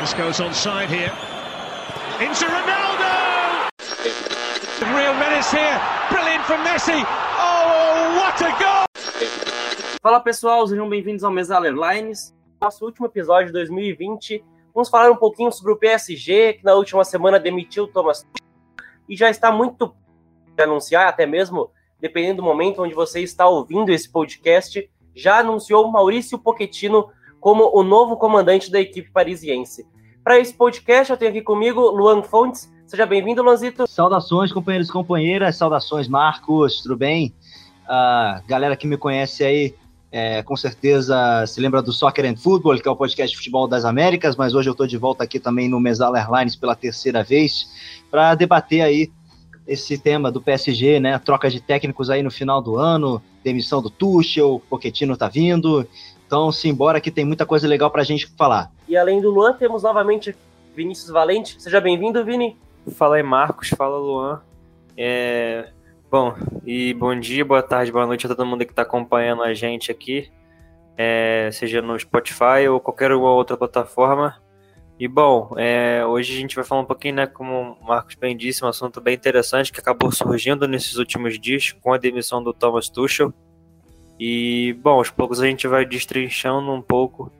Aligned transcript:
This 0.00 0.14
goes 0.14 0.40
on 0.40 0.88
here. 0.88 1.12
Into 2.18 2.46
Ronaldo! 2.46 3.68
Real 4.96 5.12
menace 5.12 5.50
here. 5.50 5.78
Brilliant 6.08 6.42
from 6.46 6.64
Messi. 6.64 7.04
Oh, 7.38 8.16
what 8.16 8.40
a 8.40 8.48
goal! 8.58 8.86
Fala 10.02 10.20
pessoal, 10.20 10.66
sejam 10.66 10.88
bem-vindos 10.88 11.22
ao 11.22 11.30
Mesa 11.30 11.56
Airlines. 11.56 12.34
Nosso 12.58 12.82
último 12.86 13.08
episódio 13.08 13.48
de 13.48 13.52
2020. 13.52 14.42
Vamos 14.72 14.88
falar 14.88 15.10
um 15.10 15.16
pouquinho 15.16 15.52
sobre 15.52 15.72
o 15.72 15.76
PSG, 15.76 16.54
que 16.54 16.64
na 16.64 16.72
última 16.72 17.04
semana 17.04 17.38
demitiu 17.38 17.86
Thomas 17.86 18.26
e 19.06 19.14
já 19.14 19.28
está 19.28 19.52
muito 19.52 19.94
a 20.58 20.62
anunciar, 20.62 21.08
até 21.08 21.26
mesmo 21.26 21.70
dependendo 22.00 22.36
do 22.36 22.42
momento 22.42 22.82
onde 22.82 22.94
você 22.94 23.20
está 23.20 23.46
ouvindo 23.46 23.90
esse 23.90 24.10
podcast, 24.10 24.90
já 25.14 25.40
anunciou 25.40 25.92
Maurício 25.92 26.38
Pochettino 26.38 27.10
como 27.40 27.70
o 27.74 27.82
novo 27.82 28.16
comandante 28.16 28.70
da 28.70 28.80
equipe 28.80 29.10
parisiense. 29.10 29.86
Para 30.22 30.38
esse 30.38 30.52
podcast, 30.52 31.10
eu 31.10 31.16
tenho 31.16 31.30
aqui 31.30 31.42
comigo 31.42 31.80
Luan 31.90 32.22
Fontes. 32.22 32.70
Seja 32.86 33.06
bem-vindo, 33.06 33.42
Luanzito. 33.42 33.86
Saudações, 33.86 34.52
companheiros 34.52 34.88
e 34.88 34.92
companheiras. 34.92 35.56
Saudações, 35.56 36.06
Marcos. 36.06 36.82
Tudo 36.82 36.96
bem? 36.96 37.34
Uh, 37.84 38.46
galera 38.46 38.76
que 38.76 38.86
me 38.86 38.96
conhece 38.96 39.42
aí, 39.42 39.74
é, 40.12 40.42
com 40.42 40.56
certeza 40.56 41.44
se 41.46 41.60
lembra 41.60 41.80
do 41.80 41.92
Soccer 41.92 42.26
and 42.26 42.36
Football, 42.36 42.78
que 42.78 42.88
é 42.88 42.90
o 42.90 42.96
podcast 42.96 43.30
de 43.30 43.36
futebol 43.36 43.66
das 43.66 43.84
Américas, 43.84 44.36
mas 44.36 44.54
hoje 44.54 44.68
eu 44.68 44.72
estou 44.72 44.86
de 44.86 44.98
volta 44.98 45.24
aqui 45.24 45.38
também 45.38 45.68
no 45.68 45.80
Mesal 45.80 46.14
Airlines 46.16 46.56
pela 46.56 46.74
terceira 46.74 47.22
vez 47.22 47.70
para 48.10 48.34
debater 48.34 48.82
aí 48.82 49.10
esse 49.66 49.96
tema 49.96 50.30
do 50.30 50.40
PSG, 50.40 50.98
né? 50.98 51.18
Troca 51.20 51.48
de 51.48 51.60
técnicos 51.60 52.10
aí 52.10 52.22
no 52.22 52.30
final 52.30 52.60
do 52.60 52.76
ano, 52.76 53.22
demissão 53.42 53.80
do 53.80 53.88
Tuchel, 53.88 54.60
Pochettino 54.68 55.16
tá 55.16 55.28
vindo. 55.28 55.86
Então, 56.30 56.52
simbora 56.52 57.00
que 57.00 57.10
tem 57.10 57.24
muita 57.24 57.44
coisa 57.44 57.66
legal 57.66 57.90
pra 57.90 58.04
gente 58.04 58.28
falar. 58.38 58.70
E 58.86 58.96
além 58.96 59.20
do 59.20 59.32
Luan, 59.32 59.52
temos 59.52 59.82
novamente 59.82 60.32
Vinícius 60.76 61.10
Valente. 61.10 61.60
Seja 61.60 61.80
bem-vindo, 61.80 62.24
Vini. 62.24 62.56
Fala 62.92 63.16
aí, 63.16 63.22
Marcos. 63.24 63.70
Fala, 63.70 63.98
Luan. 63.98 64.40
É... 64.96 65.70
Bom, 66.08 66.36
e 66.64 66.94
bom 66.94 67.18
dia, 67.18 67.44
boa 67.44 67.64
tarde, 67.64 67.90
boa 67.90 68.06
noite 68.06 68.26
a 68.26 68.28
todo 68.28 68.46
mundo 68.46 68.64
que 68.64 68.70
está 68.70 68.82
acompanhando 68.82 69.42
a 69.42 69.52
gente 69.54 69.90
aqui, 69.90 70.30
é, 70.96 71.50
seja 71.52 71.82
no 71.82 71.98
Spotify 71.98 72.68
ou 72.70 72.78
qualquer 72.78 73.10
outra 73.10 73.56
plataforma. 73.56 74.36
E 75.00 75.08
bom, 75.08 75.52
é, 75.56 76.06
hoje 76.06 76.32
a 76.32 76.36
gente 76.36 76.54
vai 76.54 76.64
falar 76.64 76.82
um 76.82 76.86
pouquinho, 76.86 77.14
né, 77.16 77.26
como 77.26 77.76
o 77.80 77.84
Marcos 77.84 78.14
bem 78.14 78.36
disse, 78.36 78.64
um 78.64 78.68
assunto 78.68 79.00
bem 79.00 79.14
interessante 79.14 79.72
que 79.72 79.80
acabou 79.80 80.12
surgindo 80.12 80.68
nesses 80.68 80.96
últimos 80.96 81.40
dias 81.40 81.72
com 81.80 81.92
a 81.92 81.98
demissão 81.98 82.40
do 82.40 82.52
Thomas 82.52 82.88
Tuchel. 82.88 83.32
E, 84.22 84.74
bom, 84.82 84.98
aos 84.98 85.08
poucos 85.08 85.40
a 85.40 85.46
gente 85.46 85.66
vai 85.66 85.86
destrinchando 85.86 86.70
um 86.70 86.82
pouco, 86.82 87.32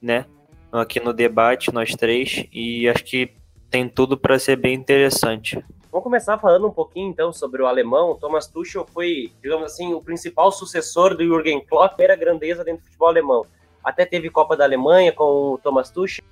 né, 0.00 0.26
aqui 0.70 1.00
no 1.00 1.14
debate, 1.14 1.72
nós 1.72 1.94
três, 1.94 2.44
e 2.52 2.86
acho 2.86 3.02
que 3.02 3.32
tem 3.70 3.88
tudo 3.88 4.14
para 4.14 4.38
ser 4.38 4.56
bem 4.56 4.74
interessante. 4.74 5.64
Vamos 5.90 6.04
começar 6.04 6.36
falando 6.36 6.66
um 6.66 6.70
pouquinho 6.70 7.08
então 7.08 7.32
sobre 7.32 7.62
o 7.62 7.66
alemão. 7.66 8.14
Thomas 8.14 8.46
Tuchel 8.46 8.86
foi, 8.92 9.32
digamos 9.42 9.72
assim, 9.72 9.94
o 9.94 10.02
principal 10.02 10.52
sucessor 10.52 11.16
do 11.16 11.24
Jürgen 11.24 11.64
Klopp, 11.64 11.98
era 11.98 12.14
grandeza 12.14 12.62
dentro 12.62 12.82
do 12.82 12.84
futebol 12.84 13.08
alemão. 13.08 13.46
Até 13.82 14.04
teve 14.04 14.28
Copa 14.28 14.54
da 14.54 14.64
Alemanha 14.64 15.12
com 15.12 15.54
o 15.54 15.58
Thomas 15.58 15.90
Tuchel. 15.90 16.22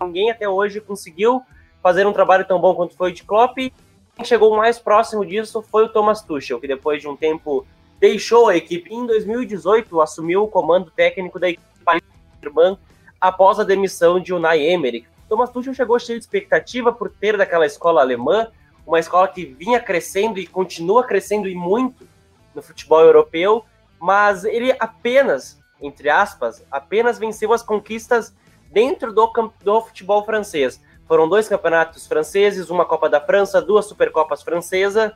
Ninguém 0.00 0.30
até 0.30 0.48
hoje 0.48 0.80
conseguiu 0.80 1.42
fazer 1.82 2.06
um 2.06 2.12
trabalho 2.14 2.46
tão 2.46 2.58
bom 2.58 2.74
quanto 2.74 2.96
foi 2.96 3.12
de 3.12 3.22
Klopp. 3.22 3.58
Quem 3.58 4.24
chegou 4.24 4.56
mais 4.56 4.78
próximo 4.78 5.26
disso 5.26 5.60
foi 5.60 5.84
o 5.84 5.88
Thomas 5.90 6.22
Tuchel, 6.22 6.58
que 6.58 6.66
depois 6.66 7.02
de 7.02 7.08
um 7.08 7.14
tempo 7.16 7.66
deixou 8.04 8.48
a 8.48 8.56
equipe. 8.56 8.92
Em 8.92 9.06
2018, 9.06 9.98
assumiu 9.98 10.42
o 10.42 10.48
comando 10.48 10.90
técnico 10.90 11.38
da 11.38 11.48
equipe 11.48 11.64
alemã 11.86 12.76
após 13.18 13.58
a 13.58 13.64
demissão 13.64 14.20
de 14.20 14.34
Unai 14.34 14.60
Emery. 14.60 15.06
Thomas 15.26 15.48
Tuchel 15.48 15.72
chegou 15.72 15.98
cheio 15.98 16.18
de 16.18 16.24
expectativa 16.26 16.92
por 16.92 17.08
ter 17.08 17.34
daquela 17.38 17.64
escola 17.64 18.02
alemã, 18.02 18.48
uma 18.86 19.00
escola 19.00 19.26
que 19.26 19.46
vinha 19.46 19.80
crescendo 19.80 20.38
e 20.38 20.46
continua 20.46 21.02
crescendo 21.02 21.48
e 21.48 21.54
muito 21.54 22.06
no 22.54 22.60
futebol 22.60 23.00
europeu, 23.00 23.64
mas 23.98 24.44
ele 24.44 24.76
apenas, 24.78 25.58
entre 25.80 26.10
aspas, 26.10 26.62
apenas 26.70 27.18
venceu 27.18 27.54
as 27.54 27.62
conquistas 27.62 28.34
dentro 28.70 29.14
do, 29.14 29.32
do 29.62 29.80
futebol 29.80 30.22
francês. 30.26 30.78
Foram 31.08 31.26
dois 31.26 31.48
campeonatos 31.48 32.06
franceses, 32.06 32.68
uma 32.68 32.84
Copa 32.84 33.08
da 33.08 33.18
França, 33.20 33.62
duas 33.62 33.86
Supercopas 33.86 34.42
francesas, 34.42 35.10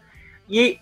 e 0.48 0.80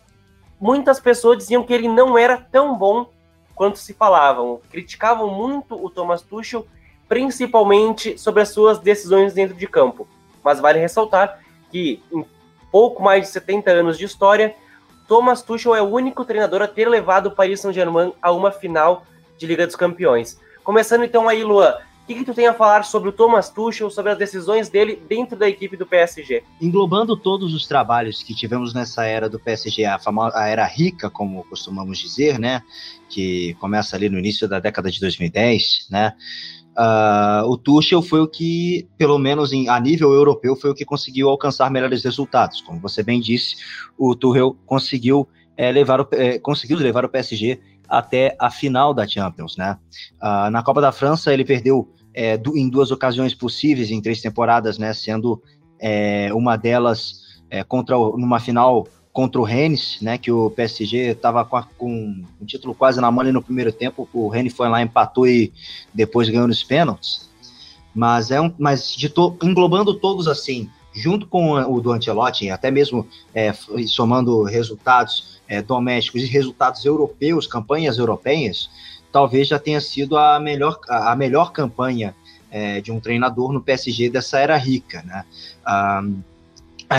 muitas 0.60 1.00
pessoas 1.00 1.38
diziam 1.38 1.62
que 1.62 1.72
ele 1.72 1.88
não 1.88 2.16
era 2.16 2.36
tão 2.36 2.76
bom 2.76 3.08
quanto 3.54 3.78
se 3.78 3.94
falavam. 3.94 4.60
Criticavam 4.70 5.28
muito 5.28 5.74
o 5.82 5.88
Thomas 5.88 6.22
Tuchel, 6.22 6.66
principalmente 7.08 8.18
sobre 8.18 8.42
as 8.42 8.50
suas 8.50 8.78
decisões 8.78 9.32
dentro 9.32 9.56
de 9.56 9.66
campo. 9.66 10.06
Mas 10.42 10.60
vale 10.60 10.78
ressaltar 10.78 11.40
que 11.70 12.02
em 12.12 12.24
pouco 12.70 13.02
mais 13.02 13.22
de 13.22 13.28
70 13.28 13.70
anos 13.70 13.98
de 13.98 14.04
história, 14.04 14.54
Thomas 15.08 15.42
Tuchel 15.42 15.74
é 15.74 15.82
o 15.82 15.86
único 15.86 16.24
treinador 16.24 16.62
a 16.62 16.68
ter 16.68 16.88
levado 16.88 17.26
o 17.26 17.30
Paris 17.30 17.60
Saint-Germain 17.60 18.12
a 18.20 18.32
uma 18.32 18.50
final 18.50 19.04
de 19.38 19.46
Liga 19.46 19.66
dos 19.66 19.76
Campeões. 19.76 20.38
Começando 20.64 21.04
então 21.04 21.28
aí, 21.28 21.44
Luan, 21.44 21.76
o 22.06 22.08
que, 22.08 22.14
que, 22.14 22.24
tu 22.24 22.32
tem 22.32 22.46
a 22.46 22.54
falar 22.54 22.84
sobre 22.84 23.08
o 23.08 23.12
Thomas 23.12 23.50
Tuchel, 23.50 23.90
sobre 23.90 24.12
as 24.12 24.18
decisões 24.18 24.68
dele 24.68 25.02
dentro 25.08 25.36
da 25.36 25.48
equipe 25.48 25.76
do 25.76 25.84
PSG? 25.84 26.44
Englobando 26.60 27.16
todos 27.16 27.52
os 27.52 27.66
trabalhos 27.66 28.22
que 28.22 28.32
tivemos 28.32 28.72
nessa 28.72 29.04
era 29.04 29.28
do 29.28 29.40
PSG, 29.40 29.84
a, 29.84 29.98
famosa, 29.98 30.38
a 30.38 30.46
era 30.46 30.64
rica, 30.64 31.10
como 31.10 31.42
costumamos 31.42 31.98
dizer, 31.98 32.38
né, 32.38 32.62
que 33.08 33.54
começa 33.54 33.96
ali 33.96 34.08
no 34.08 34.20
início 34.20 34.48
da 34.48 34.60
década 34.60 34.88
de 34.88 35.00
2010, 35.00 35.88
né, 35.90 36.12
uh, 36.78 37.44
o 37.50 37.58
Tuchel 37.58 38.00
foi 38.00 38.20
o 38.20 38.28
que, 38.28 38.86
pelo 38.96 39.18
menos 39.18 39.52
em, 39.52 39.68
a 39.68 39.80
nível 39.80 40.12
europeu, 40.12 40.54
foi 40.54 40.70
o 40.70 40.74
que 40.76 40.84
conseguiu 40.84 41.28
alcançar 41.28 41.72
melhores 41.72 42.04
resultados. 42.04 42.60
Como 42.60 42.78
você 42.78 43.02
bem 43.02 43.20
disse, 43.20 43.56
o 43.98 44.14
Tuchel 44.14 44.56
conseguiu, 44.64 45.28
é, 45.56 45.72
levar, 45.72 46.00
o, 46.00 46.08
é, 46.12 46.38
conseguiu 46.38 46.78
levar 46.78 47.04
o 47.04 47.08
PSG 47.08 47.60
até 47.88 48.36
a 48.38 48.50
final 48.50 48.92
da 48.92 49.06
Champions, 49.06 49.56
né? 49.56 49.78
Uh, 50.20 50.50
na 50.50 50.62
Copa 50.62 50.80
da 50.80 50.92
França 50.92 51.32
ele 51.32 51.44
perdeu 51.44 51.88
é, 52.16 52.38
do, 52.38 52.56
em 52.56 52.66
duas 52.66 52.90
ocasiões 52.90 53.34
possíveis 53.34 53.90
em 53.90 54.00
três 54.00 54.22
temporadas, 54.22 54.78
né? 54.78 54.94
Sendo 54.94 55.40
é, 55.78 56.30
uma 56.32 56.56
delas 56.56 57.42
é, 57.50 57.62
contra 57.62 57.96
o, 57.98 58.16
numa 58.16 58.40
final 58.40 58.88
contra 59.12 59.40
o 59.40 59.44
Rennes, 59.44 59.98
né? 60.00 60.16
Que 60.16 60.32
o 60.32 60.50
PSG 60.50 61.10
estava 61.10 61.44
com, 61.44 61.62
com 61.76 62.24
um 62.40 62.44
título 62.46 62.74
quase 62.74 63.00
na 63.00 63.10
mão 63.10 63.22
no 63.30 63.42
primeiro 63.42 63.70
tempo. 63.70 64.08
O 64.14 64.28
Rennes 64.28 64.54
foi 64.54 64.68
lá, 64.70 64.80
empatou 64.80 65.28
e 65.28 65.52
depois 65.92 66.30
ganhou 66.30 66.48
nos 66.48 66.64
pênaltis. 66.64 67.28
Mas 67.94 68.30
é 68.30 68.40
um, 68.40 68.52
mas 68.58 68.94
de 68.94 69.10
to, 69.10 69.36
englobando 69.42 69.94
todos 69.94 70.26
assim, 70.26 70.70
junto 70.94 71.26
com 71.26 71.52
o 71.52 71.80
do 71.80 71.92
Ancelotti, 71.92 72.50
até 72.50 72.70
mesmo 72.70 73.06
é, 73.34 73.52
somando 73.86 74.42
resultados 74.42 75.36
é, 75.46 75.60
domésticos 75.60 76.22
e 76.22 76.26
resultados 76.26 76.84
europeus, 76.84 77.46
campanhas 77.46 77.98
europeias, 77.98 78.70
talvez 79.16 79.48
já 79.48 79.58
tenha 79.58 79.80
sido 79.80 80.18
a 80.18 80.38
melhor, 80.38 80.78
a 80.86 81.16
melhor 81.16 81.50
campanha 81.50 82.14
é, 82.50 82.82
de 82.82 82.92
um 82.92 83.00
treinador 83.00 83.50
no 83.50 83.62
PSG 83.62 84.10
dessa 84.10 84.38
era 84.38 84.54
rica, 84.58 85.02
né? 85.06 85.24
Ah, 85.64 86.02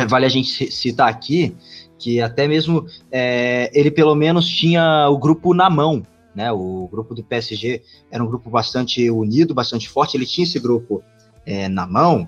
vale 0.10 0.26
a 0.26 0.30
gente 0.30 0.72
citar 0.72 1.10
aqui 1.10 1.56
que 2.00 2.20
até 2.20 2.48
mesmo 2.48 2.88
é, 3.12 3.70
ele 3.72 3.92
pelo 3.92 4.16
menos 4.16 4.50
tinha 4.50 5.08
o 5.12 5.18
grupo 5.20 5.54
na 5.54 5.70
mão, 5.70 6.04
né? 6.34 6.52
O 6.52 6.90
grupo 6.92 7.14
do 7.14 7.24
PSG 7.24 7.84
era 8.10 8.24
um 8.24 8.28
grupo 8.28 8.50
bastante 8.50 9.12
unido, 9.12 9.54
bastante 9.54 9.88
forte. 9.88 10.18
Ele 10.18 10.26
tinha 10.26 10.44
esse 10.44 10.58
grupo 10.58 11.04
é, 11.46 11.68
na 11.68 11.86
mão 11.86 12.28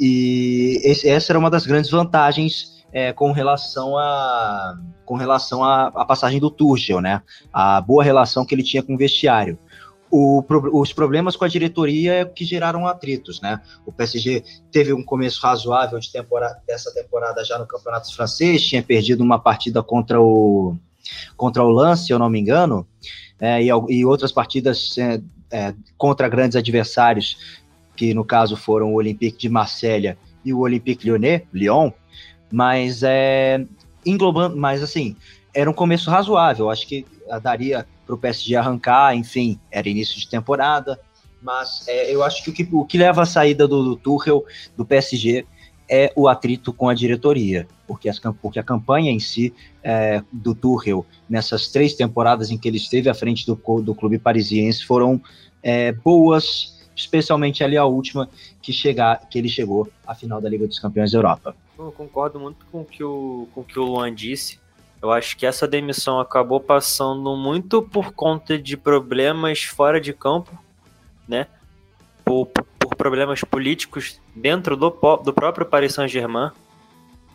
e 0.00 0.80
esse, 0.82 1.08
essa 1.08 1.30
era 1.30 1.38
uma 1.38 1.50
das 1.50 1.64
grandes 1.64 1.88
vantagens 1.88 2.73
é, 2.94 3.12
com 3.12 3.32
relação 3.32 3.98
a 3.98 4.78
com 5.04 5.16
relação 5.16 5.62
à, 5.62 6.06
passagem 6.06 6.40
do 6.40 6.48
Tuchel, 6.48 7.00
né? 7.00 7.20
A 7.52 7.78
boa 7.80 8.02
relação 8.02 8.46
que 8.46 8.54
ele 8.54 8.62
tinha 8.62 8.82
com 8.82 8.94
o 8.94 8.96
vestiário. 8.96 9.58
O, 10.10 10.42
os 10.72 10.92
problemas 10.92 11.34
com 11.34 11.44
a 11.44 11.48
diretoria 11.48 12.14
é 12.14 12.24
que 12.24 12.44
geraram 12.44 12.86
atritos, 12.86 13.40
né? 13.40 13.60
O 13.84 13.92
PSG 13.92 14.44
teve 14.70 14.94
um 14.94 15.02
começo 15.02 15.42
razoável 15.42 15.98
de 15.98 16.10
temporada, 16.10 16.62
dessa 16.66 16.94
temporada 16.94 17.44
já 17.44 17.58
no 17.58 17.66
Campeonato 17.66 18.14
Francês, 18.14 18.64
tinha 18.64 18.82
perdido 18.82 19.22
uma 19.22 19.38
partida 19.38 19.82
contra 19.82 20.22
o 20.22 20.76
contra 21.36 21.62
o 21.62 21.68
Lance, 21.68 22.06
se 22.06 22.12
eu 22.12 22.18
não 22.18 22.30
me 22.30 22.40
engano, 22.40 22.86
é, 23.38 23.62
e, 23.62 23.68
e, 23.90 24.06
outras 24.06 24.32
partidas 24.32 24.96
é, 24.96 25.20
é, 25.50 25.74
contra 25.98 26.28
grandes 26.28 26.56
adversários, 26.56 27.36
que 27.94 28.14
no 28.14 28.24
caso 28.24 28.56
foram 28.56 28.92
o 28.92 28.96
Olympique 28.96 29.36
de 29.36 29.48
Marselha 29.50 30.16
e 30.42 30.54
o 30.54 30.60
Olympique 30.60 31.04
Lyonnais, 31.04 31.42
Lyon, 31.52 31.90
mas 32.50 33.02
é 33.02 33.64
englobando, 34.04 34.56
mas 34.56 34.82
assim, 34.82 35.16
era 35.52 35.70
um 35.70 35.74
começo 35.74 36.10
razoável. 36.10 36.70
Acho 36.70 36.86
que 36.86 37.06
daria 37.42 37.86
para 38.04 38.14
o 38.14 38.18
PSG 38.18 38.56
arrancar, 38.56 39.14
enfim, 39.16 39.58
era 39.70 39.88
início 39.88 40.18
de 40.18 40.28
temporada. 40.28 41.00
Mas 41.42 41.86
é, 41.86 42.14
eu 42.14 42.22
acho 42.22 42.42
que 42.42 42.50
o, 42.50 42.52
que 42.52 42.68
o 42.72 42.84
que 42.84 42.98
leva 42.98 43.22
à 43.22 43.26
saída 43.26 43.68
do, 43.68 43.82
do 43.84 43.96
Tuchel, 43.96 44.44
do 44.76 44.84
PSG, 44.84 45.46
é 45.88 46.10
o 46.16 46.26
atrito 46.26 46.72
com 46.72 46.88
a 46.88 46.94
diretoria, 46.94 47.68
porque, 47.86 48.08
as, 48.08 48.18
porque 48.40 48.58
a 48.58 48.62
campanha 48.62 49.12
em 49.12 49.20
si 49.20 49.52
é, 49.82 50.22
do 50.32 50.54
Tuchel, 50.54 51.04
nessas 51.28 51.68
três 51.68 51.94
temporadas 51.94 52.50
em 52.50 52.56
que 52.56 52.66
ele 52.66 52.78
esteve 52.78 53.10
à 53.10 53.14
frente 53.14 53.46
do, 53.46 53.54
do 53.82 53.94
clube 53.94 54.18
parisiense, 54.18 54.82
foram 54.84 55.20
é, 55.62 55.92
boas 55.92 56.73
especialmente 56.94 57.64
ali 57.64 57.76
a 57.76 57.84
última 57.84 58.28
que, 58.62 58.72
chegar, 58.72 59.28
que 59.28 59.38
ele 59.38 59.48
chegou 59.48 59.88
à 60.06 60.14
final 60.14 60.40
da 60.40 60.48
Liga 60.48 60.66
dos 60.66 60.78
Campeões 60.78 61.12
da 61.12 61.18
Europa. 61.18 61.56
Eu 61.78 61.92
concordo 61.92 62.38
muito 62.38 62.64
com 62.70 62.82
o 62.82 62.84
que 62.84 63.02
o, 63.02 63.48
com 63.54 63.64
que 63.64 63.78
o 63.78 63.84
Luan 63.84 64.14
disse. 64.14 64.58
Eu 65.02 65.12
acho 65.12 65.36
que 65.36 65.44
essa 65.44 65.68
demissão 65.68 66.18
acabou 66.18 66.60
passando 66.60 67.36
muito 67.36 67.82
por 67.82 68.12
conta 68.12 68.58
de 68.58 68.76
problemas 68.76 69.62
fora 69.62 70.00
de 70.00 70.12
campo, 70.12 70.56
né? 71.28 71.46
Por, 72.24 72.46
por 72.46 72.94
problemas 72.96 73.42
políticos 73.42 74.20
dentro 74.34 74.76
do, 74.76 74.88
do 75.22 75.32
próprio 75.32 75.66
Paris 75.66 75.92
Saint-Germain 75.92 76.50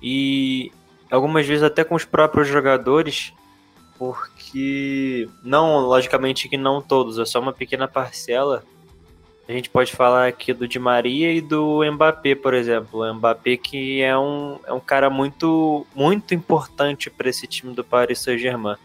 e 0.02 0.72
algumas 1.12 1.46
vezes 1.46 1.64
até 1.64 1.84
com 1.84 1.96
os 1.96 2.06
próprios 2.06 2.48
jogadores, 2.48 3.34
porque 3.98 5.30
não, 5.44 5.80
logicamente 5.82 6.48
que 6.48 6.58
não 6.58 6.82
todos, 6.82 7.20
é 7.20 7.26
só 7.26 7.40
uma 7.40 7.54
pequena 7.54 7.88
parcela 7.88 8.64
a 9.50 9.52
gente 9.52 9.68
pode 9.68 9.92
falar 9.92 10.28
aqui 10.28 10.54
do 10.54 10.68
Di 10.68 10.78
Maria 10.78 11.34
e 11.34 11.42
do 11.42 11.82
Mbappé, 11.92 12.36
por 12.36 12.54
exemplo. 12.54 13.02
O 13.02 13.14
Mbappé 13.16 13.58
que 13.58 14.00
é 14.00 14.16
um, 14.16 14.60
é 14.64 14.72
um 14.72 14.80
cara 14.80 15.10
muito, 15.10 15.88
muito 15.96 16.36
importante 16.36 17.10
para 17.10 17.30
esse 17.30 17.48
time 17.48 17.74
do 17.74 17.84
Paris 17.84 18.20
Saint-Germain. 18.20 18.76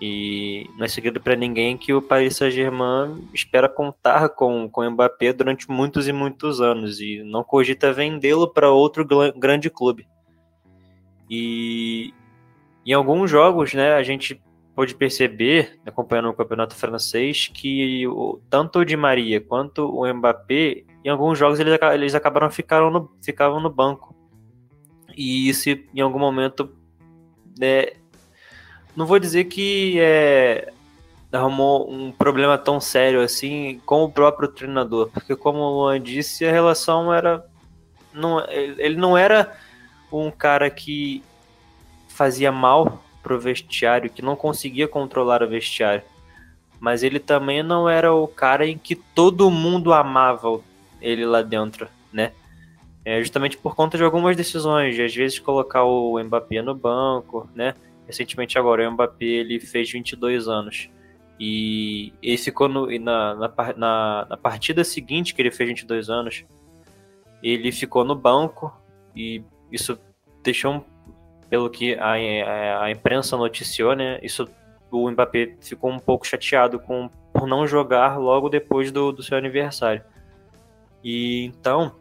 E 0.00 0.70
não 0.78 0.84
é 0.84 0.88
segredo 0.88 1.20
para 1.20 1.34
ninguém 1.34 1.76
que 1.76 1.92
o 1.92 2.00
Paris 2.00 2.36
Saint-Germain 2.36 3.28
espera 3.34 3.68
contar 3.68 4.28
com, 4.28 4.70
com 4.70 4.80
o 4.80 4.90
Mbappé 4.92 5.32
durante 5.32 5.68
muitos 5.68 6.06
e 6.06 6.12
muitos 6.12 6.60
anos 6.60 7.00
e 7.00 7.24
não 7.24 7.42
cogita 7.42 7.92
vendê-lo 7.92 8.46
para 8.46 8.70
outro 8.70 9.04
grande 9.36 9.68
clube. 9.68 10.06
E 11.28 12.14
em 12.86 12.92
alguns 12.92 13.28
jogos, 13.28 13.74
né, 13.74 13.94
a 13.94 14.04
gente 14.04 14.40
pôde 14.74 14.94
perceber, 14.94 15.78
acompanhando 15.84 16.30
o 16.30 16.34
campeonato 16.34 16.74
francês, 16.74 17.48
que 17.52 18.06
o, 18.06 18.40
tanto 18.48 18.78
o 18.78 18.84
Di 18.84 18.96
Maria 18.96 19.40
quanto 19.40 19.84
o 19.86 20.06
Mbappé, 20.12 20.84
em 21.04 21.08
alguns 21.08 21.38
jogos 21.38 21.60
eles, 21.60 21.78
eles 21.92 22.14
acabaram 22.14 22.50
ficaram 22.50 22.90
no, 22.90 23.10
ficavam 23.22 23.60
no 23.60 23.70
banco. 23.70 24.14
E 25.16 25.48
isso, 25.48 25.68
em 25.68 26.00
algum 26.00 26.18
momento, 26.18 26.72
né, 27.58 27.88
não 28.96 29.06
vou 29.06 29.18
dizer 29.18 29.44
que 29.44 29.98
é, 30.00 30.72
arrumou 31.32 31.90
um 31.90 32.10
problema 32.10 32.56
tão 32.58 32.80
sério 32.80 33.20
assim 33.20 33.80
com 33.84 34.04
o 34.04 34.10
próprio 34.10 34.48
treinador, 34.48 35.10
porque 35.12 35.36
como 35.36 35.58
o 35.58 35.82
Luan 35.82 36.00
disse, 36.00 36.44
a 36.44 36.52
relação 36.52 37.12
era 37.12 37.44
não, 38.12 38.44
ele 38.50 38.96
não 38.96 39.16
era 39.16 39.56
um 40.12 40.30
cara 40.30 40.68
que 40.68 41.22
fazia 42.08 42.50
mal 42.50 43.02
pro 43.22 43.38
vestiário, 43.38 44.10
que 44.10 44.22
não 44.22 44.36
conseguia 44.36 44.88
controlar 44.88 45.42
o 45.42 45.48
vestiário. 45.48 46.02
Mas 46.78 47.02
ele 47.02 47.18
também 47.18 47.62
não 47.62 47.88
era 47.88 48.12
o 48.12 48.26
cara 48.26 48.66
em 48.66 48.78
que 48.78 48.94
todo 48.94 49.50
mundo 49.50 49.92
amava 49.92 50.60
ele 51.00 51.26
lá 51.26 51.42
dentro, 51.42 51.88
né? 52.12 52.32
É 53.04 53.20
justamente 53.20 53.56
por 53.56 53.74
conta 53.74 53.96
de 53.96 54.04
algumas 54.04 54.36
decisões, 54.36 54.94
de 54.94 55.02
às 55.02 55.14
vezes 55.14 55.38
colocar 55.38 55.84
o 55.84 56.22
Mbappé 56.22 56.62
no 56.62 56.74
banco, 56.74 57.48
né? 57.54 57.74
Recentemente 58.06 58.58
agora, 58.58 58.88
o 58.88 58.92
Mbappé 58.92 59.24
ele 59.24 59.60
fez 59.60 59.90
22 59.90 60.48
anos. 60.48 60.88
E 61.38 62.12
ele 62.22 62.36
ficou 62.36 62.68
no, 62.68 62.86
na, 62.98 63.34
na, 63.34 63.52
na, 63.76 64.26
na 64.28 64.36
partida 64.36 64.84
seguinte 64.84 65.34
que 65.34 65.40
ele 65.40 65.50
fez 65.50 65.68
22 65.68 66.10
anos, 66.10 66.44
ele 67.42 67.72
ficou 67.72 68.04
no 68.04 68.14
banco 68.14 68.70
e 69.16 69.42
isso 69.72 69.98
deixou 70.42 70.74
um 70.74 70.84
pelo 71.50 71.68
que 71.68 71.94
a, 71.94 72.12
a, 72.12 72.84
a, 72.84 72.90
imprensa 72.90 73.36
noticiou, 73.36 73.94
né, 73.96 74.20
isso 74.22 74.48
o 74.90 75.10
Mbappé 75.10 75.56
ficou 75.60 75.90
um 75.90 75.98
pouco 75.98 76.26
chateado 76.26 76.78
com 76.78 77.10
por 77.32 77.46
não 77.46 77.66
jogar 77.66 78.18
logo 78.18 78.48
depois 78.48 78.90
do, 78.90 79.12
do 79.12 79.22
seu 79.22 79.36
aniversário. 79.36 80.02
E 81.02 81.44
então 81.44 81.94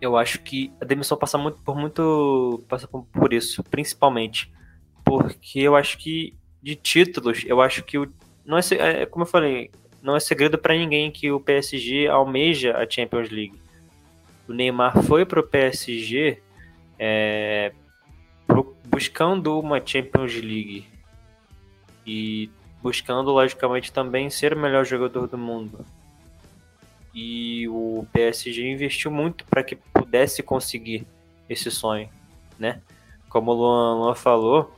eu 0.00 0.16
acho 0.16 0.40
que 0.40 0.72
a 0.80 0.84
demissão 0.84 1.16
passa 1.16 1.38
muito 1.38 1.58
por 1.62 1.76
muito 1.76 2.64
passa 2.68 2.86
por, 2.86 3.04
por 3.04 3.32
isso, 3.32 3.62
principalmente 3.64 4.52
porque 5.04 5.60
eu 5.60 5.76
acho 5.76 5.98
que 5.98 6.36
de 6.62 6.74
títulos, 6.74 7.44
eu 7.46 7.60
acho 7.60 7.82
que 7.82 7.98
o 7.98 8.10
não 8.44 8.58
é, 8.58 8.62
é 9.02 9.06
como 9.06 9.24
eu 9.24 9.28
falei, 9.28 9.70
não 10.02 10.16
é 10.16 10.20
segredo 10.20 10.58
para 10.58 10.74
ninguém 10.74 11.10
que 11.10 11.30
o 11.30 11.40
PSG 11.40 12.06
almeja 12.08 12.76
a 12.76 12.88
Champions 12.88 13.30
League. 13.30 13.58
O 14.46 14.52
Neymar 14.52 15.02
foi 15.02 15.24
para 15.24 15.40
o 15.40 15.42
PSG 15.42 16.38
é, 16.98 17.72
buscando 18.84 19.58
uma 19.58 19.84
Champions 19.84 20.34
League 20.34 20.86
e 22.06 22.50
buscando, 22.82 23.30
logicamente, 23.30 23.92
também 23.92 24.30
ser 24.30 24.54
o 24.54 24.58
melhor 24.58 24.84
jogador 24.84 25.26
do 25.26 25.38
mundo. 25.38 25.84
E 27.14 27.66
o 27.68 28.06
PSG 28.12 28.70
investiu 28.70 29.10
muito 29.10 29.44
para 29.46 29.62
que 29.62 29.76
pudesse 29.76 30.42
conseguir 30.42 31.06
esse 31.48 31.70
sonho, 31.70 32.08
né? 32.58 32.80
Como 33.28 33.50
o 33.50 33.54
Luan, 33.54 33.94
Luan 33.96 34.14
falou, 34.14 34.74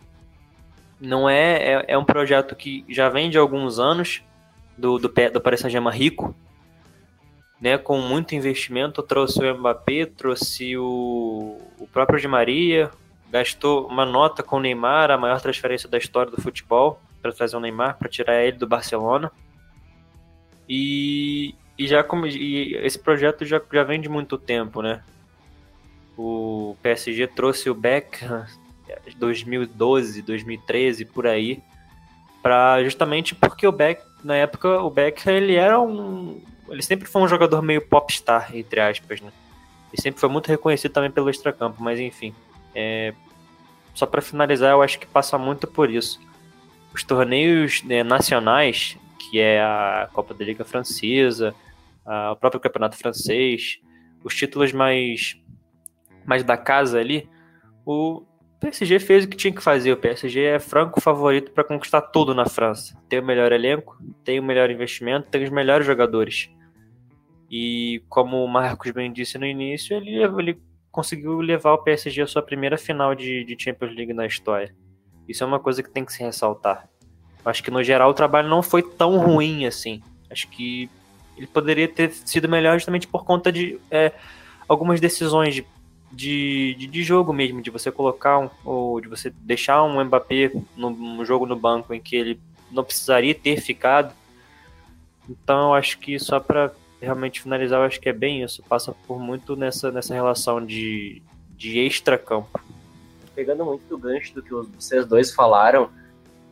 não 1.01 1.29
é, 1.29 1.57
é, 1.57 1.85
é, 1.89 1.99
um 1.99 2.05
projeto 2.05 2.55
que 2.55 2.85
já 2.89 3.09
vem 3.09 3.29
de 3.29 3.39
alguns 3.39 3.79
anos 3.79 4.23
do, 4.77 4.99
do, 4.99 5.09
do 5.09 5.41
Paris 5.41 5.61
Saint-Germain 5.61 5.97
rico, 5.97 6.35
né, 7.61 7.79
com 7.79 7.99
muito 8.01 8.35
investimento, 8.35 9.03
trouxe 9.03 9.41
o 9.41 9.59
Mbappé, 9.59 10.07
trouxe 10.07 10.77
o, 10.77 11.59
o 11.79 11.87
próprio 11.87 12.21
Di 12.21 12.29
Maria, 12.29 12.91
gastou 13.31 13.87
uma 13.87 14.05
nota 14.05 14.43
com 14.43 14.57
o 14.57 14.61
Neymar, 14.61 15.11
a 15.11 15.19
maior 15.19 15.41
transferência 15.41 15.89
da 15.89 15.99
história 15.99 16.31
do 16.31 16.41
futebol, 16.41 17.01
para 17.21 17.33
trazer 17.33 17.57
o 17.57 17.61
Neymar, 17.61 17.99
para 17.99 18.09
tirar 18.09 18.43
ele 18.43 18.57
do 18.57 18.67
Barcelona. 18.67 19.31
E, 20.69 21.55
e 21.79 21.87
já 21.87 22.03
como, 22.03 22.27
e 22.27 22.75
esse 22.77 22.99
projeto 22.99 23.45
já, 23.45 23.61
já 23.73 23.85
vem 23.85 24.01
de 24.01 24.09
muito 24.09 24.39
tempo, 24.39 24.83
né? 24.83 25.03
O 26.17 26.77
PSG 26.83 27.27
trouxe 27.29 27.69
o 27.69 27.75
Beckham 27.75 28.47
2012, 29.17 30.23
2013 30.23 31.05
por 31.05 31.27
aí, 31.27 31.63
para 32.43 32.83
justamente 32.85 33.35
porque 33.35 33.67
o 33.67 33.73
Beck 33.73 34.03
na 34.23 34.37
época 34.37 34.81
o 34.81 34.91
Beckham 34.91 35.33
ele 35.33 35.57
era 35.57 35.81
um 35.81 36.41
ele 36.69 36.83
sempre 36.83 37.07
foi 37.07 37.23
um 37.23 37.29
jogador 37.29 37.63
meio 37.63 37.83
popstar 37.83 38.55
entre 38.55 38.81
aspas, 38.81 39.21
né? 39.21 39.33
E 39.93 40.01
sempre 40.01 40.21
foi 40.21 40.29
muito 40.29 40.49
reconhecido 40.49 40.93
também 40.93 41.11
pelo 41.11 41.31
extracampo, 41.31 41.83
mas 41.83 41.99
enfim. 41.99 42.35
É, 42.79 43.15
só 43.95 44.05
para 44.05 44.21
finalizar, 44.21 44.73
eu 44.73 44.83
acho 44.83 44.99
que 44.99 45.07
passa 45.07 45.39
muito 45.39 45.67
por 45.67 45.91
isso. 45.91 46.21
Os 46.95 47.03
torneios 47.03 47.83
né, 47.83 48.03
nacionais, 48.03 48.99
que 49.19 49.41
é 49.41 49.63
a 49.63 50.11
Copa 50.13 50.35
da 50.35 50.45
Liga 50.45 50.63
Francesa, 50.63 51.55
a, 52.05 52.33
o 52.33 52.37
próprio 52.37 52.61
Campeonato 52.61 52.99
Francês, 52.99 53.81
os 54.23 54.37
títulos 54.37 54.73
mais, 54.73 55.41
mais 56.27 56.45
da 56.45 56.59
casa 56.59 56.99
ali, 57.01 57.27
o 57.87 58.23
PSG 58.61 58.99
fez 58.99 59.25
o 59.25 59.29
que 59.29 59.37
tinha 59.37 59.55
que 59.55 59.63
fazer. 59.63 59.93
O 59.93 59.97
PSG 59.97 60.43
é 60.43 60.59
franco 60.59 61.01
favorito 61.01 61.53
para 61.53 61.65
conquistar 61.65 62.03
tudo 62.03 62.35
na 62.35 62.45
França. 62.45 62.95
Tem 63.09 63.19
o 63.19 63.25
melhor 63.25 63.51
elenco, 63.51 63.97
tem 64.23 64.39
o 64.39 64.43
melhor 64.43 64.71
investimento, 64.71 65.31
tem 65.31 65.43
os 65.43 65.51
melhores 65.51 65.87
jogadores. 65.87 66.51
E 67.51 68.03
como 68.11 68.45
o 68.45 68.49
Marcos 68.49 68.91
bem 68.91 69.11
disse 69.11 69.39
no 69.39 69.47
início, 69.47 69.97
ele, 69.97 70.23
ele 70.23 70.61
conseguiu 70.97 71.43
levar 71.43 71.75
o 71.75 71.79
PSG 71.79 72.23
à 72.23 72.27
sua 72.27 72.41
primeira 72.41 72.79
final 72.79 73.15
de, 73.15 73.45
de 73.45 73.63
Champions 73.63 73.95
League 73.95 74.15
na 74.15 74.25
história. 74.25 74.75
Isso 75.29 75.45
é 75.45 75.47
uma 75.47 75.61
coisa 75.61 75.83
que 75.83 75.91
tem 75.91 76.07
que 76.07 76.13
se 76.13 76.23
ressaltar. 76.23 76.89
Acho 77.45 77.63
que 77.63 77.71
no 77.71 77.85
geral 77.85 78.11
o 78.11 78.15
trabalho 78.15 78.49
não 78.49 78.63
foi 78.63 78.83
tão 78.83 79.19
ruim 79.19 79.67
assim. 79.67 80.03
Acho 80.31 80.49
que 80.49 80.89
ele 81.37 81.47
poderia 81.47 81.87
ter 81.87 82.11
sido 82.11 82.49
melhor 82.49 82.79
justamente 82.79 83.07
por 83.07 83.27
conta 83.27 83.53
de 83.53 83.79
é, 83.91 84.11
algumas 84.67 84.99
decisões 84.99 85.55
de, 85.55 85.67
de, 86.11 86.87
de, 86.87 87.03
jogo 87.05 87.31
mesmo, 87.31 87.61
de 87.61 87.71
você 87.71 87.93
colocar 87.93 88.39
um, 88.39 88.49
ou 88.65 88.99
de 88.99 89.07
você 89.07 89.29
deixar 89.29 89.85
um 89.85 90.03
Mbappé 90.03 90.51
no, 90.75 90.89
no 90.89 91.25
jogo 91.27 91.45
no 91.45 91.57
banco 91.57 91.93
em 91.93 92.01
que 92.01 92.17
ele 92.17 92.41
não 92.71 92.83
precisaria 92.83 93.35
ter 93.35 93.61
ficado. 93.61 94.15
Então 95.29 95.69
eu 95.69 95.75
acho 95.75 95.99
que 95.99 96.19
só 96.19 96.41
para 96.41 96.73
realmente 97.01 97.43
finalizar, 97.43 97.81
eu 97.81 97.87
acho 97.87 98.01
que 98.01 98.09
é 98.09 98.13
bem 98.13 98.43
isso. 98.43 98.63
Passa 98.69 98.95
por 99.07 99.19
muito 99.19 99.57
nessa, 99.57 99.91
nessa 99.91 100.15
relação 100.15 100.65
de, 100.65 101.23
de 101.51 101.79
extra-campo. 101.81 102.61
Pegando 103.35 103.65
muito 103.65 103.87
do 103.89 103.99
gancho 103.99 104.35
do 104.35 104.43
que 104.43 104.51
vocês 104.51 105.07
dois 105.07 105.33
falaram, 105.33 105.91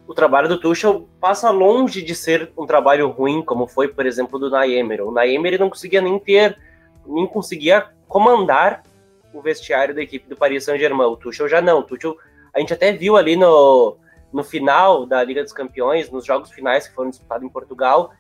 o 0.07 0.13
trabalho 0.13 0.49
do 0.49 0.61
Tuchel 0.61 1.09
passa 1.19 1.51
longe 1.51 2.03
de 2.03 2.15
ser 2.15 2.53
um 2.59 2.67
trabalho 2.67 3.09
ruim, 3.09 3.43
como 3.43 3.67
foi, 3.67 3.89
por 3.89 4.05
exemplo, 4.05 4.39
do 4.39 4.51
Naemer. 4.51 5.03
O 5.03 5.11
Naemer 5.11 5.59
não 5.59 5.71
conseguia 5.71 6.03
nem 6.03 6.19
ter, 6.19 6.59
nem 7.07 7.27
conseguia 7.27 7.87
comandar 8.07 8.83
o 9.33 9.41
vestiário 9.41 9.95
da 9.95 10.03
equipe 10.03 10.29
do 10.29 10.37
Paris 10.37 10.65
Saint-Germain. 10.65 11.07
O 11.07 11.17
Tuchel 11.17 11.49
já 11.49 11.61
não. 11.61 11.81
O 11.81 11.83
Tuchel, 11.83 12.17
a 12.55 12.61
gente 12.61 12.73
até 12.73 12.93
viu 12.93 13.17
ali 13.17 13.35
no, 13.35 13.97
no 14.33 14.45
final 14.45 15.07
da 15.07 15.25
Liga 15.25 15.43
dos 15.43 15.53
Campeões, 15.53 16.11
nos 16.11 16.25
jogos 16.25 16.51
finais 16.51 16.87
que 16.87 16.95
foram 16.95 17.11
disputados 17.11 17.45
em 17.45 17.51
Portugal, 17.51 18.13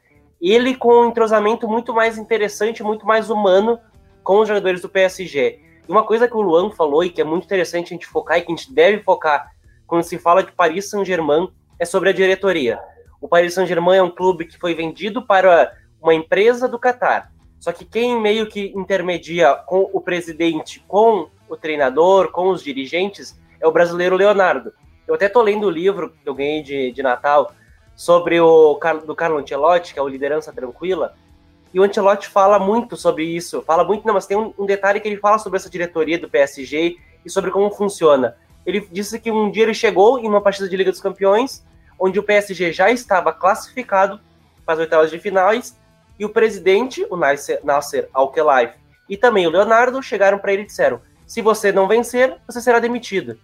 ele 0.52 0.74
com 0.74 1.02
um 1.02 1.08
entrosamento 1.08 1.66
muito 1.68 1.94
mais 1.94 2.18
interessante, 2.18 2.82
muito 2.82 3.06
mais 3.06 3.30
humano 3.30 3.78
com 4.22 4.40
os 4.40 4.48
jogadores 4.48 4.82
do 4.82 4.88
PSG. 4.88 5.60
E 5.88 5.90
uma 5.90 6.02
coisa 6.02 6.28
que 6.28 6.36
o 6.36 6.40
Luan 6.40 6.70
falou 6.70 7.04
e 7.04 7.10
que 7.10 7.20
é 7.20 7.24
muito 7.24 7.44
interessante 7.44 7.86
a 7.86 7.96
gente 7.96 8.06
focar 8.06 8.38
e 8.38 8.42
que 8.42 8.52
a 8.52 8.54
gente 8.56 8.72
deve 8.72 9.02
focar 9.02 9.52
quando 9.86 10.02
se 10.02 10.18
fala 10.18 10.42
de 10.42 10.52
Paris 10.52 10.90
Saint-Germain 10.90 11.48
é 11.78 11.84
sobre 11.84 12.10
a 12.10 12.12
diretoria. 12.12 12.78
O 13.20 13.28
Paris 13.28 13.54
Saint-Germain 13.54 13.96
é 13.96 14.02
um 14.02 14.10
clube 14.10 14.44
que 14.44 14.58
foi 14.58 14.74
vendido 14.74 15.22
para 15.22 15.72
uma 16.00 16.14
empresa 16.14 16.68
do 16.68 16.78
Catar. 16.78 17.32
Só 17.58 17.72
que 17.72 17.84
quem 17.84 18.20
meio 18.20 18.46
que 18.46 18.72
intermedia 18.76 19.54
com 19.54 19.88
o 19.92 20.00
presidente, 20.00 20.84
com 20.86 21.28
o 21.48 21.56
treinador, 21.56 22.30
com 22.30 22.50
os 22.50 22.62
dirigentes, 22.62 23.40
é 23.58 23.66
o 23.66 23.72
brasileiro 23.72 24.16
Leonardo. 24.16 24.72
Eu 25.08 25.14
até 25.14 25.28
tô 25.28 25.40
lendo 25.40 25.66
o 25.66 25.70
livro 25.70 26.10
que 26.10 26.28
eu 26.28 26.34
ganhei 26.34 26.62
de, 26.62 26.92
de 26.92 27.02
Natal 27.02 27.50
sobre 27.96 28.40
o 28.40 28.78
do 29.06 29.14
Carlo 29.14 29.38
Ancelotti, 29.38 29.92
que 29.92 29.98
é 29.98 30.02
o 30.02 30.08
Liderança 30.08 30.52
Tranquila, 30.52 31.14
e 31.72 31.80
o 31.80 31.82
Ancelotti 31.82 32.28
fala 32.28 32.58
muito 32.58 32.96
sobre 32.96 33.24
isso. 33.24 33.60
Fala 33.62 33.82
muito, 33.82 34.06
não, 34.06 34.14
mas 34.14 34.26
tem 34.26 34.36
um, 34.36 34.54
um, 34.56 34.64
detalhe 34.64 35.00
que 35.00 35.08
ele 35.08 35.16
fala 35.16 35.38
sobre 35.38 35.56
essa 35.56 35.68
diretoria 35.68 36.16
do 36.16 36.28
PSG 36.28 36.96
e 37.24 37.30
sobre 37.30 37.50
como 37.50 37.68
funciona. 37.70 38.36
Ele 38.64 38.86
disse 38.92 39.18
que 39.18 39.30
um 39.30 39.50
dia 39.50 39.64
ele 39.64 39.74
chegou 39.74 40.20
em 40.20 40.28
uma 40.28 40.40
partida 40.40 40.68
de 40.68 40.76
Liga 40.76 40.92
dos 40.92 41.00
Campeões, 41.00 41.64
onde 41.98 42.18
o 42.18 42.22
PSG 42.22 42.72
já 42.72 42.92
estava 42.92 43.32
classificado 43.32 44.20
para 44.64 44.74
as 44.74 44.80
oitavas 44.80 45.10
de 45.10 45.18
finais, 45.18 45.76
e 46.16 46.24
o 46.24 46.28
presidente, 46.28 47.04
o 47.10 47.16
Nasser, 47.16 47.58
Nasser 47.64 48.08
Al-Khelaifi, 48.14 48.78
e 49.08 49.16
também 49.16 49.46
o 49.46 49.50
Leonardo 49.50 50.00
chegaram 50.00 50.38
para 50.38 50.52
ele 50.52 50.62
e 50.62 50.66
disseram: 50.66 51.00
se 51.26 51.42
você 51.42 51.72
não 51.72 51.88
vencer, 51.88 52.36
você 52.46 52.60
será 52.60 52.78
demitido. 52.78 53.36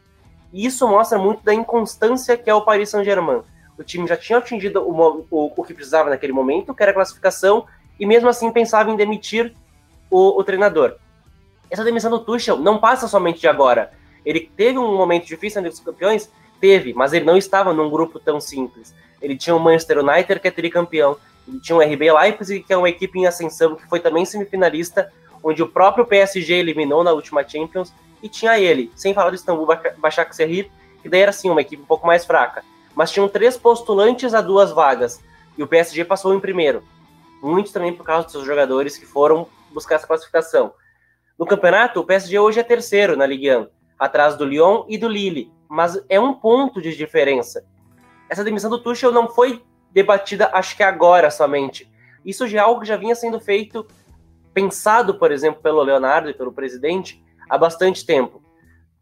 E 0.53 0.67
isso 0.67 0.87
mostra 0.87 1.19
muito 1.19 1.43
da 1.43 1.53
inconstância 1.53 2.37
que 2.37 2.49
é 2.49 2.55
o 2.55 2.63
Paris 2.63 2.91
Saint-Germain. 2.91 3.43
O 3.81 3.83
time 3.83 4.07
já 4.07 4.15
tinha 4.15 4.39
atingido 4.39 4.83
o, 4.83 5.27
o, 5.31 5.53
o, 5.57 5.65
que 5.65 5.73
precisava 5.73 6.11
naquele 6.11 6.35
momento, 6.35 6.75
que 6.75 6.83
era 6.83 6.93
a 6.93 6.95
classificação, 6.95 7.65
e 7.99 8.05
mesmo 8.05 8.29
assim 8.29 8.53
pensava 8.53 8.91
em 8.91 8.95
demitir 8.95 9.55
o, 10.11 10.39
o 10.39 10.45
treinador. 10.45 10.97
Essa 11.71 11.83
demissão 11.83 12.11
do 12.11 12.21
Tuchel 12.21 12.59
não 12.59 12.77
passa 12.77 13.09
somente 13.09 13.41
de 13.41 13.49
agora. 13.49 13.91
Ele 14.23 14.41
teve 14.55 14.79
um 14.79 14.95
momento 14.95 15.25
difícil 15.25 15.61
entre 15.61 15.73
os 15.73 15.81
campeões? 15.81 16.31
Teve, 16.61 16.93
mas 16.93 17.15
ele 17.15 17.25
não 17.25 17.39
estava 17.39 17.73
num 17.73 17.89
grupo 17.89 18.21
tão 18.21 18.39
simples. 18.39 18.95
Ele 19.23 19.35
tinha 19.35 19.57
o 19.57 19.59
Manchester 19.59 20.01
United, 20.01 20.41
que 20.41 20.49
é 20.49 20.51
tricampeão. 20.51 21.17
Ele 21.49 21.59
tinha 21.59 21.75
o 21.75 21.81
RB 21.81 22.13
Leipzig, 22.13 22.63
que 22.63 22.75
é 22.75 22.77
uma 22.77 22.91
equipe 22.91 23.19
em 23.19 23.27
ascensão, 23.27 23.77
que 23.77 23.89
foi 23.89 23.99
também 23.99 24.27
semifinalista, 24.27 25.11
onde 25.43 25.63
o 25.63 25.69
próprio 25.69 26.05
PSG 26.05 26.53
eliminou 26.53 27.03
na 27.03 27.13
última 27.13 27.49
Champions. 27.49 27.95
E 28.23 28.29
tinha 28.29 28.59
ele, 28.59 28.93
sem 28.95 29.15
falar 29.15 29.31
do 29.31 29.37
Istambul 29.37 29.67
Başakşehir, 29.97 30.71
que 31.01 31.09
daí 31.09 31.23
era 31.23 31.31
assim 31.31 31.49
uma 31.49 31.63
equipe 31.63 31.83
um 31.83 31.87
pouco 31.87 32.07
mais 32.07 32.27
fraca. 32.27 32.63
Mas 33.01 33.13
tinham 33.13 33.31
três 33.31 33.57
postulantes 33.57 34.35
a 34.35 34.43
duas 34.43 34.73
vagas. 34.73 35.25
E 35.57 35.63
o 35.63 35.67
PSG 35.67 36.05
passou 36.05 36.35
em 36.35 36.39
primeiro 36.39 36.85
muito 37.43 37.73
também 37.73 37.95
por 37.95 38.05
causa 38.05 38.25
dos 38.25 38.33
seus 38.33 38.45
jogadores 38.45 38.99
que 38.99 39.07
foram 39.07 39.47
buscar 39.73 39.95
essa 39.95 40.07
classificação. 40.07 40.75
No 41.39 41.47
campeonato, 41.47 41.99
o 41.99 42.05
PSG 42.05 42.39
hoje 42.39 42.61
é 42.61 42.63
terceiro 42.63 43.17
na 43.17 43.25
Ligue 43.25 43.57
1, 43.57 43.69
atrás 43.99 44.37
do 44.37 44.45
Lyon 44.45 44.85
e 44.87 44.99
do 44.99 45.09
Lille, 45.09 45.51
mas 45.67 45.99
é 46.11 46.21
um 46.21 46.35
ponto 46.35 46.83
de 46.83 46.95
diferença. 46.95 47.65
Essa 48.29 48.45
demissão 48.45 48.69
do 48.69 48.79
Tuchel 48.79 49.13
não 49.13 49.31
foi 49.31 49.65
debatida, 49.91 50.51
acho 50.53 50.77
que 50.77 50.83
agora 50.83 51.31
somente. 51.31 51.91
Isso 52.23 52.47
já 52.47 52.59
é 52.59 52.61
algo 52.61 52.83
que 52.83 52.87
já 52.87 52.99
vinha 52.99 53.15
sendo 53.15 53.41
feito, 53.41 53.87
pensado, 54.53 55.15
por 55.15 55.33
exemplo, 55.33 55.63
pelo 55.63 55.83
Leonardo 55.83 56.29
e 56.29 56.35
pelo 56.35 56.53
presidente, 56.53 57.25
há 57.49 57.57
bastante 57.57 58.05
tempo. 58.05 58.43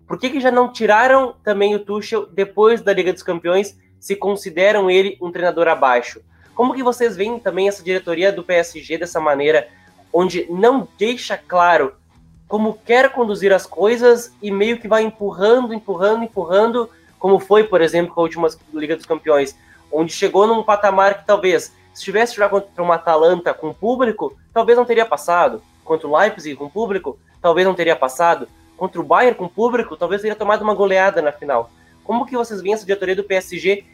Por 0.07 0.19
que, 0.19 0.31
que 0.31 0.41
já 0.41 0.51
não 0.51 0.73
tiraram 0.73 1.35
também 1.45 1.75
o 1.75 1.85
Tuchel 1.85 2.27
depois 2.27 2.81
da 2.81 2.95
Liga 2.95 3.13
dos 3.13 3.23
Campeões, 3.23 3.77
se 4.01 4.17
consideram 4.17 4.91
ele 4.91 5.19
um 5.21 5.31
treinador 5.31 5.69
abaixo? 5.69 6.21
Como 6.55 6.75
que 6.75 6.83
vocês 6.83 7.17
veem 7.17 7.39
também 7.39 7.69
essa 7.69 7.83
diretoria 7.83 8.33
do 8.33 8.43
PSG 8.43 8.99
dessa 8.99 9.21
maneira, 9.21 9.69
onde 10.13 10.47
não 10.51 10.89
deixa 10.99 11.37
claro 11.37 11.95
como 12.49 12.79
quer 12.85 13.11
conduzir 13.11 13.53
as 13.53 13.67
coisas 13.67 14.35
e 14.43 14.51
meio 14.51 14.81
que 14.81 14.89
vai 14.89 15.03
empurrando, 15.03 15.75
empurrando, 15.75 16.25
empurrando, 16.25 16.91
como 17.19 17.39
foi, 17.39 17.65
por 17.65 17.83
exemplo, 17.83 18.15
com 18.15 18.21
a 18.21 18.25
última 18.25 18.49
Liga 18.73 18.97
dos 18.97 19.05
Campeões, 19.05 19.55
onde 19.93 20.13
chegou 20.13 20.47
num 20.47 20.63
patamar 20.63 21.19
que 21.19 21.27
talvez, 21.27 21.75
se 21.93 22.03
tivesse 22.03 22.35
jogado 22.35 22.63
contra 22.63 22.83
uma 22.83 22.95
Atalanta 22.95 23.53
com 23.53 23.73
público, 23.73 24.37
talvez 24.53 24.79
não 24.79 24.85
teria 24.85 25.05
passado. 25.05 25.63
Contra 25.85 26.09
o 26.09 26.17
Leipzig 26.17 26.57
com 26.57 26.69
público, 26.69 27.19
talvez 27.41 27.67
não 27.67 27.75
teria 27.75 27.95
passado. 27.95 28.49
Contra 28.77 29.01
o 29.01 29.05
Bayern 29.05 29.37
com 29.37 29.49
público, 29.49 29.97
talvez 29.97 30.23
teria 30.23 30.37
tomado 30.37 30.63
uma 30.63 30.75
goleada 30.75 31.21
na 31.21 31.33
final. 31.33 31.71
Como 32.09 32.25
que 32.25 32.35
vocês 32.35 32.63
veem 32.63 32.73
essa 32.73 32.87
diretoria 32.87 33.15
do 33.15 33.23
PSG 33.23 33.85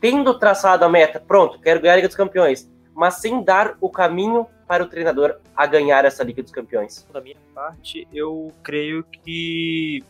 tendo 0.00 0.38
traçado 0.38 0.84
a 0.84 0.88
meta, 0.88 1.18
pronto, 1.18 1.58
quero 1.58 1.80
ganhar 1.80 1.94
a 1.94 1.96
Liga 1.96 2.06
dos 2.06 2.16
Campeões, 2.16 2.70
mas 2.94 3.14
sem 3.14 3.42
dar 3.42 3.76
o 3.80 3.90
caminho 3.90 4.46
para 4.68 4.84
o 4.84 4.86
treinador 4.86 5.34
a 5.56 5.66
ganhar 5.66 6.04
essa 6.04 6.22
Liga 6.22 6.44
dos 6.44 6.52
Campeões? 6.52 7.04
Da 7.12 7.20
minha 7.20 7.34
parte, 7.52 8.06
eu 8.12 8.52
creio 8.62 9.02
que 9.02 10.00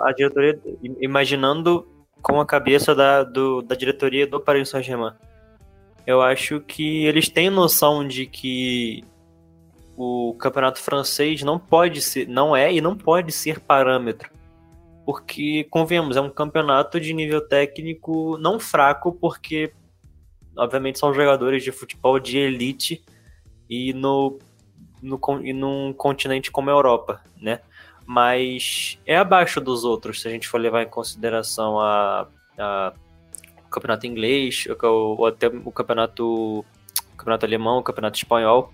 a 0.00 0.12
diretoria, 0.12 0.60
imaginando 1.00 1.88
com 2.20 2.38
a 2.38 2.44
cabeça 2.44 2.94
da, 2.94 3.22
do, 3.22 3.62
da 3.62 3.74
diretoria 3.74 4.26
do 4.26 4.38
Paris 4.38 4.68
Saint-Germain, 4.68 5.14
eu 6.06 6.20
acho 6.20 6.60
que 6.60 7.06
eles 7.06 7.30
têm 7.30 7.48
noção 7.48 8.06
de 8.06 8.26
que 8.26 9.02
o 9.96 10.34
campeonato 10.38 10.80
francês 10.80 11.42
não 11.42 11.58
pode 11.58 12.02
ser, 12.02 12.28
não 12.28 12.54
é 12.54 12.70
e 12.70 12.82
não 12.82 12.94
pode 12.94 13.32
ser 13.32 13.58
parâmetro 13.58 14.33
porque, 15.04 15.64
convenhamos, 15.64 16.16
é 16.16 16.20
um 16.20 16.30
campeonato 16.30 16.98
de 16.98 17.12
nível 17.12 17.46
técnico 17.46 18.38
não 18.38 18.58
fraco, 18.58 19.12
porque, 19.12 19.72
obviamente, 20.56 20.98
são 20.98 21.12
jogadores 21.12 21.62
de 21.62 21.70
futebol 21.70 22.18
de 22.18 22.38
elite 22.38 23.04
e 23.68 23.92
no, 23.92 24.38
no 25.02 25.20
e 25.42 25.52
num 25.52 25.92
continente 25.92 26.50
como 26.50 26.70
a 26.70 26.72
Europa, 26.72 27.20
né? 27.40 27.60
Mas 28.06 28.98
é 29.06 29.16
abaixo 29.16 29.60
dos 29.60 29.84
outros, 29.84 30.20
se 30.20 30.28
a 30.28 30.30
gente 30.30 30.48
for 30.48 30.58
levar 30.58 30.82
em 30.82 30.88
consideração 30.88 31.78
a, 31.80 32.28
a 32.58 32.92
o 33.66 33.68
campeonato 33.74 34.06
inglês, 34.06 34.66
ou, 34.82 35.18
ou 35.18 35.26
até 35.26 35.48
o 35.48 35.72
campeonato, 35.72 36.60
o 36.60 36.64
campeonato 37.16 37.46
alemão, 37.46 37.78
o 37.78 37.82
campeonato 37.82 38.16
espanhol. 38.16 38.72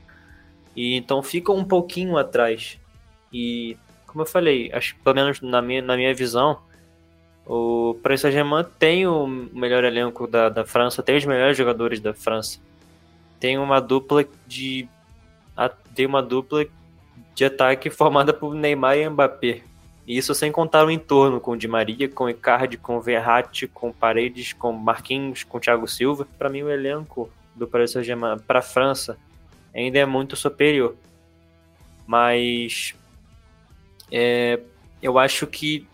E 0.77 0.95
então 0.95 1.23
fica 1.23 1.53
um 1.53 1.65
pouquinho 1.65 2.17
atrás. 2.17 2.79
E 3.33 3.77
como 4.11 4.23
eu 4.23 4.26
falei, 4.26 4.71
acho 4.73 4.97
pelo 4.97 5.14
menos 5.14 5.40
na 5.40 5.62
minha, 5.62 5.81
na 5.81 5.97
minha 5.97 6.12
visão, 6.14 6.59
o 7.47 7.99
Paris 8.02 8.21
Saint-Germain 8.21 8.64
tem 8.79 9.07
o 9.07 9.26
melhor 9.26 9.83
elenco 9.85 10.26
da, 10.26 10.49
da 10.49 10.64
França, 10.64 11.02
tem 11.02 11.17
os 11.17 11.25
melhores 11.25 11.57
jogadores 11.57 12.00
da 12.00 12.12
França. 12.12 12.61
Tem 13.38 13.59
uma 13.59 13.81
dupla 13.81 14.25
de 14.47 14.88
tem 15.95 16.07
uma 16.07 16.23
dupla 16.23 16.64
de 17.35 17.45
ataque 17.45 17.90
formada 17.90 18.33
por 18.33 18.55
Neymar 18.55 18.97
e 18.97 19.09
Mbappé. 19.09 19.62
E 20.07 20.17
isso 20.17 20.35
sem 20.35 20.50
contar 20.50 20.85
o 20.85 20.90
entorno 20.90 21.40
com 21.40 21.57
Di 21.57 21.69
Maria, 21.69 22.09
com 22.09 22.29
Icardi, 22.29 22.76
com 22.76 23.00
Verratti, 23.00 23.67
com 23.67 23.93
Paredes, 23.93 24.52
com 24.52 24.73
Marquinhos, 24.73 25.45
com 25.45 25.61
Thiago 25.61 25.87
Silva. 25.87 26.26
Para 26.38 26.49
mim 26.49 26.62
o 26.62 26.71
elenco 26.71 27.31
do 27.55 27.67
Paris 27.67 27.93
Saint-Germain 27.93 28.38
para 28.38 28.61
a 28.61 28.62
França 28.62 29.19
ainda 29.75 29.99
é 29.99 30.07
muito 30.07 30.37
superior. 30.37 30.95
Mas 32.07 32.95
é, 34.11 34.61
eu 35.02 35.19
acho 35.19 35.47
que 35.47 35.87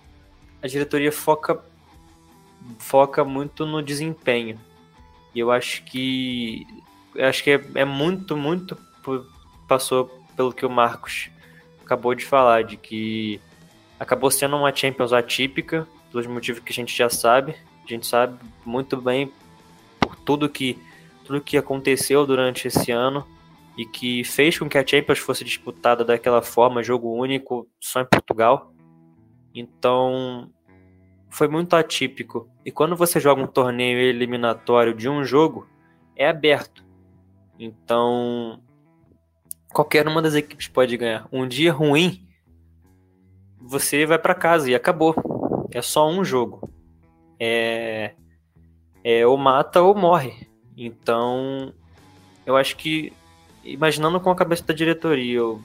a 0.62 0.66
diretoria 0.66 1.12
foca, 1.12 1.62
foca 2.78 3.24
muito 3.24 3.66
no 3.66 3.82
desempenho. 3.82 4.58
E 5.34 5.38
eu 5.38 5.50
acho 5.50 5.84
que 5.84 6.66
eu 7.14 7.26
acho 7.26 7.42
que 7.42 7.50
é, 7.50 7.60
é 7.74 7.84
muito, 7.84 8.36
muito 8.36 8.76
passou 9.66 10.06
pelo 10.36 10.52
que 10.52 10.66
o 10.66 10.70
Marcos 10.70 11.30
acabou 11.84 12.14
de 12.14 12.24
falar, 12.24 12.64
de 12.64 12.76
que 12.76 13.40
acabou 13.98 14.30
sendo 14.30 14.56
uma 14.56 14.74
Champions 14.74 15.12
atípica, 15.12 15.86
pelos 16.10 16.26
motivos 16.26 16.62
que 16.62 16.72
a 16.72 16.74
gente 16.74 16.96
já 16.96 17.08
sabe. 17.08 17.54
A 17.84 17.88
gente 17.88 18.06
sabe 18.06 18.38
muito 18.64 18.96
bem 18.96 19.32
por 20.00 20.16
tudo 20.16 20.48
que 20.48 20.78
tudo 21.24 21.40
que 21.40 21.56
aconteceu 21.56 22.24
durante 22.24 22.68
esse 22.68 22.92
ano 22.92 23.26
e 23.76 23.84
que 23.84 24.24
fez 24.24 24.58
com 24.58 24.68
que 24.68 24.78
a 24.78 24.86
Champions 24.86 25.18
fosse 25.18 25.44
disputada 25.44 26.04
daquela 26.04 26.40
forma, 26.40 26.82
jogo 26.82 27.12
único, 27.12 27.68
só 27.78 28.00
em 28.00 28.06
Portugal. 28.06 28.72
Então, 29.54 30.50
foi 31.28 31.48
muito 31.48 31.76
atípico. 31.76 32.48
E 32.64 32.72
quando 32.72 32.96
você 32.96 33.20
joga 33.20 33.42
um 33.42 33.46
torneio 33.46 33.98
eliminatório 33.98 34.94
de 34.94 35.08
um 35.08 35.24
jogo, 35.24 35.68
é 36.16 36.26
aberto. 36.28 36.84
Então, 37.58 38.62
qualquer 39.72 40.08
uma 40.08 40.22
das 40.22 40.34
equipes 40.34 40.68
pode 40.68 40.96
ganhar. 40.96 41.28
Um 41.30 41.46
dia 41.46 41.72
ruim, 41.72 42.26
você 43.60 44.06
vai 44.06 44.18
para 44.18 44.34
casa 44.34 44.70
e 44.70 44.74
acabou. 44.74 45.14
É 45.70 45.82
só 45.82 46.08
um 46.08 46.24
jogo. 46.24 46.70
É, 47.38 48.14
é 49.04 49.26
ou 49.26 49.36
mata 49.36 49.82
ou 49.82 49.94
morre. 49.94 50.48
Então, 50.76 51.74
eu 52.46 52.56
acho 52.56 52.76
que 52.76 53.12
imaginando 53.66 54.20
com 54.20 54.30
a 54.30 54.36
cabeça 54.36 54.64
da 54.64 54.74
diretoria, 54.74 55.38
eu 55.38 55.60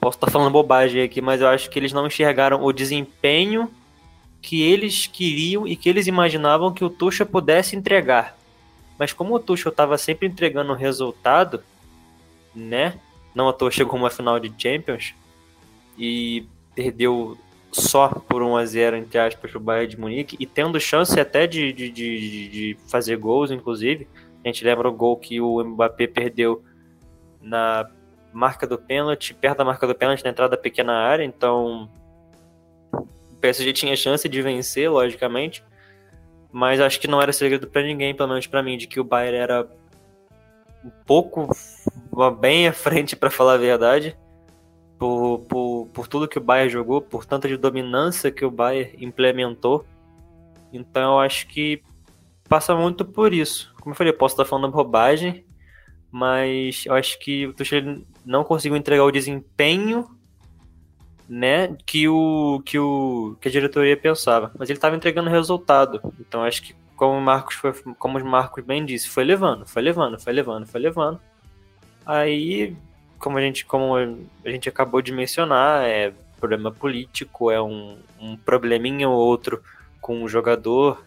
posso 0.00 0.16
estar 0.16 0.30
falando 0.30 0.52
bobagem 0.52 1.02
aqui, 1.02 1.20
mas 1.20 1.40
eu 1.40 1.48
acho 1.48 1.70
que 1.70 1.78
eles 1.78 1.92
não 1.92 2.06
enxergaram 2.06 2.62
o 2.62 2.72
desempenho 2.72 3.70
que 4.40 4.62
eles 4.62 5.06
queriam 5.06 5.66
e 5.66 5.74
que 5.74 5.88
eles 5.88 6.06
imaginavam 6.06 6.72
que 6.72 6.84
o 6.84 6.90
Tuchel 6.90 7.26
pudesse 7.26 7.74
entregar. 7.74 8.36
Mas 8.98 9.12
como 9.12 9.34
o 9.34 9.40
Tuchel 9.40 9.70
estava 9.70 9.98
sempre 9.98 10.28
entregando 10.28 10.72
o 10.72 10.76
resultado, 10.76 11.62
né? 12.54 12.94
Não 13.34 13.48
à 13.48 13.52
toa 13.52 13.70
chegou 13.70 13.98
uma 13.98 14.08
final 14.08 14.38
de 14.38 14.52
Champions 14.56 15.14
e 15.98 16.46
perdeu 16.74 17.36
só 17.72 18.08
por 18.08 18.42
1 18.42 18.56
a 18.56 18.64
0 18.64 18.96
entre 18.96 19.18
aspas 19.18 19.54
o 19.54 19.60
Bayern 19.60 19.88
de 19.88 20.00
Munique 20.00 20.36
e 20.38 20.46
tendo 20.46 20.80
chance 20.80 21.18
até 21.18 21.46
de, 21.46 21.72
de, 21.72 21.90
de, 21.90 22.48
de 22.48 22.78
fazer 22.86 23.16
gols, 23.16 23.50
inclusive. 23.50 24.06
A 24.44 24.48
gente 24.48 24.64
lembra 24.64 24.88
o 24.88 24.92
gol 24.92 25.16
que 25.16 25.40
o 25.40 25.62
Mbappé 25.62 26.06
perdeu 26.06 26.62
na 27.46 27.88
marca 28.32 28.66
do 28.66 28.76
pênalti, 28.76 29.32
perto 29.32 29.58
da 29.58 29.64
marca 29.64 29.86
do 29.86 29.94
pênalti, 29.94 30.24
na 30.24 30.30
entrada 30.30 30.56
da 30.56 30.62
pequena 30.62 30.92
área, 30.92 31.24
então 31.24 31.88
o 32.92 33.36
PSG 33.40 33.72
tinha 33.72 33.96
chance 33.96 34.28
de 34.28 34.42
vencer, 34.42 34.90
logicamente, 34.90 35.64
mas 36.52 36.80
acho 36.80 37.00
que 37.00 37.08
não 37.08 37.22
era 37.22 37.32
segredo 37.32 37.68
para 37.68 37.82
ninguém, 37.82 38.14
pelo 38.14 38.28
menos 38.28 38.46
para 38.46 38.62
mim, 38.62 38.76
de 38.76 38.86
que 38.86 38.98
o 38.98 39.04
Bayern 39.04 39.38
era 39.38 39.68
um 40.84 40.90
pouco 41.06 41.48
bem 42.40 42.66
à 42.66 42.72
frente, 42.72 43.14
para 43.14 43.30
falar 43.30 43.54
a 43.54 43.58
verdade, 43.58 44.16
por, 44.98 45.40
por, 45.48 45.88
por 45.92 46.08
tudo 46.08 46.28
que 46.28 46.38
o 46.38 46.42
Bayern 46.42 46.70
jogou, 46.70 47.00
por 47.00 47.24
tanta 47.24 47.46
de 47.46 47.56
dominância 47.56 48.30
que 48.30 48.44
o 48.44 48.50
Bayern 48.50 48.92
implementou. 48.98 49.86
Então 50.72 51.14
eu 51.14 51.20
acho 51.20 51.46
que 51.46 51.82
passa 52.48 52.74
muito 52.74 53.04
por 53.04 53.32
isso. 53.32 53.72
Como 53.80 53.92
eu 53.92 53.96
falei, 53.96 54.12
posso 54.12 54.34
estar 54.34 54.44
falando 54.44 54.72
bobagem, 54.72 55.45
mas 56.16 56.86
eu 56.86 56.94
acho 56.94 57.18
que 57.18 57.46
o 57.46 57.52
Tuchel 57.52 57.98
não 58.24 58.42
conseguiu 58.42 58.74
entregar 58.74 59.04
o 59.04 59.10
desempenho 59.10 60.08
né, 61.28 61.76
que 61.84 62.08
o 62.08 62.62
que 62.64 62.78
o 62.78 63.36
que 63.38 63.48
a 63.48 63.50
diretoria 63.50 63.94
pensava, 63.98 64.50
mas 64.58 64.70
ele 64.70 64.78
estava 64.78 64.96
entregando 64.96 65.28
resultado. 65.28 66.00
Então 66.18 66.42
acho 66.42 66.62
que 66.62 66.74
como 66.96 67.18
o 67.18 67.20
Marcos 67.20 67.56
foi, 67.56 67.74
como 67.98 68.18
o 68.18 68.24
Marcos 68.24 68.64
bem 68.64 68.82
disse, 68.82 69.10
foi 69.10 69.24
levando, 69.24 69.66
foi 69.66 69.82
levando, 69.82 70.18
foi 70.18 70.32
levando, 70.32 70.66
foi 70.66 70.80
levando. 70.80 71.20
Aí, 72.06 72.74
como 73.18 73.36
a 73.36 73.42
gente 73.42 73.66
como 73.66 73.96
a 73.96 74.48
gente 74.48 74.70
acabou 74.70 75.02
de 75.02 75.12
mencionar, 75.12 75.84
é 75.84 76.14
problema 76.40 76.72
político, 76.72 77.50
é 77.50 77.60
um, 77.60 77.98
um 78.18 78.38
probleminha 78.38 79.06
ou 79.06 79.18
outro 79.18 79.62
com 80.00 80.22
o 80.22 80.28
jogador, 80.28 81.05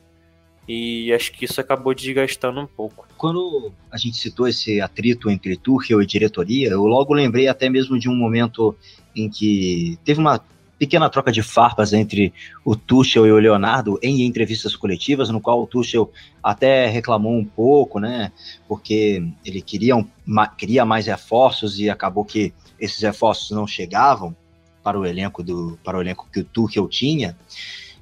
e 0.72 1.12
acho 1.12 1.32
que 1.32 1.46
isso 1.46 1.60
acabou 1.60 1.96
desgastando 1.96 2.60
um 2.60 2.68
pouco. 2.68 3.08
Quando 3.18 3.72
a 3.92 3.98
gente 3.98 4.18
citou 4.18 4.48
esse 4.48 4.80
atrito 4.80 5.28
entre 5.28 5.58
Tuchel 5.58 6.00
e 6.00 6.06
diretoria, 6.06 6.70
eu 6.70 6.86
logo 6.86 7.12
lembrei 7.12 7.48
até 7.48 7.68
mesmo 7.68 7.98
de 7.98 8.08
um 8.08 8.16
momento 8.16 8.76
em 9.16 9.28
que 9.28 9.98
teve 10.06 10.20
uma 10.20 10.40
pequena 10.78 11.10
troca 11.10 11.32
de 11.32 11.42
farpas 11.42 11.92
entre 11.92 12.32
o 12.64 12.76
Tuchel 12.76 13.26
e 13.26 13.32
o 13.32 13.40
Leonardo 13.40 13.98
em 14.04 14.22
entrevistas 14.22 14.76
coletivas, 14.76 15.30
no 15.30 15.42
qual 15.42 15.64
o 15.64 15.66
Tuchel 15.66 16.12
até 16.42 16.86
reclamou 16.86 17.36
um 17.36 17.44
pouco, 17.44 18.00
né? 18.00 18.32
Porque 18.68 19.24
ele 19.44 19.64
queria, 19.64 19.96
um, 19.96 20.08
queria 20.56 20.86
mais 20.86 21.08
reforços 21.08 21.80
e 21.80 21.90
acabou 21.90 22.24
que 22.24 22.54
esses 22.80 23.02
reforços 23.02 23.50
não 23.50 23.66
chegavam 23.66 24.36
para 24.84 25.00
o 25.00 25.06
elenco 25.06 25.42
do 25.42 25.80
para 25.84 25.98
o 25.98 26.02
elenco 26.02 26.28
que 26.32 26.42
o 26.42 26.46
Tuchel 26.46 26.88
tinha. 26.88 27.36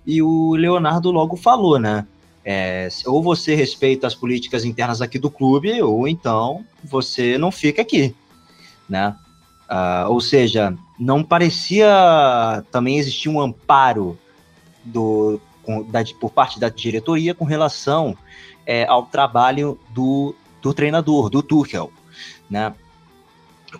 E 0.05 0.21
o 0.21 0.53
Leonardo 0.53 1.11
logo 1.11 1.37
falou, 1.37 1.79
né? 1.79 2.05
É, 2.49 2.87
ou 3.05 3.21
você 3.21 3.55
respeita 3.55 4.07
as 4.07 4.15
políticas 4.15 4.63
internas 4.63 5.01
aqui 5.01 5.19
do 5.19 5.29
clube, 5.29 5.81
ou 5.81 6.07
então 6.07 6.65
você 6.81 7.37
não 7.37 7.51
fica 7.51 7.81
aqui, 7.81 8.15
né? 8.87 9.17
Uh, 9.69 10.09
ou 10.09 10.21
seja, 10.21 10.73
não 10.97 11.25
parecia 11.25 12.63
também 12.71 12.99
existir 12.99 13.27
um 13.27 13.41
amparo 13.41 14.17
do, 14.81 15.41
com, 15.61 15.83
da, 15.83 16.01
por 16.21 16.31
parte 16.31 16.57
da 16.57 16.69
diretoria 16.69 17.35
com 17.35 17.43
relação 17.43 18.17
é, 18.65 18.85
ao 18.85 19.05
trabalho 19.07 19.77
do, 19.89 20.33
do 20.61 20.73
treinador, 20.73 21.29
do 21.29 21.43
Tuchel, 21.43 21.91
né? 22.49 22.73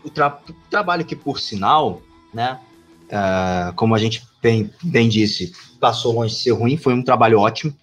O, 0.04 0.10
tra 0.10 0.42
trabalho 0.70 1.06
que, 1.06 1.16
por 1.16 1.40
sinal, 1.40 2.02
né, 2.34 2.60
uh, 3.06 3.74
como 3.76 3.96
a 3.96 3.98
gente 3.98 4.28
bem, 4.42 4.70
bem 4.84 5.08
disse, 5.08 5.54
passou 5.80 6.14
longe 6.14 6.36
de 6.36 6.42
ser 6.42 6.52
ruim, 6.52 6.76
foi 6.76 6.94
um 6.94 7.02
trabalho 7.02 7.40
ótimo, 7.40 7.74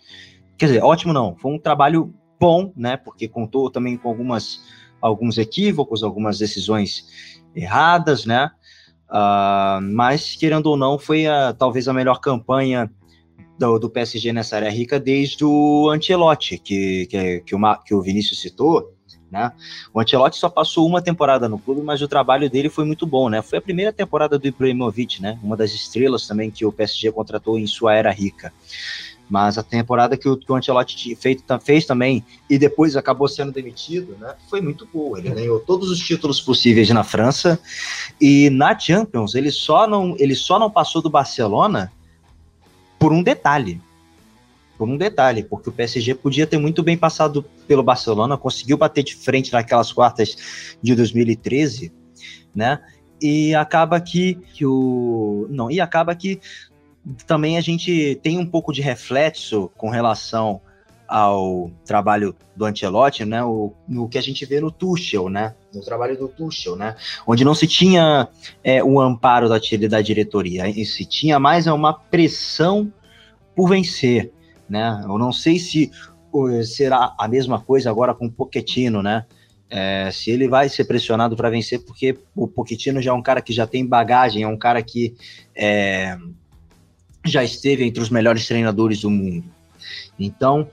Quer 0.57 0.67
dizer, 0.67 0.83
ótimo 0.83 1.13
não, 1.13 1.37
foi 1.37 1.53
um 1.53 1.59
trabalho 1.59 2.15
bom, 2.39 2.73
né? 2.77 2.97
Porque 2.97 3.29
contou 3.29 3.71
também 3.71 3.97
com 3.97 4.09
algumas, 4.09 4.61
alguns 5.01 5.39
equívocos, 5.39 6.03
algumas 6.03 6.39
decisões 6.39 7.07
erradas, 7.55 8.25
né? 8.25 8.51
Uh, 9.09 9.81
mas, 9.93 10.35
querendo 10.35 10.67
ou 10.67 10.77
não, 10.77 10.99
foi 10.99 11.27
a, 11.27 11.53
talvez 11.53 11.87
a 11.89 11.93
melhor 11.93 12.21
campanha 12.21 12.91
do, 13.59 13.79
do, 13.79 13.91
PSG 13.91 14.33
nessa 14.33 14.57
área 14.57 14.71
rica 14.71 14.99
desde 14.99 15.45
o 15.45 15.89
Ancelotti, 15.91 16.59
que, 16.59 17.07
que, 17.07 17.41
que, 17.41 17.55
o, 17.55 17.77
que 17.85 17.95
o 17.95 18.03
Vinícius 18.03 18.41
citou, 18.41 18.93
né? 19.31 19.53
O 19.93 20.01
Ancelotti 20.01 20.37
só 20.37 20.49
passou 20.49 20.87
uma 20.87 21.03
temporada 21.03 21.49
no 21.49 21.59
clube, 21.59 21.83
mas 21.83 22.01
o 22.01 22.09
trabalho 22.09 22.49
dele 22.49 22.69
foi 22.69 22.85
muito 22.85 23.07
bom, 23.07 23.29
né? 23.29 23.43
Foi 23.43 23.59
a 23.59 23.63
primeira 23.63 23.93
temporada 23.93 24.39
do 24.39 24.47
Ibrahimovic, 24.47 25.21
né? 25.21 25.39
Uma 25.43 25.57
das 25.57 25.73
estrelas 25.73 26.27
também 26.27 26.51
que 26.51 26.65
o 26.65 26.73
PSG 26.73 27.11
contratou 27.13 27.59
em 27.59 27.67
sua 27.67 27.95
era 27.95 28.11
rica. 28.11 28.53
Mas 29.35 29.59
a 29.59 29.65
temporada 29.65 30.17
que 30.17 30.29
o, 30.29 30.37
que 30.37 30.53
o 30.53 30.55
Ancelotti 30.55 31.17
feito, 31.17 31.43
fez 31.59 31.85
também 31.85 32.25
e 32.49 32.57
depois 32.57 32.95
acabou 32.95 33.27
sendo 33.27 33.51
demitido, 33.51 34.17
né, 34.17 34.33
foi 34.49 34.61
muito 34.61 34.87
boa. 34.87 35.19
Ele 35.19 35.29
ganhou 35.29 35.59
todos 35.59 35.91
os 35.91 35.99
títulos 35.99 36.41
possíveis 36.41 36.89
na 36.91 37.03
França 37.03 37.59
e 38.21 38.49
na 38.51 38.79
Champions 38.79 39.35
ele 39.35 39.51
só 39.51 39.89
não, 39.89 40.15
ele 40.21 40.37
só 40.37 40.57
não 40.57 40.71
passou 40.71 41.03
do 41.03 41.11
Barcelona 41.11 41.93
por 42.97 43.13
um 43.13 43.25
detalhe. 43.25 43.83
Por 44.79 44.89
um 44.89 44.97
detalhe, 44.97 45.43
porque 45.43 45.69
o 45.69 45.73
PSG 45.73 46.15
podia 46.15 46.47
ter 46.47 46.59
muito 46.59 46.81
bem 46.81 46.97
passado 46.97 47.45
pelo 47.67 47.83
Barcelona, 47.83 48.39
conseguiu 48.39 48.77
bater 48.77 49.03
de 49.03 49.17
frente 49.17 49.53
naquelas 49.53 49.93
quartas 49.93 50.77
de 50.81 50.95
2013, 50.95 51.93
né? 52.55 52.79
E 53.21 53.53
acaba 53.53 54.01
que, 54.01 54.37
que 54.53 54.65
o 54.65 55.49
não, 55.51 55.73
e 55.73 55.81
acaba 55.81 56.15
que 56.15 56.41
também 57.27 57.57
a 57.57 57.61
gente 57.61 58.19
tem 58.23 58.39
um 58.39 58.47
pouco 58.47 58.73
de 58.73 58.81
reflexo 58.81 59.71
com 59.77 59.91
relação 59.91 60.61
ao 61.07 61.71
trabalho 61.85 62.35
do 62.57 62.65
Ancelotti, 62.65 63.25
né, 63.25 63.45
o, 63.45 63.73
no 63.87 64.09
que 64.09 64.17
a 64.17 64.23
gente 64.23 64.45
vê 64.47 64.61
no 64.61 64.71
Tuchel, 64.71 65.29
né, 65.29 65.55
no 65.73 65.83
trabalho 65.83 66.19
do 66.19 66.29
Tuchel, 66.29 66.77
né, 66.77 66.97
onde 67.27 67.45
não 67.45 67.55
se 67.55 67.67
tinha 67.67 68.29
é, 68.63 68.83
o 68.83 68.99
amparo 68.99 69.49
da, 69.49 69.59
da 69.89 70.01
diretoria, 70.01 70.65
se 70.85 71.05
tinha 71.05 71.39
mais 71.39 71.67
uma 71.67 71.93
pressão 71.93 72.93
por 73.55 73.69
vencer, 73.69 74.33
né, 74.69 75.03
eu 75.05 75.19
não 75.19 75.33
sei 75.33 75.59
se 75.59 75.91
será 76.65 77.15
a 77.19 77.29
mesma 77.29 77.61
coisa 77.61 77.91
agora 77.91 78.15
com 78.15 78.27
o 78.27 78.33
Pochettino, 78.33 79.03
né, 79.03 79.27
é, 79.69 80.11
se 80.11 80.31
ele 80.31 80.49
vai 80.49 80.69
ser 80.69 80.85
pressionado 80.85 81.37
para 81.37 81.51
vencer, 81.51 81.85
porque 81.85 82.19
o 82.35 82.47
Pochettino 82.49 83.03
já 83.03 83.11
é 83.11 83.15
um 83.15 83.23
cara 83.23 83.43
que 83.43 83.53
já 83.53 83.67
tem 83.67 83.87
bagagem, 83.87 84.43
é 84.43 84.49
um 84.49 84.57
cara 84.57 84.83
que 84.83 85.15
é, 85.55 86.17
já 87.25 87.43
esteve 87.43 87.85
entre 87.85 88.03
os 88.03 88.11
melhores 88.11 88.47
treinadores 88.47 89.01
do 89.01 89.11
mundo. 89.11 89.45
Então, 90.19 90.69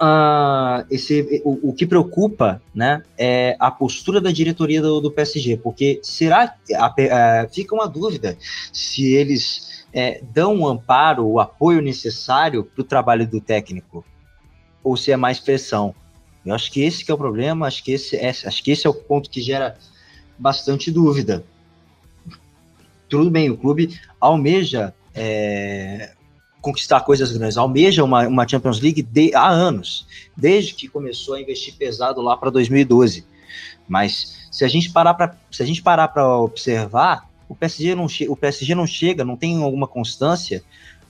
uh, 0.00 0.86
esse, 0.90 1.42
o, 1.44 1.70
o, 1.70 1.72
que 1.72 1.86
preocupa 1.86 2.62
né, 2.74 3.02
é 3.16 3.56
a 3.58 3.70
postura 3.70 4.20
da 4.20 4.30
diretoria 4.30 4.80
do, 4.80 5.00
do 5.00 5.10
PSG, 5.10 5.56
porque 5.58 6.00
será 6.02 6.54
a, 6.74 6.86
a, 6.86 7.48
fica 7.48 7.74
uma 7.74 7.88
dúvida 7.88 8.36
se 8.72 9.12
eles 9.12 9.84
é, 9.92 10.22
dão 10.32 10.60
o 10.60 10.68
amparo, 10.68 11.26
o 11.26 11.40
apoio 11.40 11.82
necessário 11.82 12.64
para 12.64 12.82
o 12.82 12.84
trabalho 12.84 13.26
do 13.26 13.40
técnico, 13.40 14.04
ou 14.82 14.96
se 14.96 15.10
é 15.10 15.16
mais 15.16 15.38
pressão. 15.40 15.94
Eu 16.44 16.54
acho 16.54 16.70
que 16.70 16.80
esse 16.82 17.04
que 17.04 17.10
é 17.10 17.14
o 17.14 17.18
problema, 17.18 17.66
acho 17.66 17.82
que 17.84 17.92
esse 17.92 18.16
é, 18.16 18.28
acho 18.30 18.62
que 18.62 18.70
esse 18.70 18.86
é 18.86 18.90
o 18.90 18.94
ponto 18.94 19.28
que 19.28 19.40
gera 19.40 19.76
bastante 20.38 20.90
dúvida. 20.90 21.44
Tudo 23.08 23.30
bem, 23.30 23.50
o 23.50 23.56
clube 23.56 23.98
almeja 24.20 24.94
é, 25.18 26.12
conquistar 26.60 27.00
coisas 27.00 27.32
grandes, 27.32 27.56
almeja 27.56 28.04
uma, 28.04 28.26
uma 28.26 28.46
Champions 28.46 28.80
League 28.80 29.02
de, 29.02 29.34
há 29.34 29.48
anos, 29.48 30.06
desde 30.36 30.74
que 30.74 30.88
começou 30.88 31.34
a 31.34 31.40
investir 31.40 31.74
pesado 31.74 32.20
lá 32.20 32.36
para 32.36 32.50
2012. 32.50 33.24
Mas 33.88 34.48
se 34.50 34.64
a 34.64 34.68
gente 34.68 34.90
parar 34.90 35.14
para 35.14 35.36
se 35.50 35.62
a 35.62 35.66
gente 35.66 35.82
parar 35.82 36.08
para 36.08 36.36
observar, 36.36 37.28
o 37.48 37.54
PSG 37.54 37.94
não 37.94 38.06
o 38.28 38.36
PSG 38.36 38.74
não 38.74 38.86
chega, 38.86 39.24
não 39.24 39.36
tem 39.36 39.62
alguma 39.62 39.86
constância, 39.86 40.62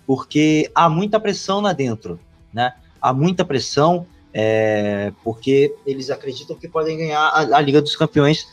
porque 0.06 0.70
há 0.74 0.88
muita 0.88 1.18
pressão 1.18 1.60
lá 1.60 1.72
dentro, 1.72 2.20
né? 2.52 2.74
Há 3.00 3.12
muita 3.12 3.44
pressão, 3.44 4.06
é, 4.32 5.12
porque 5.24 5.74
eles 5.86 6.10
acreditam 6.10 6.56
que 6.56 6.68
podem 6.68 6.96
ganhar 6.96 7.20
a, 7.20 7.56
a 7.56 7.60
Liga 7.60 7.82
dos 7.82 7.96
Campeões 7.96 8.46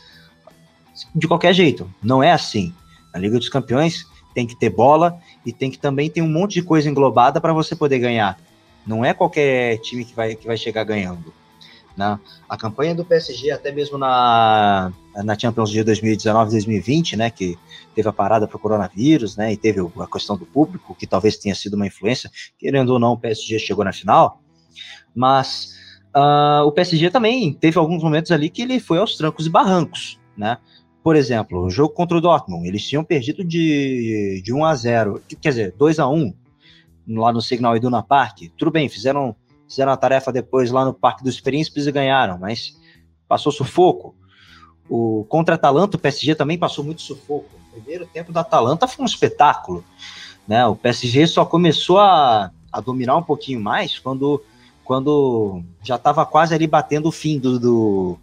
de 1.13 1.27
qualquer 1.27 1.53
jeito. 1.53 1.91
Não 2.01 2.23
é 2.23 2.31
assim. 2.31 2.73
A 3.13 3.19
Liga 3.19 3.37
dos 3.37 3.49
Campeões 3.49 4.05
tem 4.33 4.45
que 4.45 4.57
ter 4.57 4.69
bola 4.69 5.19
e 5.45 5.53
tem 5.53 5.69
que 5.69 5.77
também 5.77 6.10
ter 6.10 6.21
um 6.21 6.29
monte 6.29 6.53
de 6.53 6.63
coisa 6.63 6.89
englobada 6.89 7.39
para 7.39 7.53
você 7.53 7.75
poder 7.75 7.99
ganhar. 7.99 8.39
Não 8.86 9.03
é 9.03 9.13
qualquer 9.13 9.77
time 9.79 10.05
que 10.05 10.15
vai, 10.15 10.36
que 10.36 10.47
vai 10.47 10.58
chegar 10.58 10.84
ganhando. 10.84 11.34
Né? 11.95 12.19
A 12.49 12.58
campanha 12.58 12.93
do 12.93 13.05
PSG, 13.05 13.51
até 13.51 13.71
mesmo 13.71 13.97
na, 13.97 14.91
na 15.15 15.38
Champions 15.38 15.73
League 15.73 15.89
2019-2020, 15.91 17.15
né, 17.15 17.29
que 17.29 17.58
teve 17.95 18.10
a 18.10 18.13
parada 18.13 18.47
para 18.47 18.58
o 18.58 18.60
coronavírus, 18.60 19.38
né, 19.38 19.53
e 19.53 19.58
teve 19.58 19.79
a 19.79 20.08
questão 20.08 20.36
do 20.36 20.45
público, 20.45 20.93
que 20.93 21.08
talvez 21.08 21.38
tenha 21.38 21.55
sido 21.55 21.75
uma 21.75 21.88
influência, 21.88 22.29
querendo 22.60 22.89
ou 22.89 22.99
não, 22.99 23.13
o 23.13 23.17
PSG 23.17 23.60
chegou 23.60 23.86
na 23.86 23.93
final, 23.93 24.41
mas 25.15 25.73
uh, 26.13 26.65
o 26.65 26.71
PSG 26.73 27.10
também 27.10 27.53
teve 27.53 27.79
alguns 27.79 28.03
momentos 28.03 28.31
ali 28.31 28.49
que 28.49 28.62
ele 28.62 28.77
foi 28.79 28.97
aos 28.97 29.15
trancos 29.15 29.45
e 29.45 29.49
barrancos, 29.49 30.19
né, 30.38 30.58
por 31.05 31.15
exemplo, 31.15 31.61
o 31.61 31.69
jogo 31.69 31.93
contra 31.93 32.17
o 32.17 32.19
Dortmund, 32.19 32.67
eles 32.67 32.83
tinham 32.83 33.03
perdido 33.03 33.43
de, 33.43 34.41
de 34.43 34.51
1 34.51 34.65
a 34.65 34.73
0 34.73 35.21
quer 35.39 35.49
dizer, 35.49 35.75
2 35.77 35.99
a 35.99 36.07
1 36.07 36.33
lá 37.09 37.31
no 37.31 37.43
Signal 37.43 37.77
Iduna 37.77 38.01
Park. 38.01 38.49
Tudo 38.57 38.71
bem, 38.71 38.89
fizeram, 38.89 39.35
fizeram 39.69 39.91
a 39.91 39.97
tarefa 39.97 40.31
depois 40.31 40.71
lá 40.71 40.83
no 40.83 40.95
Parque 40.95 41.23
dos 41.23 41.39
Príncipes 41.39 41.85
e 41.85 41.91
ganharam, 41.91 42.39
mas 42.39 42.75
passou 43.27 43.51
sufoco. 43.51 44.15
O 44.89 45.23
contra 45.29 45.53
Atalanta, 45.53 45.95
o 45.95 45.99
PSG 45.99 46.33
também 46.33 46.57
passou 46.57 46.83
muito 46.83 47.03
sufoco. 47.03 47.51
O 47.69 47.73
primeiro 47.73 48.07
tempo 48.07 48.31
da 48.31 48.41
Atalanta 48.41 48.87
foi 48.87 49.03
um 49.03 49.07
espetáculo. 49.07 49.85
Né? 50.47 50.65
O 50.65 50.75
PSG 50.75 51.27
só 51.27 51.45
começou 51.45 51.99
a, 51.99 52.49
a 52.73 52.81
dominar 52.81 53.15
um 53.15 53.23
pouquinho 53.23 53.61
mais 53.61 53.99
quando, 53.99 54.43
quando 54.83 55.61
já 55.83 55.97
estava 55.97 56.25
quase 56.25 56.55
ali 56.55 56.65
batendo 56.65 57.09
o 57.09 57.11
fim 57.11 57.37
do, 57.37 57.59
do, 57.59 58.19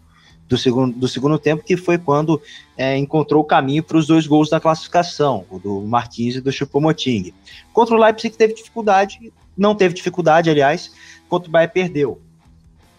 do, 0.53 0.57
segundo, 0.57 0.95
do 0.95 1.07
segundo 1.07 1.39
tempo, 1.39 1.63
que 1.63 1.75
foi 1.75 1.97
quando 1.97 2.39
é, 2.77 2.95
encontrou 2.95 3.41
o 3.41 3.45
caminho 3.45 3.81
para 3.81 3.97
os 3.97 4.05
dois 4.05 4.27
gols 4.27 4.49
da 4.49 4.59
classificação, 4.59 5.45
o 5.49 5.57
do 5.57 5.81
Marquinhos 5.81 6.35
e 6.35 6.41
do 6.41 6.51
Choupo-Moting. 6.51 7.33
Contra 7.73 7.95
o 7.95 7.97
Leipzig 7.97 8.37
teve 8.37 8.53
dificuldade, 8.53 9.33
não 9.57 9.73
teve 9.73 9.95
dificuldade, 9.95 10.49
aliás, 10.49 10.91
contra 11.27 11.49
o 11.49 11.51
Bayern 11.51 11.73
perdeu. 11.73 12.21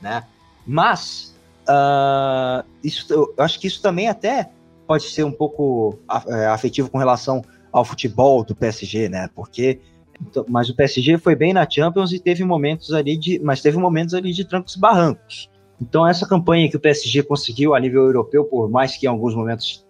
Né? 0.00 0.24
Mas 0.66 1.34
uh, 1.68 2.66
isso, 2.82 3.06
eu 3.12 3.32
acho 3.38 3.60
que 3.60 3.68
isso 3.68 3.80
também 3.80 4.08
até 4.08 4.50
pode 4.86 5.04
ser 5.04 5.24
um 5.24 5.32
pouco 5.32 5.98
é, 6.26 6.46
afetivo 6.46 6.90
com 6.90 6.98
relação 6.98 7.42
ao 7.72 7.84
futebol 7.84 8.44
do 8.44 8.54
PSG, 8.54 9.08
né? 9.08 9.30
Porque 9.34 9.80
então, 10.20 10.44
mas 10.48 10.68
o 10.68 10.74
PSG 10.76 11.18
foi 11.18 11.34
bem 11.34 11.52
na 11.52 11.68
Champions 11.68 12.12
e 12.12 12.18
teve 12.18 12.44
momentos 12.44 12.92
ali 12.92 13.16
de, 13.16 13.40
mas 13.40 13.62
teve 13.62 13.78
momentos 13.78 14.14
ali 14.14 14.32
de 14.32 14.44
trancos 14.44 14.76
e 14.76 14.78
barrancos. 14.78 15.50
Então 15.80 16.06
essa 16.06 16.26
campanha 16.26 16.68
que 16.68 16.76
o 16.76 16.80
PSG 16.80 17.22
conseguiu 17.22 17.74
a 17.74 17.80
nível 17.80 18.04
europeu, 18.04 18.44
por 18.44 18.70
mais 18.70 18.96
que 18.96 19.06
em 19.06 19.08
alguns 19.08 19.34
momentos 19.34 19.84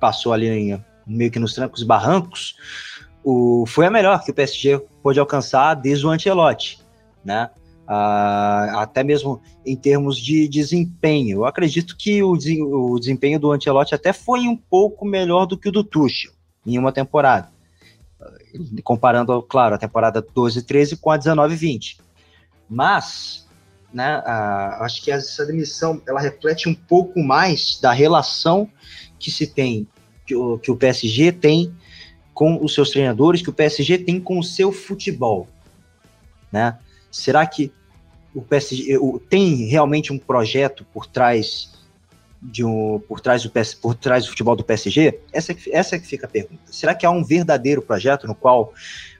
passou 0.00 0.32
ali 0.32 0.48
em, 0.48 0.84
meio 1.06 1.30
que 1.30 1.38
nos 1.38 1.54
trancos 1.54 1.82
e 1.82 1.84
barrancos, 1.84 2.56
o, 3.22 3.64
foi 3.66 3.86
a 3.86 3.90
melhor 3.90 4.22
que 4.22 4.30
o 4.30 4.34
PSG 4.34 4.80
pôde 5.02 5.20
alcançar 5.20 5.74
desde 5.74 6.06
o 6.06 6.10
Ancelotti, 6.10 6.78
né? 7.24 7.50
Ah, 7.88 8.82
até 8.82 9.04
mesmo 9.04 9.40
em 9.64 9.76
termos 9.76 10.18
de 10.18 10.48
desempenho. 10.48 11.38
Eu 11.38 11.44
acredito 11.44 11.96
que 11.96 12.20
o, 12.22 12.32
o 12.32 12.98
desempenho 12.98 13.38
do 13.38 13.52
Ancelotti 13.52 13.94
até 13.94 14.12
foi 14.12 14.40
um 14.40 14.56
pouco 14.56 15.04
melhor 15.04 15.46
do 15.46 15.56
que 15.56 15.68
o 15.68 15.72
do 15.72 15.84
Tuchel 15.84 16.32
em 16.66 16.78
uma 16.78 16.90
temporada. 16.90 17.48
Comparando, 18.82 19.40
claro, 19.42 19.76
a 19.76 19.78
temporada 19.78 20.20
12 20.20 20.64
13 20.64 20.96
com 20.96 21.10
a 21.10 21.16
19 21.16 21.54
20. 21.54 21.98
Mas, 22.68 23.45
né, 23.96 24.22
acho 24.80 25.02
que 25.02 25.10
essa 25.10 25.46
demissão 25.46 26.02
ela 26.06 26.20
reflete 26.20 26.68
um 26.68 26.74
pouco 26.74 27.18
mais 27.22 27.80
da 27.80 27.92
relação 27.92 28.68
que 29.18 29.30
se 29.30 29.46
tem, 29.46 29.88
que 30.26 30.36
o, 30.36 30.58
que 30.58 30.70
o 30.70 30.76
PSG 30.76 31.32
tem 31.32 31.74
com 32.34 32.62
os 32.62 32.74
seus 32.74 32.90
treinadores, 32.90 33.40
que 33.40 33.48
o 33.48 33.54
PSG 33.54 33.96
tem 33.96 34.20
com 34.20 34.38
o 34.38 34.44
seu 34.44 34.70
futebol, 34.70 35.48
né? 36.52 36.76
Será 37.10 37.46
que 37.46 37.72
o 38.34 38.42
PSG 38.42 38.98
tem 39.30 39.64
realmente 39.64 40.12
um 40.12 40.18
projeto 40.18 40.84
por 40.92 41.06
trás 41.06 41.72
de 42.42 42.62
um, 42.62 43.00
por 43.08 43.18
trás 43.18 43.44
do 43.44 43.50
por 43.80 43.94
trás 43.94 44.24
do 44.24 44.28
futebol 44.28 44.54
do 44.54 44.62
PSG? 44.62 45.20
Essa 45.32 45.56
essa 45.72 45.96
é 45.96 45.98
que 45.98 46.06
fica 46.06 46.26
a 46.26 46.28
pergunta. 46.28 46.70
Será 46.70 46.94
que 46.94 47.06
há 47.06 47.10
um 47.10 47.24
verdadeiro 47.24 47.80
projeto 47.80 48.26
no 48.26 48.34
qual 48.34 48.74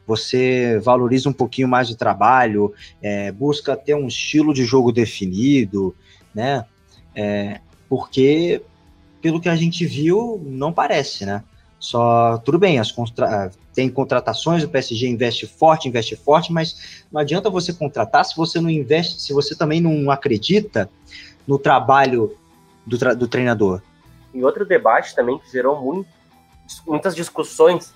você 0.06 0.78
valoriza 0.78 1.28
um 1.28 1.32
pouquinho 1.32 1.66
mais 1.66 1.90
o 1.90 1.96
trabalho, 1.96 2.72
é, 3.02 3.32
busca 3.32 3.76
ter 3.76 3.94
um 3.94 4.06
estilo 4.06 4.54
de 4.54 4.64
jogo 4.64 4.92
definido, 4.92 5.94
né? 6.34 6.64
É, 7.14 7.60
porque 7.88 8.62
pelo 9.20 9.40
que 9.40 9.48
a 9.48 9.56
gente 9.56 9.84
viu, 9.84 10.40
não 10.44 10.72
parece, 10.72 11.26
né? 11.26 11.42
Só 11.78 12.38
tudo 12.38 12.58
bem, 12.58 12.78
as 12.78 12.90
contra, 12.90 13.50
tem 13.74 13.88
contratações, 13.90 14.62
o 14.62 14.68
PSG 14.68 15.08
investe 15.08 15.46
forte, 15.46 15.88
investe 15.88 16.16
forte, 16.16 16.52
mas 16.52 17.04
não 17.12 17.20
adianta 17.20 17.50
você 17.50 17.72
contratar 17.72 18.24
se 18.24 18.36
você 18.36 18.60
não 18.60 18.70
investe, 18.70 19.20
se 19.20 19.32
você 19.32 19.54
também 19.54 19.80
não 19.80 20.10
acredita 20.10 20.88
no 21.46 21.58
trabalho 21.58 22.36
do, 22.86 22.96
tra 22.96 23.14
do 23.14 23.28
treinador. 23.28 23.82
E 24.32 24.42
outro 24.42 24.64
debate 24.64 25.14
também 25.14 25.38
que 25.38 25.50
gerou 25.50 25.80
muito, 25.80 26.08
muitas 26.86 27.14
discussões 27.14 27.92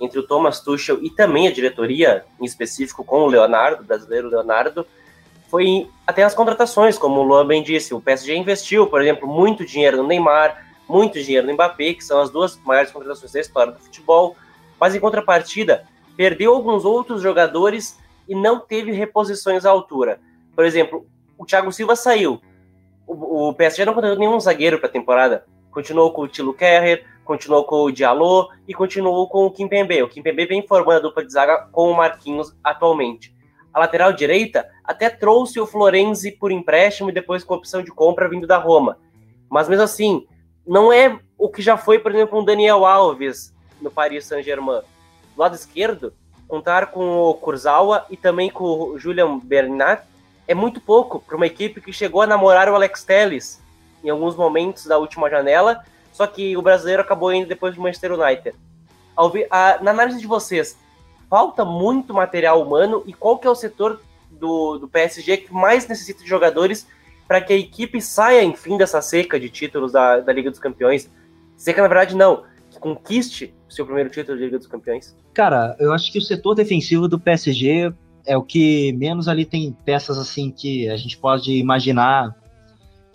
entre 0.00 0.18
o 0.18 0.22
Thomas 0.22 0.60
Tuchel 0.60 0.98
e 1.02 1.10
também 1.10 1.48
a 1.48 1.52
diretoria, 1.52 2.24
em 2.40 2.44
específico 2.44 3.04
com 3.04 3.22
o 3.22 3.26
Leonardo, 3.26 3.82
o 3.82 3.86
brasileiro 3.86 4.28
Leonardo, 4.28 4.86
foi 5.50 5.88
até 6.06 6.22
as 6.22 6.34
contratações, 6.34 6.98
como 6.98 7.20
o 7.20 7.22
Luan 7.22 7.46
bem 7.46 7.62
disse. 7.62 7.94
O 7.94 8.00
PSG 8.00 8.36
investiu, 8.36 8.86
por 8.86 9.00
exemplo, 9.00 9.26
muito 9.26 9.64
dinheiro 9.64 9.96
no 9.96 10.06
Neymar, 10.06 10.64
muito 10.88 11.22
dinheiro 11.22 11.46
no 11.46 11.54
Mbappé, 11.54 11.94
que 11.94 12.04
são 12.04 12.20
as 12.20 12.30
duas 12.30 12.56
maiores 12.64 12.90
contratações 12.90 13.32
da 13.32 13.40
história 13.40 13.72
do 13.72 13.80
futebol 13.80 14.36
mas 14.78 14.94
em 14.94 15.00
contrapartida, 15.00 15.84
perdeu 16.16 16.54
alguns 16.54 16.84
outros 16.84 17.22
jogadores 17.22 17.98
e 18.28 18.34
não 18.34 18.60
teve 18.60 18.92
reposições 18.92 19.64
à 19.64 19.70
altura. 19.70 20.20
Por 20.54 20.64
exemplo, 20.64 21.06
o 21.36 21.44
Thiago 21.44 21.72
Silva 21.72 21.96
saiu. 21.96 22.40
O, 23.06 23.54
PSG 23.54 23.84
não 23.84 23.94
contratou 23.94 24.18
nenhum 24.18 24.38
zagueiro 24.38 24.78
para 24.78 24.88
a 24.88 24.92
temporada. 24.92 25.44
Continuou 25.70 26.12
com 26.12 26.22
o 26.22 26.28
Tilo 26.28 26.52
Kerrer, 26.52 27.06
continuou 27.28 27.62
com 27.64 27.82
o 27.82 27.92
Diallo 27.92 28.48
e 28.66 28.72
continuou 28.72 29.28
com 29.28 29.44
o 29.44 29.50
Kimpembe. 29.50 30.02
O 30.02 30.08
Kimpembe 30.08 30.46
vem 30.46 30.66
formando 30.66 30.96
a 30.96 31.00
dupla 31.00 31.22
de 31.22 31.30
zaga 31.30 31.68
com 31.70 31.90
o 31.90 31.94
Marquinhos 31.94 32.56
atualmente. 32.64 33.36
A 33.72 33.78
lateral 33.78 34.14
direita 34.14 34.66
até 34.82 35.10
trouxe 35.10 35.60
o 35.60 35.66
Florenzi 35.66 36.32
por 36.32 36.50
empréstimo 36.50 37.10
e 37.10 37.12
depois 37.12 37.44
com 37.44 37.52
opção 37.52 37.82
de 37.82 37.90
compra 37.90 38.30
vindo 38.30 38.46
da 38.46 38.56
Roma. 38.56 38.96
Mas 39.50 39.68
mesmo 39.68 39.84
assim, 39.84 40.26
não 40.66 40.90
é 40.90 41.20
o 41.36 41.50
que 41.50 41.60
já 41.60 41.76
foi, 41.76 41.98
por 41.98 42.14
exemplo, 42.14 42.40
um 42.40 42.44
Daniel 42.44 42.86
Alves, 42.86 43.54
no 43.78 43.90
Paris 43.90 44.24
Saint-Germain. 44.24 44.80
Do 45.36 45.42
lado 45.42 45.54
esquerdo, 45.54 46.14
contar 46.48 46.86
com 46.86 47.18
o 47.18 47.34
Kurzawa 47.34 48.06
e 48.08 48.16
também 48.16 48.48
com 48.48 48.64
o 48.64 48.98
Julian 48.98 49.38
Bernat 49.38 50.02
é 50.46 50.54
muito 50.54 50.80
pouco 50.80 51.20
para 51.20 51.36
uma 51.36 51.46
equipe 51.46 51.82
que 51.82 51.92
chegou 51.92 52.22
a 52.22 52.26
namorar 52.26 52.70
o 52.70 52.74
Alex 52.74 53.04
Telles 53.04 53.62
em 54.02 54.08
alguns 54.08 54.34
momentos 54.34 54.86
da 54.86 54.96
última 54.96 55.28
janela, 55.28 55.84
só 56.18 56.26
que 56.26 56.56
o 56.56 56.62
brasileiro 56.62 57.00
acabou 57.00 57.32
indo 57.32 57.46
depois 57.46 57.76
do 57.76 57.80
Manchester 57.80 58.12
United. 58.12 58.56
na 59.80 59.92
análise 59.92 60.18
de 60.18 60.26
vocês, 60.26 60.76
falta 61.30 61.64
muito 61.64 62.12
material 62.12 62.60
humano 62.60 63.04
e 63.06 63.12
qual 63.12 63.38
que 63.38 63.46
é 63.46 63.50
o 63.50 63.54
setor 63.54 64.00
do, 64.28 64.78
do 64.78 64.88
PSG 64.88 65.36
que 65.36 65.54
mais 65.54 65.86
necessita 65.86 66.24
de 66.24 66.28
jogadores 66.28 66.88
para 67.28 67.40
que 67.40 67.52
a 67.52 67.56
equipe 67.56 68.02
saia, 68.02 68.42
enfim, 68.42 68.76
dessa 68.76 69.00
seca 69.00 69.38
de 69.38 69.48
títulos 69.48 69.92
da, 69.92 70.18
da 70.18 70.32
Liga 70.32 70.50
dos 70.50 70.58
Campeões? 70.58 71.08
Seca, 71.56 71.82
na 71.82 71.88
verdade, 71.88 72.16
não 72.16 72.42
conquiste 72.80 73.54
o 73.68 73.72
seu 73.72 73.86
primeiro 73.86 74.10
título 74.10 74.36
de 74.36 74.44
Liga 74.44 74.58
dos 74.58 74.66
Campeões? 74.66 75.16
Cara, 75.32 75.76
eu 75.78 75.92
acho 75.92 76.10
que 76.10 76.18
o 76.18 76.22
setor 76.22 76.56
defensivo 76.56 77.06
do 77.06 77.20
PSG 77.20 77.92
é 78.26 78.36
o 78.36 78.42
que 78.42 78.92
menos 78.94 79.28
ali 79.28 79.44
tem 79.44 79.70
peças 79.84 80.18
assim 80.18 80.50
que 80.50 80.88
a 80.88 80.96
gente 80.96 81.16
pode 81.16 81.52
imaginar 81.52 82.34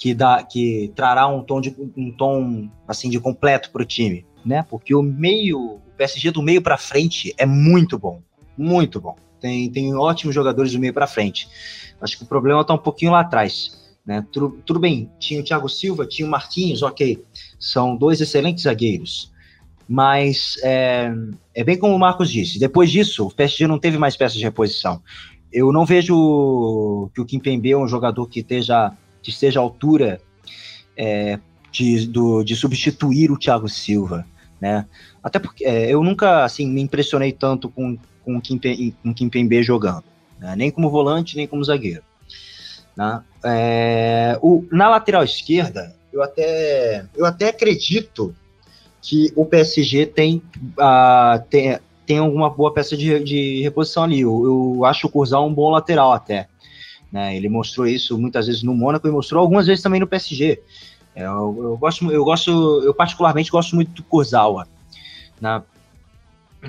que 0.04 0.13
dá 0.13 0.44
que 0.44 0.92
trará 0.98 1.30
um 1.30 1.42
tom 1.42 1.62
de 1.62 1.74
um 1.96 2.12
tom 2.12 2.70
assim 2.86 3.10
de 3.10 3.22
completo 3.22 3.72
para 3.72 3.84
o 3.84 3.86
time, 3.86 4.26
né? 4.46 4.66
Porque 4.70 4.94
o 4.94 5.02
meio, 5.02 5.58
o 5.58 5.82
PSG 5.98 6.30
do 6.30 6.42
meio 6.42 6.62
para 6.62 6.78
frente 6.78 7.34
é 7.38 7.46
muito 7.46 7.98
bom, 7.98 8.22
muito 8.58 9.00
bom. 9.00 9.16
Tem, 9.39 9.72
tem 9.72 9.96
ótimos 9.96 10.36
jogadores 10.36 10.74
do 10.74 10.80
meio 10.80 10.94
para 10.94 11.08
frente. 11.08 11.48
Acho 12.02 12.18
que 12.18 12.26
o 12.26 12.28
problema 12.28 12.60
está 12.60 12.74
um 12.74 12.78
pouquinho 12.78 13.13
lá 13.13 13.22
atrás. 13.22 13.82
Né? 14.06 14.26
Tudo, 14.30 14.62
tudo 14.66 14.78
bem, 14.78 15.10
tinha 15.20 15.39
o 15.39 15.44
Thiago 15.44 15.70
Silva, 15.70 16.06
tinha 16.06 16.28
o 16.28 16.32
Marquinhos, 16.32 16.82
ok. 16.82 17.24
São 17.58 17.96
dois 17.96 18.20
excelentes 18.20 18.66
zagueiros. 18.66 19.32
Mas 19.88 20.58
é, 20.63 21.13
é 21.56 21.63
bem 21.63 21.78
como 21.78 21.96
o 21.96 22.00
Marcos 22.00 22.30
disse, 22.30 22.60
depois 22.60 22.92
disso, 22.92 23.28
o 23.28 23.34
PSG 23.34 23.68
não 23.68 23.80
teve 23.80 23.98
mais 23.98 24.18
peças 24.18 24.38
de 24.38 24.44
reposição. 24.44 25.02
Eu 25.50 25.72
não 25.72 25.86
vejo 25.86 27.10
que 27.16 27.22
o 27.22 27.26
Kim 27.26 27.39
Pembe 27.39 27.72
é 27.72 27.78
um 27.78 27.88
jogador 27.88 28.28
que 28.28 28.42
esteja, 28.42 28.92
que 29.24 29.30
esteja 29.30 29.60
à 29.60 29.64
altura 29.64 30.22
é, 30.96 31.40
de, 31.72 32.06
do, 32.06 32.44
de 32.44 32.56
substituir 32.56 33.32
o 33.32 33.38
Thiago 33.38 33.68
Silva, 33.68 34.26
né? 34.62 34.86
Até 35.24 35.40
porque 35.40 35.66
é, 35.66 35.90
eu 35.90 36.04
nunca 36.04 36.44
assim 36.44 36.68
me 36.68 36.82
impressionei 36.82 37.32
tanto 37.32 37.70
com, 37.70 37.98
com 38.24 38.38
o 38.38 38.42
Kim, 38.42 38.60
com 39.02 39.30
Pembe 39.30 39.64
jogando, 39.64 40.04
né? 40.40 40.56
nem 40.56 40.70
como 40.70 40.90
volante, 40.90 41.36
nem 41.36 41.48
como 41.48 41.64
zagueiro. 41.64 42.04
Né? 42.96 43.24
É, 43.44 44.38
o, 44.42 44.66
na 44.72 44.90
lateral 44.90 45.24
esquerda, 45.24 45.96
eu 46.12 46.22
até, 46.22 47.06
eu 47.16 47.26
até 47.26 47.50
acredito 47.50 48.36
que 49.02 49.34
o 49.36 49.46
PSG 49.46 50.06
tem, 50.06 50.42
tem, 51.50 51.80
tem 52.06 52.18
alguma 52.20 52.50
boa 52.50 52.74
peça 52.74 52.96
de, 52.96 53.22
de 53.22 53.62
reposição 53.62 54.04
ali. 54.04 54.22
Eu, 54.22 54.76
eu 54.78 54.86
acho 54.86 55.08
o 55.08 55.10
Curzal 55.10 55.46
um 55.46 55.54
bom 55.54 55.70
lateral 55.72 56.14
até. 56.14 56.48
Né? 57.13 57.38
Ele 57.38 57.47
mostrou 57.47 57.86
isso 57.86 58.17
muitas 58.17 58.47
vezes 58.47 58.63
no 58.63 58.73
Mônaco 58.73 59.08
e 59.08 59.12
mostrou 59.12 59.39
algumas 59.39 59.67
vezes 59.67 59.84
também 59.84 59.99
no 59.99 60.08
PSG. 60.08 60.60
É, 61.15 61.26
eu, 61.26 61.56
eu, 61.62 61.78
gosto, 61.78 62.12
eu 62.12 62.26
gosto, 62.26 62.82
eu 62.84 62.93
particularmente 62.93 63.52
gosto 63.52 63.76
muito 63.76 63.91
do 63.91 64.04
Kurzawa. 64.04 64.67
Né? 65.39 65.62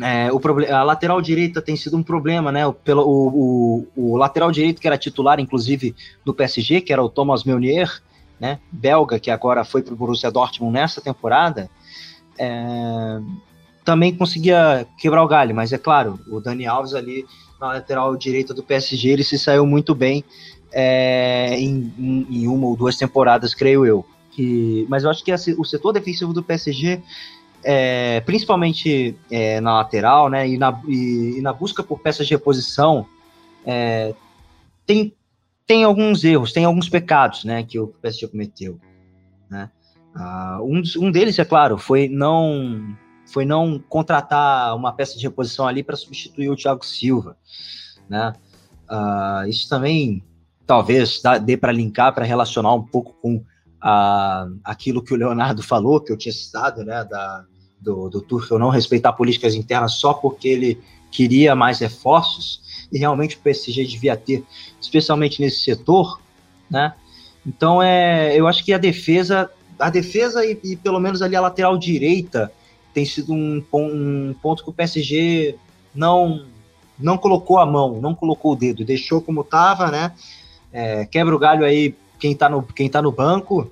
É, 0.02 0.30
o 0.30 0.40
a 0.70 0.82
lateral 0.82 1.22
direita 1.22 1.62
tem 1.62 1.76
sido 1.76 1.96
um 1.96 2.02
problema, 2.02 2.52
né? 2.52 2.66
O, 2.66 2.72
pelo, 2.72 3.02
o, 3.02 3.86
o, 3.96 4.12
o, 4.12 4.16
lateral 4.16 4.50
direito 4.50 4.80
que 4.80 4.86
era 4.86 4.98
titular, 4.98 5.40
inclusive, 5.40 5.94
do 6.24 6.34
PSG, 6.34 6.80
que 6.80 6.92
era 6.92 7.02
o 7.02 7.08
Thomas 7.08 7.44
Meunier, 7.44 8.02
né? 8.38 8.58
Belga, 8.70 9.18
que 9.18 9.30
agora 9.30 9.64
foi 9.64 9.82
para 9.82 9.94
o 9.94 9.96
Borussia 9.96 10.32
Dortmund 10.32 10.74
nessa 10.74 11.00
temporada 11.00 11.70
é, 12.38 13.20
também 13.84 14.14
conseguia 14.14 14.86
quebrar 14.98 15.22
o 15.22 15.28
galho, 15.28 15.54
mas 15.54 15.72
é 15.72 15.78
claro, 15.78 16.18
o 16.28 16.40
Dani 16.40 16.66
Alves 16.66 16.94
ali 16.94 17.24
na 17.60 17.68
lateral 17.68 18.16
direita 18.16 18.52
do 18.52 18.62
PSG, 18.62 19.10
ele 19.10 19.24
se 19.24 19.38
saiu 19.38 19.66
muito 19.66 19.94
bem 19.94 20.24
é, 20.72 21.56
em, 21.58 21.92
em, 22.30 22.46
uma 22.48 22.66
ou 22.66 22.76
duas 22.76 22.96
temporadas, 22.96 23.54
creio 23.54 23.86
eu. 23.86 24.04
E, 24.36 24.84
mas 24.88 25.04
eu 25.04 25.10
acho 25.10 25.24
que 25.24 25.32
o 25.32 25.64
setor 25.64 25.92
defensivo 25.92 26.32
do 26.32 26.42
PSG, 26.42 27.00
é, 27.62 28.20
principalmente 28.20 29.16
é, 29.30 29.60
na 29.60 29.74
lateral, 29.74 30.28
né, 30.28 30.48
e 30.48 30.58
na, 30.58 30.80
e, 30.88 31.38
e 31.38 31.40
na, 31.40 31.52
busca 31.52 31.82
por 31.82 32.00
peças 32.00 32.26
de 32.26 32.34
reposição, 32.34 33.06
é, 33.64 34.12
tem, 34.84 35.14
tem 35.66 35.84
alguns 35.84 36.24
erros, 36.24 36.52
tem 36.52 36.64
alguns 36.64 36.88
pecados, 36.88 37.44
né, 37.44 37.62
que 37.62 37.78
o 37.78 37.86
PSG 37.86 38.28
cometeu, 38.28 38.78
né. 39.48 39.70
Uh, 40.16 40.62
um, 40.62 40.82
um 41.06 41.10
deles, 41.10 41.36
é 41.40 41.44
claro, 41.44 41.76
foi 41.76 42.08
não 42.08 42.96
foi 43.26 43.44
não 43.44 43.78
contratar 43.78 44.76
uma 44.76 44.92
peça 44.92 45.16
de 45.16 45.24
reposição 45.24 45.66
ali 45.66 45.82
para 45.82 45.96
substituir 45.96 46.48
o 46.48 46.56
Thiago 46.56 46.84
Silva, 46.84 47.36
né? 48.08 48.32
Uh, 48.88 49.48
isso 49.48 49.68
também 49.68 50.22
talvez 50.66 51.22
dê 51.44 51.56
para 51.56 51.72
linkar, 51.72 52.14
para 52.14 52.24
relacionar 52.24 52.74
um 52.74 52.82
pouco 52.82 53.14
com 53.20 53.36
uh, 53.36 54.58
aquilo 54.62 55.02
que 55.02 55.12
o 55.12 55.16
Leonardo 55.16 55.62
falou, 55.62 56.00
que 56.00 56.12
eu 56.12 56.16
tinha 56.16 56.32
citado, 56.32 56.84
né, 56.84 57.04
da, 57.04 57.44
do, 57.80 58.08
do 58.08 58.20
Tuchel 58.20 58.58
não 58.58 58.70
respeitar 58.70 59.12
políticas 59.12 59.54
internas 59.54 59.94
só 59.94 60.14
porque 60.14 60.48
ele 60.48 60.80
queria 61.10 61.54
mais 61.54 61.78
reforços, 61.78 62.62
e 62.92 62.98
realmente 62.98 63.36
o 63.36 63.40
PSG 63.40 63.84
devia 63.84 64.16
ter, 64.16 64.44
especialmente 64.80 65.40
nesse 65.40 65.60
setor, 65.60 66.20
né? 66.70 66.94
Então, 67.46 67.82
é, 67.82 68.38
eu 68.38 68.46
acho 68.46 68.64
que 68.64 68.72
a 68.72 68.78
defesa, 68.78 69.50
a 69.78 69.90
defesa 69.90 70.44
e, 70.44 70.58
e 70.64 70.76
pelo 70.76 70.98
menos 70.98 71.20
ali 71.20 71.36
a 71.36 71.40
lateral 71.40 71.76
direita 71.76 72.50
tem 72.94 73.04
sido 73.04 73.34
um, 73.34 73.62
um 73.74 74.34
ponto 74.40 74.62
que 74.62 74.70
o 74.70 74.72
PSG 74.72 75.58
não 75.94 76.46
não 76.96 77.18
colocou 77.18 77.58
a 77.58 77.66
mão, 77.66 78.00
não 78.00 78.14
colocou 78.14 78.52
o 78.52 78.56
dedo, 78.56 78.84
deixou 78.84 79.20
como 79.20 79.40
estava, 79.40 79.90
né? 79.90 80.14
É, 80.72 81.04
quebra 81.04 81.34
o 81.34 81.38
galho 81.38 81.64
aí 81.64 81.92
quem 82.20 82.32
está 82.32 82.48
no, 82.48 82.62
quem 82.62 82.88
tá 82.88 83.02
no 83.02 83.10
banco 83.10 83.68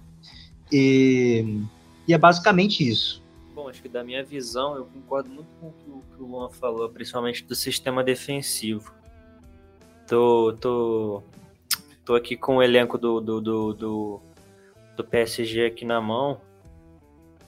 e, 0.72 1.62
e 2.06 2.12
é 2.12 2.18
basicamente 2.18 2.87
isso. 2.87 3.22
Bom, 3.54 3.68
acho 3.68 3.80
que 3.80 3.88
da 3.88 4.02
minha 4.02 4.24
visão 4.24 4.74
eu 4.76 4.87
concordo 4.87 5.30
muito 5.30 5.48
com 5.61 5.68
o 5.68 5.72
que 5.72 6.22
o, 6.22 6.26
Luan 6.26 6.50
falou, 6.50 6.88
principalmente 6.88 7.44
do 7.44 7.54
sistema 7.54 8.02
defensivo. 8.02 8.92
Tô, 10.08 10.52
tô, 10.61 11.22
tô 12.04 12.14
aqui 12.16 12.37
com 12.37 12.56
o 12.56 12.62
elenco 12.62 12.98
do, 12.98 13.20
do, 13.20 13.40
do, 13.40 13.72
do, 13.72 14.20
do 14.96 15.04
PSG 15.04 15.66
aqui 15.66 15.85
na 15.85 16.00
mão 16.00 16.40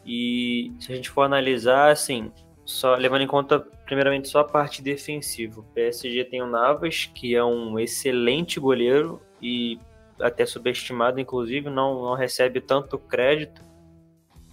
e 0.04 0.72
se 0.78 0.92
a 0.92 0.96
gente 0.96 1.10
for 1.10 1.22
analisar, 1.22 1.90
assim, 1.90 2.30
só 2.64 2.94
levando 2.96 3.22
em 3.22 3.26
conta 3.26 3.60
primeiramente 3.60 4.28
só 4.28 4.40
a 4.40 4.44
parte 4.44 4.82
defensiva. 4.82 5.60
O 5.60 5.64
PSG 5.74 6.24
tem 6.24 6.42
o 6.42 6.46
Navas, 6.46 7.10
que 7.14 7.34
é 7.34 7.44
um 7.44 7.78
excelente 7.78 8.58
goleiro 8.58 9.20
e 9.40 9.78
até 10.20 10.46
subestimado, 10.46 11.20
inclusive, 11.20 11.68
não, 11.68 12.02
não 12.02 12.14
recebe 12.14 12.60
tanto 12.60 12.98
crédito, 12.98 13.62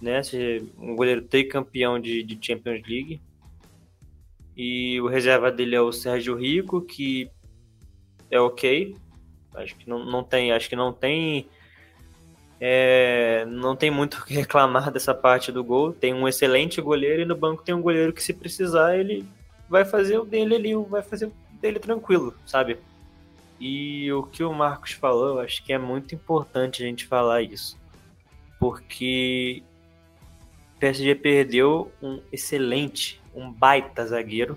né? 0.00 0.20
Um 0.78 0.96
goleiro 0.96 1.22
tricampeão 1.22 1.98
de, 1.98 2.22
de 2.22 2.38
Champions 2.44 2.82
League. 2.86 3.20
E 4.56 5.00
o 5.00 5.06
reserva 5.06 5.50
dele 5.50 5.76
é 5.76 5.80
o 5.80 5.92
Sérgio 5.92 6.36
Rico, 6.36 6.82
que 6.82 7.30
é 8.30 8.38
ok. 8.38 8.94
Acho 9.54 9.76
que 9.76 9.88
não, 9.88 10.04
não 10.04 10.22
tem, 10.22 10.52
acho 10.52 10.68
que 10.68 10.76
não 10.76 10.92
tem 10.92 11.46
é, 12.64 13.44
não 13.46 13.74
tem 13.74 13.90
muito 13.90 14.18
o 14.18 14.24
que 14.24 14.34
reclamar 14.34 14.88
dessa 14.92 15.12
parte 15.12 15.50
do 15.50 15.64
gol. 15.64 15.92
Tem 15.92 16.14
um 16.14 16.28
excelente 16.28 16.80
goleiro 16.80 17.22
e 17.22 17.24
no 17.24 17.34
banco 17.34 17.64
tem 17.64 17.74
um 17.74 17.82
goleiro 17.82 18.12
que, 18.12 18.22
se 18.22 18.32
precisar, 18.32 18.96
ele 18.96 19.26
vai 19.68 19.84
fazer 19.84 20.16
o 20.18 20.24
dele 20.24 20.54
ali, 20.54 20.74
vai 20.76 21.02
fazer 21.02 21.26
o 21.26 21.32
dele 21.60 21.80
tranquilo, 21.80 22.32
sabe? 22.46 22.78
E 23.58 24.12
o 24.12 24.22
que 24.22 24.44
o 24.44 24.54
Marcos 24.54 24.92
falou, 24.92 25.30
eu 25.30 25.40
acho 25.40 25.64
que 25.64 25.72
é 25.72 25.78
muito 25.78 26.14
importante 26.14 26.84
a 26.84 26.86
gente 26.86 27.04
falar 27.04 27.42
isso. 27.42 27.76
Porque 28.60 29.64
o 30.76 30.78
PSG 30.78 31.16
perdeu 31.16 31.90
um 32.00 32.20
excelente, 32.30 33.20
um 33.34 33.50
baita 33.50 34.06
zagueiro 34.06 34.56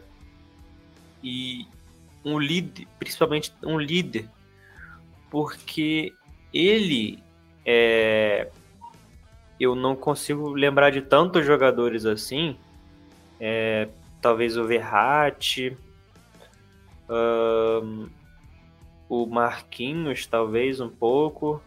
e 1.23 1.65
um 2.23 2.37
líder, 2.37 2.87
principalmente 2.99 3.51
um 3.63 3.79
líder, 3.79 4.29
porque 5.31 6.13
ele 6.53 7.24
é, 7.65 8.49
eu 9.59 9.75
não 9.75 9.95
consigo 9.95 10.49
lembrar 10.49 10.91
de 10.91 11.01
tantos 11.01 11.45
jogadores 11.45 12.05
assim. 12.05 12.57
É, 13.39 13.87
talvez 14.21 14.57
o 14.57 14.65
Verratti, 14.65 15.75
um, 17.09 18.07
o 19.09 19.25
Marquinhos, 19.25 20.25
talvez 20.25 20.79
um 20.79 20.89
pouco, 20.89 21.61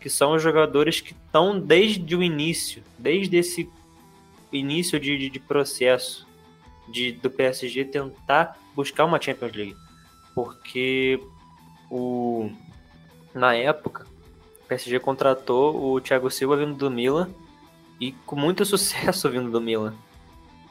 que 0.00 0.10
são 0.10 0.38
jogadores 0.38 1.00
que 1.00 1.12
estão 1.12 1.58
desde 1.58 2.14
o 2.14 2.22
início, 2.22 2.82
desde 2.98 3.36
esse 3.36 3.70
início 4.52 5.00
de, 5.00 5.16
de, 5.16 5.30
de 5.30 5.40
processo 5.40 6.26
de, 6.88 7.12
do 7.12 7.30
PSG 7.30 7.86
tentar 7.86 8.58
buscar 8.74 9.04
uma 9.04 9.20
Champions 9.20 9.52
League. 9.52 9.76
Porque 10.34 11.20
o, 11.90 12.50
na 13.34 13.54
época 13.54 14.06
o 14.64 14.66
PSG 14.66 14.98
contratou 14.98 15.92
o 15.92 16.00
Thiago 16.00 16.30
Silva 16.30 16.56
vindo 16.56 16.74
do 16.74 16.90
Milan 16.90 17.28
e 18.00 18.12
com 18.24 18.34
muito 18.34 18.64
sucesso 18.66 19.30
vindo 19.30 19.50
do 19.50 19.60
Milan. 19.60 19.94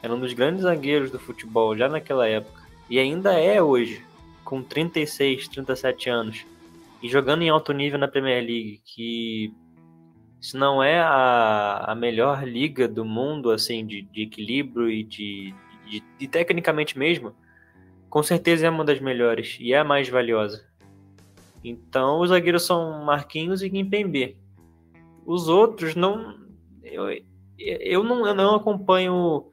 Era 0.02 0.12
um 0.12 0.20
dos 0.20 0.32
grandes 0.32 0.62
zagueiros 0.62 1.10
do 1.10 1.18
futebol 1.18 1.76
já 1.76 1.88
naquela 1.88 2.28
época. 2.28 2.62
E 2.90 2.98
ainda 2.98 3.32
é 3.32 3.62
hoje, 3.62 4.04
com 4.44 4.62
36, 4.62 5.48
37 5.48 6.10
anos. 6.10 6.44
E 7.02 7.08
jogando 7.08 7.42
em 7.42 7.48
alto 7.48 7.72
nível 7.72 7.98
na 7.98 8.08
Premier 8.08 8.44
League, 8.44 8.82
que 8.84 9.52
se 10.40 10.56
não 10.56 10.82
é 10.82 10.98
a, 11.00 11.84
a 11.86 11.94
melhor 11.94 12.46
liga 12.46 12.86
do 12.86 13.04
mundo, 13.04 13.50
assim, 13.50 13.86
de, 13.86 14.02
de 14.02 14.22
equilíbrio 14.22 14.90
e 14.90 15.04
de, 15.04 15.54
de, 15.86 16.02
de, 16.18 16.28
tecnicamente 16.28 16.98
mesmo, 16.98 17.34
com 18.10 18.22
certeza 18.22 18.66
é 18.66 18.70
uma 18.70 18.84
das 18.84 19.00
melhores 19.00 19.56
e 19.60 19.72
é 19.72 19.78
a 19.78 19.84
mais 19.84 20.08
valiosa. 20.08 20.66
Então 21.64 22.20
os 22.20 22.28
zagueiros 22.28 22.66
são 22.66 23.02
Marquinhos 23.04 23.62
e 23.62 23.70
Kimpembe. 23.70 24.36
Os 25.24 25.48
outros 25.48 25.94
não. 25.94 26.38
Eu, 26.82 27.04
eu, 27.58 28.04
não, 28.04 28.26
eu 28.26 28.34
não 28.34 28.54
acompanho 28.54 29.46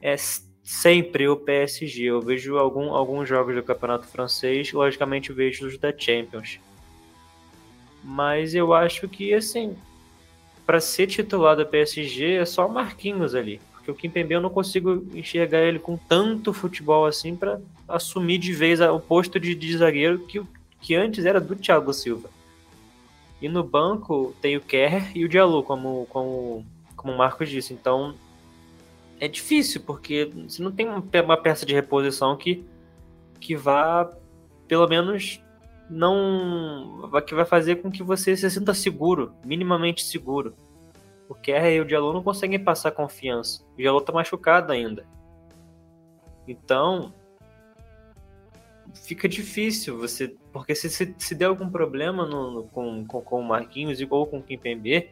é, 0.00 0.14
sempre 0.62 1.28
o 1.28 1.36
PSG. 1.36 2.04
Eu 2.04 2.20
vejo 2.20 2.56
algum, 2.56 2.94
alguns 2.94 3.28
jogos 3.28 3.56
do 3.56 3.62
Campeonato 3.62 4.06
Francês, 4.06 4.72
logicamente 4.72 5.32
vejo 5.32 5.66
os 5.66 5.76
da 5.76 5.92
Champions. 5.96 6.60
Mas 8.04 8.54
eu 8.54 8.72
acho 8.72 9.08
que, 9.08 9.34
assim, 9.34 9.76
para 10.64 10.80
ser 10.80 11.08
titular 11.08 11.56
da 11.56 11.64
PSG 11.64 12.34
é 12.34 12.44
só 12.44 12.68
Marquinhos 12.68 13.34
ali. 13.34 13.60
Porque 13.72 13.90
o 13.90 13.94
Kimpembe 13.94 14.34
eu 14.34 14.40
não 14.40 14.50
consigo 14.50 15.06
enxergar 15.14 15.60
ele 15.62 15.78
com 15.78 15.96
tanto 15.96 16.52
futebol 16.52 17.06
assim 17.06 17.36
para 17.36 17.60
assumir 17.86 18.38
de 18.38 18.52
vez 18.52 18.80
o 18.80 18.98
posto 18.98 19.38
de, 19.38 19.54
de 19.54 19.76
zagueiro 19.76 20.18
que, 20.26 20.40
que 20.80 20.94
antes 20.94 21.24
era 21.24 21.40
do 21.40 21.56
Thiago 21.56 21.92
Silva. 21.92 22.30
E 23.40 23.48
no 23.48 23.62
banco 23.62 24.34
tem 24.40 24.56
o 24.56 24.60
Kerr 24.60 25.10
e 25.14 25.24
o 25.24 25.28
Diallo, 25.28 25.62
como, 25.62 26.06
como, 26.06 26.64
como 26.96 27.12
o 27.12 27.18
Marcos 27.18 27.48
disse. 27.48 27.74
Então 27.74 28.14
é 29.20 29.28
difícil, 29.28 29.80
porque 29.82 30.30
você 30.48 30.62
não 30.62 30.70
tem 30.70 30.88
uma 30.88 31.36
peça 31.36 31.64
de 31.64 31.74
reposição 31.74 32.36
que, 32.36 32.64
que 33.40 33.56
vá, 33.56 34.10
pelo 34.68 34.86
menos, 34.86 35.42
não. 35.88 37.10
que 37.26 37.34
vai 37.34 37.44
fazer 37.44 37.76
com 37.76 37.90
que 37.90 38.02
você 38.02 38.36
se 38.36 38.48
sinta 38.50 38.74
seguro, 38.74 39.32
minimamente 39.44 40.04
seguro. 40.04 40.54
O 41.28 41.34
Kerr 41.34 41.72
e 41.72 41.80
o 41.80 41.84
Diallo 41.84 42.12
não 42.12 42.22
conseguem 42.22 42.62
passar 42.62 42.92
confiança. 42.92 43.64
O 43.74 43.76
Diallo 43.76 44.00
tá 44.00 44.12
machucado 44.12 44.72
ainda. 44.72 45.04
Então, 46.46 47.12
fica 49.04 49.28
difícil 49.28 49.98
você. 49.98 50.34
Porque 50.52 50.74
se, 50.74 50.88
se, 50.88 51.14
se 51.18 51.34
der 51.34 51.46
algum 51.46 51.68
problema 51.68 52.26
no, 52.26 52.50
no, 52.50 52.64
com, 52.64 53.04
com, 53.06 53.20
com 53.20 53.40
o 53.40 53.44
Marquinhos 53.44 54.00
ou 54.10 54.26
com 54.26 54.38
o 54.38 54.42
Kimpembe, 54.42 55.10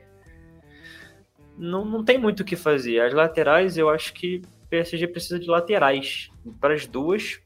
não, 1.57 1.85
não 1.85 2.05
tem 2.05 2.18
muito 2.18 2.40
o 2.40 2.44
que 2.44 2.57
fazer. 2.57 3.01
As 3.01 3.12
laterais, 3.12 3.77
eu 3.77 3.88
acho 3.88 4.12
que 4.14 4.42
o 4.64 4.68
PSG 4.68 5.07
precisa 5.09 5.38
de 5.38 5.49
laterais. 5.49 6.31
Para 6.61 6.75
as 6.75 6.87
duas, 6.87 7.40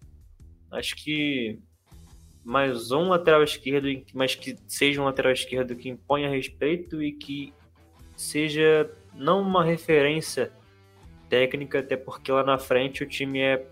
acho 0.70 0.96
que 0.96 1.58
mais 2.44 2.90
um 2.90 3.08
lateral 3.08 3.42
esquerdo, 3.42 3.88
mas 4.14 4.34
que 4.34 4.56
seja 4.66 5.02
um 5.02 5.04
lateral 5.04 5.32
esquerdo 5.32 5.76
que 5.76 5.88
imponha 5.88 6.30
respeito 6.30 7.02
e 7.02 7.12
que 7.12 7.52
seja 8.16 8.90
não 9.14 9.42
uma 9.42 9.62
referência 9.62 10.50
técnica, 11.28 11.80
até 11.80 11.96
porque 11.96 12.32
lá 12.32 12.42
na 12.42 12.58
frente 12.58 13.02
o 13.02 13.06
time 13.06 13.40
é 13.40 13.66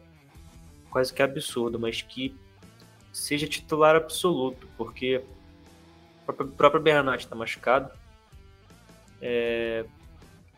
quase 0.90 1.12
que 1.12 1.22
absurdo, 1.22 1.80
mas 1.80 2.02
que 2.02 2.34
seja 3.16 3.46
titular 3.46 3.96
absoluto, 3.96 4.68
porque 4.76 5.22
o 6.28 6.32
próprio 6.32 6.82
Bernat 6.82 7.24
está 7.24 7.34
machucado. 7.34 7.90
É, 9.22 9.86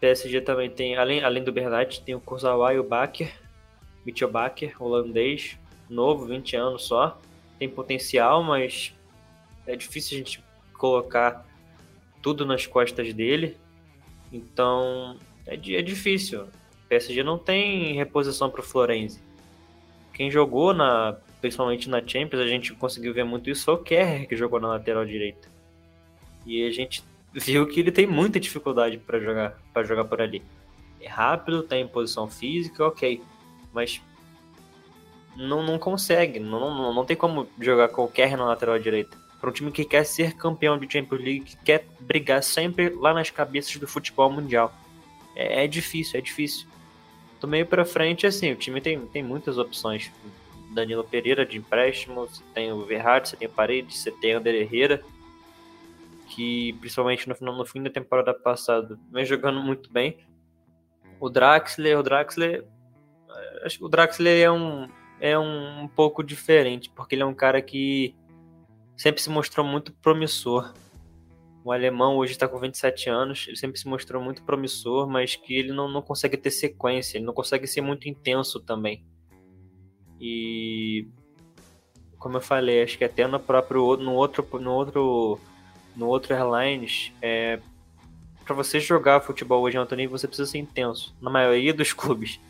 PSG 0.01 0.41
também 0.41 0.69
tem, 0.69 0.97
além, 0.97 1.23
além 1.23 1.45
do 1.45 1.53
Bernat, 1.53 2.01
tem 2.01 2.17
o 2.17 2.21
Kurzawa 2.21 2.75
e 2.75 2.79
o 2.81 2.83
Baker, 2.83 3.33
Mitchell 4.05 4.31
Baker, 4.31 4.75
holandês, 4.83 5.57
novo, 5.89 6.27
20 6.27 6.57
anos 6.57 6.85
só. 6.85 7.21
Tem 7.61 7.69
potencial, 7.69 8.43
mas 8.43 8.93
é 9.65 9.77
difícil 9.77 10.17
a 10.17 10.19
gente 10.19 10.45
colocar 10.77 11.47
tudo 12.21 12.45
nas 12.45 12.67
costas 12.67 13.15
dele. 13.15 13.57
Então, 14.33 15.17
é, 15.47 15.55
é 15.55 15.83
difícil. 15.83 16.49
PSG 16.89 17.23
não 17.23 17.39
tem 17.39 17.95
reposição 17.95 18.51
para 18.51 18.61
o 18.61 18.65
Florenzi. 18.65 19.23
Quem 20.13 20.29
jogou, 20.29 20.75
na, 20.75 21.19
principalmente 21.41 21.89
na 21.89 22.05
Champions, 22.05 22.43
a 22.43 22.47
gente 22.47 22.75
conseguiu 22.75 23.15
ver 23.15 23.25
muito 23.25 23.49
isso, 23.51 23.65
foi 23.65 23.75
o 23.75 23.79
Kerr 23.79 24.27
que 24.27 24.37
jogou 24.37 24.61
na 24.61 24.69
lateral 24.69 25.05
direita. 25.05 25.49
E 26.45 26.67
a 26.67 26.71
gente 26.71 27.03
viu 27.33 27.67
que 27.67 27.81
ele 27.81 27.93
tem 27.93 28.07
muita 28.07 28.41
dificuldade 28.41 28.99
para 28.99 29.19
jogar, 29.21 29.59
para 29.73 29.85
jogar 29.85 30.05
por 30.05 30.21
ali. 30.21 30.43
É 31.01 31.09
rápido, 31.09 31.63
tem 31.63 31.87
posição 31.87 32.29
física, 32.29 32.87
ok. 32.87 33.23
Mas 33.73 34.01
não, 35.37 35.63
não 35.63 35.79
consegue, 35.79 36.41
não, 36.41 36.75
não, 36.75 36.93
não 36.93 37.05
tem 37.05 37.17
como 37.17 37.49
jogar 37.61 37.89
qualquer 37.89 38.37
na 38.37 38.45
lateral 38.45 38.79
direita. 38.79 39.17
Para 39.41 39.51
um 39.51 39.53
time 39.53 39.71
que 39.71 39.85
quer 39.85 40.05
ser 40.05 40.35
campeão 40.35 40.77
de 40.77 40.93
Champions 40.93 41.23
League, 41.23 41.41
que 41.41 41.57
quer 41.59 41.87
brigar 42.01 42.43
sempre 42.43 42.89
lá 42.89 43.15
nas 43.15 43.31
cabeças 43.31 43.77
do 43.77 43.87
futebol 43.87 44.31
mundial. 44.31 44.75
É, 45.37 45.65
é 45.65 45.69
difícil, 45.69 46.19
é 46.19 46.21
difícil. 46.21 46.67
Do 47.41 47.47
meio 47.47 47.65
para 47.65 47.85
frente, 47.85 48.27
assim, 48.27 48.51
o 48.51 48.57
time 48.57 48.81
tem, 48.81 48.99
tem 49.07 49.23
muitas 49.23 49.59
opções. 49.59 50.11
Danilo 50.75 51.05
Pereira 51.05 51.45
de 51.45 51.59
empréstimo, 51.59 52.27
você 52.27 52.43
tem 52.55 52.73
o 52.73 52.85
Verratti, 52.85 53.31
você 53.31 53.37
tem 53.37 53.49
o 53.49 53.53
Paredes, 53.53 53.99
você 53.99 54.11
tem 54.11 54.35
o 54.35 54.39
Ander 54.39 54.55
Herrera, 54.55 55.03
que 56.29 56.75
principalmente 56.75 57.29
no, 57.29 57.35
final, 57.35 57.57
no 57.57 57.65
fim 57.65 57.83
da 57.83 57.91
temporada 57.91 58.35
passada 58.35 58.99
vem 59.11 59.25
jogando 59.25 59.61
muito 59.61 59.91
bem. 59.91 60.19
O 61.19 61.29
Draxler, 61.29 61.99
o 61.99 62.03
Draxler, 62.03 62.65
acho 63.65 63.79
que 63.79 63.85
o 63.85 63.89
Draxler 63.89 64.43
é 64.43 64.51
um, 64.51 64.89
é 65.21 65.39
um, 65.39 65.83
um 65.83 65.89
pouco 65.89 66.23
diferente, 66.23 66.91
porque 66.91 67.15
ele 67.15 67.23
é 67.23 67.27
um 67.27 67.35
cara 67.35 67.61
que 67.61 68.15
sempre 68.97 69.23
se 69.23 69.31
mostrou 69.31 69.67
muito 69.67 69.93
promissor. 69.93 70.73
O 71.65 71.73
alemão 71.73 72.17
hoje 72.17 72.33
está 72.33 72.49
com 72.49 72.59
27 72.59 73.11
anos, 73.11 73.47
ele 73.47 73.57
sempre 73.57 73.79
se 73.79 73.89
mostrou 73.89 74.23
muito 74.23 74.43
promissor, 74.43 75.09
mas 75.09 75.37
que 75.37 75.55
ele 75.55 75.73
não, 75.73 75.89
não 75.89 76.03
consegue 76.03 76.37
ter 76.37 76.51
sequência, 76.51 77.19
ele 77.19 77.27
não 77.27 77.35
consegue 77.35 77.67
ser 77.67 77.81
muito 77.81 78.09
intenso 78.09 78.61
também. 78.61 79.05
E 80.21 81.07
como 82.19 82.37
eu 82.37 82.41
falei, 82.41 82.83
acho 82.83 82.99
que 82.99 83.05
até 83.05 83.27
no 83.27 83.39
próprio 83.39 83.97
no 83.97 84.15
outro 84.15 84.47
no 84.61 84.73
outro 84.73 85.41
no 85.95 86.07
outro 86.07 86.35
Airlines, 86.35 87.13
é, 87.21 87.61
para 88.45 88.55
você 88.55 88.81
jogar 88.81 89.21
futebol 89.21 89.63
hoje 89.63 89.77
em 89.77 89.81
alto 89.81 89.95
você 90.09 90.27
precisa 90.27 90.51
ser 90.51 90.59
intenso, 90.59 91.15
na 91.21 91.31
maioria 91.31 91.73
dos 91.75 91.93
clubes. 91.95 92.41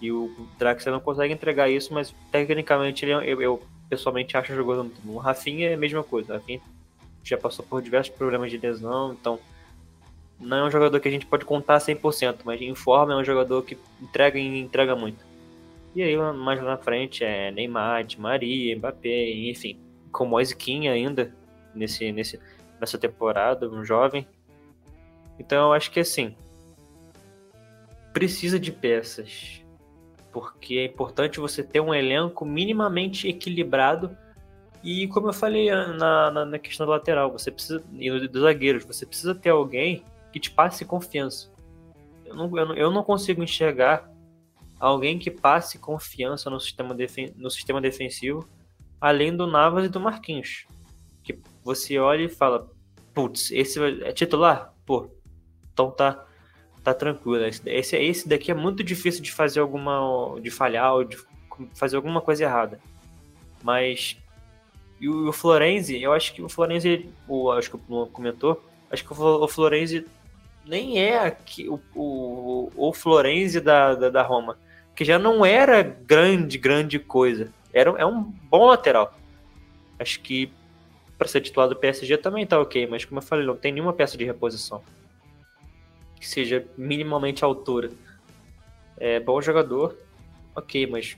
E 0.00 0.10
o 0.10 0.48
Draxler 0.58 0.92
não 0.92 1.00
consegue 1.00 1.32
entregar 1.32 1.70
isso, 1.70 1.94
mas 1.94 2.12
tecnicamente 2.30 3.04
ele, 3.04 3.12
é, 3.12 3.32
eu, 3.32 3.40
eu 3.40 3.62
pessoalmente 3.88 4.36
acho 4.36 4.54
jogador 4.54 4.82
muito 4.82 5.00
bom. 5.02 5.14
O 5.14 5.18
Rafinha 5.18 5.70
é 5.70 5.74
a 5.74 5.76
mesma 5.76 6.02
coisa. 6.02 6.32
O 6.32 6.36
Rafinha 6.36 6.60
já 7.22 7.38
passou 7.38 7.64
por 7.64 7.80
diversos 7.80 8.12
problemas 8.14 8.50
de 8.50 8.58
lesão, 8.58 9.12
então 9.12 9.38
não 10.40 10.56
é 10.56 10.64
um 10.64 10.70
jogador 10.70 10.98
que 10.98 11.08
a 11.08 11.10
gente 11.10 11.24
pode 11.24 11.44
contar 11.44 11.78
100%, 11.78 12.38
mas 12.44 12.60
em 12.60 12.74
forma 12.74 13.12
é 13.12 13.16
um 13.16 13.24
jogador 13.24 13.62
que 13.62 13.78
entrega 14.00 14.38
e 14.38 14.60
entrega 14.60 14.96
muito. 14.96 15.31
E 15.94 16.02
aí 16.02 16.16
mais 16.16 16.60
lá 16.60 16.72
na 16.72 16.78
frente 16.78 17.22
é 17.24 17.50
Neymar, 17.50 18.04
Di 18.04 18.20
Maria, 18.20 18.76
Mbappé, 18.76 19.30
enfim, 19.50 19.78
com 20.10 20.24
Moise 20.24 20.56
King 20.56 20.88
ainda 20.88 21.34
nesse, 21.74 22.10
nesse, 22.12 22.40
nessa 22.80 22.98
temporada, 22.98 23.68
um 23.68 23.84
jovem. 23.84 24.26
Então 25.38 25.66
eu 25.66 25.72
acho 25.72 25.90
que 25.90 26.00
assim, 26.00 26.34
precisa 28.12 28.58
de 28.58 28.72
peças 28.72 29.62
porque 30.32 30.76
é 30.76 30.84
importante 30.86 31.38
você 31.38 31.62
ter 31.62 31.80
um 31.80 31.94
elenco 31.94 32.44
minimamente 32.44 33.28
equilibrado. 33.28 34.16
E 34.82 35.06
como 35.08 35.28
eu 35.28 35.32
falei 35.32 35.70
na, 35.70 36.30
na, 36.30 36.44
na 36.44 36.58
questão 36.58 36.86
do 36.86 36.90
lateral, 36.90 37.30
você 37.30 37.50
precisa, 37.50 37.84
e 37.92 38.26
dos 38.26 38.42
zagueiros, 38.42 38.84
você 38.84 39.06
precisa 39.06 39.34
ter 39.34 39.50
alguém 39.50 40.02
que 40.32 40.40
te 40.40 40.50
passe 40.50 40.84
confiança. 40.84 41.52
Eu 42.24 42.34
não, 42.34 42.58
eu 42.58 42.66
não, 42.66 42.74
eu 42.74 42.90
não 42.90 43.04
consigo 43.04 43.42
enxergar 43.42 44.10
alguém 44.86 45.18
que 45.18 45.30
passe 45.30 45.78
confiança 45.78 46.50
no 46.50 46.58
sistema, 46.58 46.94
defen 46.94 47.32
no 47.36 47.50
sistema 47.50 47.80
defensivo, 47.80 48.48
além 49.00 49.36
do 49.36 49.46
Navas 49.46 49.86
e 49.86 49.88
do 49.88 50.00
Marquinhos. 50.00 50.66
Que 51.22 51.38
você 51.62 51.98
olha 51.98 52.24
e 52.24 52.28
fala, 52.28 52.68
putz, 53.14 53.50
esse 53.52 53.80
é 54.02 54.12
titular? 54.12 54.74
Pô, 54.84 55.08
então 55.72 55.90
tá 55.90 56.26
tá 56.82 56.92
tranquilo. 56.92 57.44
Esse, 57.44 57.96
esse 57.96 58.28
daqui 58.28 58.50
é 58.50 58.54
muito 58.54 58.82
difícil 58.82 59.22
de 59.22 59.32
fazer 59.32 59.60
alguma. 59.60 60.40
de 60.40 60.50
falhar 60.50 60.94
ou 60.94 61.04
de 61.04 61.16
fazer 61.74 61.96
alguma 61.96 62.20
coisa 62.20 62.42
errada. 62.42 62.80
Mas. 63.62 64.16
E 65.00 65.08
o, 65.08 65.28
o 65.28 65.32
Florenzi, 65.32 66.00
eu 66.00 66.12
acho 66.12 66.34
que 66.34 66.42
o 66.42 66.48
Florenzi, 66.48 67.08
o, 67.28 67.50
acho 67.52 67.70
que 67.70 67.76
o 67.76 68.06
comentou, 68.06 68.64
acho 68.90 69.04
que 69.04 69.12
o, 69.12 69.44
o 69.44 69.48
Florenzi 69.48 70.04
nem 70.64 70.98
é 70.98 71.18
aqui, 71.18 71.68
o, 71.68 71.80
o, 71.94 72.70
o 72.76 72.92
Florenzi 72.92 73.60
da, 73.60 73.94
da, 73.94 74.08
da, 74.10 74.22
Roma, 74.22 74.56
que 74.94 75.04
já 75.04 75.18
não 75.18 75.44
era 75.44 75.82
grande, 75.82 76.58
grande 76.58 76.98
coisa. 76.98 77.52
Era, 77.72 77.90
é 77.98 78.06
um 78.06 78.22
bom 78.22 78.66
lateral. 78.66 79.18
Acho 79.98 80.20
que 80.20 80.52
para 81.16 81.28
ser 81.28 81.40
titular 81.40 81.68
do 81.68 81.76
PSG 81.76 82.18
também 82.18 82.46
tá 82.46 82.60
ok, 82.60 82.86
mas 82.86 83.04
como 83.04 83.18
eu 83.20 83.22
falei, 83.22 83.46
não 83.46 83.56
tem 83.56 83.72
nenhuma 83.72 83.92
peça 83.92 84.18
de 84.18 84.24
reposição 84.24 84.82
que 86.22 86.28
seja 86.28 86.64
minimamente 86.78 87.44
à 87.44 87.48
altura. 87.48 87.90
É 88.96 89.18
bom 89.18 89.42
jogador, 89.42 89.98
ok, 90.54 90.86
mas 90.86 91.16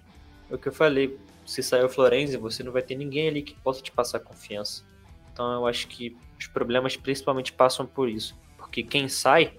é 0.51 0.55
o 0.55 0.59
que 0.59 0.69
eu 0.69 0.73
falei, 0.73 1.19
se 1.45 1.63
sair 1.63 1.85
o 1.85 1.91
Florenzi, 1.91 2.39
você 2.39 2.63
não 2.63 2.73
vai 2.73 2.81
ter 2.81 2.95
ninguém 2.95 3.29
ali 3.29 3.43
que 3.43 3.55
possa 3.55 3.83
te 3.83 3.93
passar 3.93 4.21
confiança. 4.21 4.83
Então 5.31 5.53
eu 5.53 5.67
acho 5.67 5.89
que 5.89 6.17
os 6.41 6.47
problemas 6.47 6.97
principalmente 6.97 7.53
passam 7.53 7.85
por 7.85 8.09
isso. 8.09 8.35
Porque 8.57 8.83
quem 8.83 9.07
sai, 9.07 9.53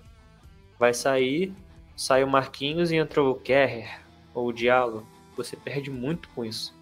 vai 0.79 0.95
sair, 0.95 1.53
sai 1.95 2.23
o 2.23 2.27
Marquinhos 2.27 2.91
e 2.91 2.95
entra 2.95 3.23
o 3.23 3.35
Kerrer 3.35 4.04
ou 4.35 4.47
o 4.47 4.53
Diallo. 4.53 5.07
Você 5.35 5.55
perde 5.55 5.89
muito 5.89 6.29
com 6.29 6.45
isso. 6.45 6.75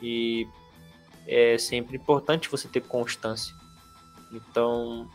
E 0.00 0.46
é 1.26 1.58
sempre 1.58 1.96
importante 1.96 2.48
você 2.48 2.68
ter 2.68 2.82
constância. 2.82 3.54
Então, 4.32 5.08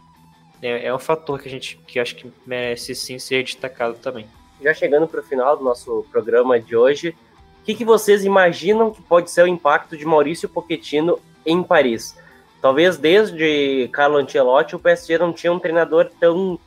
é, 0.62 0.88
é 0.88 0.94
um 0.94 1.00
fator 1.00 1.40
que 1.40 1.48
a 1.48 1.52
gente 1.52 1.78
que 1.88 2.00
acho 2.00 2.16
que 2.16 2.32
merece 2.46 2.96
sim 2.96 3.18
ser 3.20 3.44
destacado 3.44 3.96
também. 4.00 4.28
Já 4.62 4.74
chegando 4.74 5.08
para 5.08 5.22
o 5.22 5.24
final 5.24 5.56
do 5.56 5.64
nosso 5.64 6.06
programa 6.12 6.60
de 6.60 6.76
hoje, 6.76 7.16
o 7.62 7.64
que, 7.64 7.76
que 7.76 7.86
vocês 7.86 8.26
imaginam 8.26 8.92
que 8.92 9.02
pode 9.02 9.32
ser 9.32 9.44
o 9.44 9.48
impacto 9.48 9.96
de 9.96 10.06
Maurício 10.06 10.50
Pochettino 10.50 11.20
em 11.46 11.64
Paris? 11.64 12.18
Talvez 12.62 12.98
desde 12.98 13.90
Carlo 13.92 14.18
Ancelotti 14.18 14.76
o 14.76 14.80
PSG 14.80 15.18
não 15.18 15.34
tinha 15.34 15.52
um 15.52 15.60
treinador 15.60 16.10
tão 16.20 16.60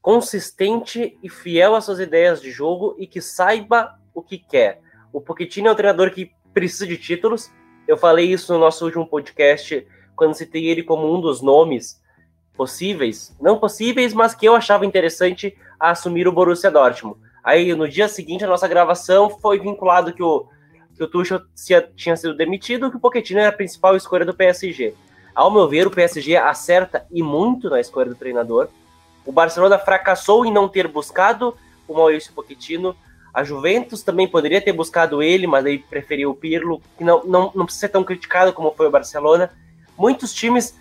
consistente 0.00 1.18
e 1.22 1.28
fiel 1.28 1.74
às 1.74 1.84
suas 1.84 2.00
ideias 2.00 2.40
de 2.40 2.50
jogo 2.50 2.94
e 2.98 3.06
que 3.06 3.20
saiba 3.20 3.99
o 4.14 4.22
que 4.22 4.38
quer. 4.38 4.80
O 5.12 5.20
Pochettino 5.20 5.68
é 5.68 5.72
um 5.72 5.74
treinador 5.74 6.10
que 6.10 6.32
precisa 6.52 6.86
de 6.86 6.96
títulos. 6.96 7.50
Eu 7.86 7.96
falei 7.96 8.30
isso 8.30 8.52
no 8.52 8.58
nosso 8.58 8.84
último 8.84 9.06
podcast 9.06 9.86
quando 10.14 10.34
citei 10.34 10.66
ele 10.66 10.82
como 10.82 11.12
um 11.12 11.20
dos 11.20 11.40
nomes 11.40 12.00
possíveis, 12.54 13.34
não 13.40 13.58
possíveis, 13.58 14.12
mas 14.12 14.34
que 14.34 14.46
eu 14.46 14.54
achava 14.54 14.84
interessante 14.84 15.56
assumir 15.78 16.28
o 16.28 16.32
Borussia 16.32 16.70
Dortmund. 16.70 17.18
Aí 17.42 17.74
no 17.74 17.88
dia 17.88 18.06
seguinte 18.06 18.44
a 18.44 18.48
nossa 18.48 18.68
gravação 18.68 19.30
foi 19.30 19.58
vinculado 19.58 20.12
que 20.12 20.22
o 20.22 20.46
que 21.00 21.04
o 21.04 21.08
Tuchel 21.08 21.40
tinha 21.96 22.14
sido 22.14 22.34
demitido, 22.34 22.90
que 22.90 22.96
o 22.98 23.00
Pochettino 23.00 23.40
era 23.40 23.48
a 23.48 23.52
principal 23.52 23.96
escolha 23.96 24.22
do 24.22 24.34
PSG. 24.34 24.92
Ao 25.34 25.50
meu 25.50 25.66
ver, 25.66 25.86
o 25.86 25.90
PSG 25.90 26.36
acerta 26.36 27.06
e 27.10 27.22
muito 27.22 27.70
na 27.70 27.80
escolha 27.80 28.10
do 28.10 28.14
treinador. 28.14 28.68
O 29.24 29.32
Barcelona 29.32 29.78
fracassou 29.78 30.44
em 30.44 30.52
não 30.52 30.68
ter 30.68 30.86
buscado 30.86 31.56
o 31.88 31.94
Maurício 31.94 32.34
Pochettino. 32.34 32.94
A 33.32 33.44
Juventus 33.44 34.02
também 34.02 34.26
poderia 34.26 34.60
ter 34.60 34.72
buscado 34.72 35.22
ele, 35.22 35.46
mas 35.46 35.64
aí 35.64 35.78
preferiu 35.78 36.30
o 36.30 36.34
Pirlo, 36.34 36.82
que 36.98 37.04
não, 37.04 37.22
não, 37.24 37.52
não 37.54 37.64
precisa 37.64 37.86
ser 37.86 37.88
tão 37.88 38.02
criticado 38.02 38.52
como 38.52 38.72
foi 38.72 38.86
o 38.86 38.90
Barcelona. 38.90 39.50
Muitos 39.96 40.34
times 40.34 40.76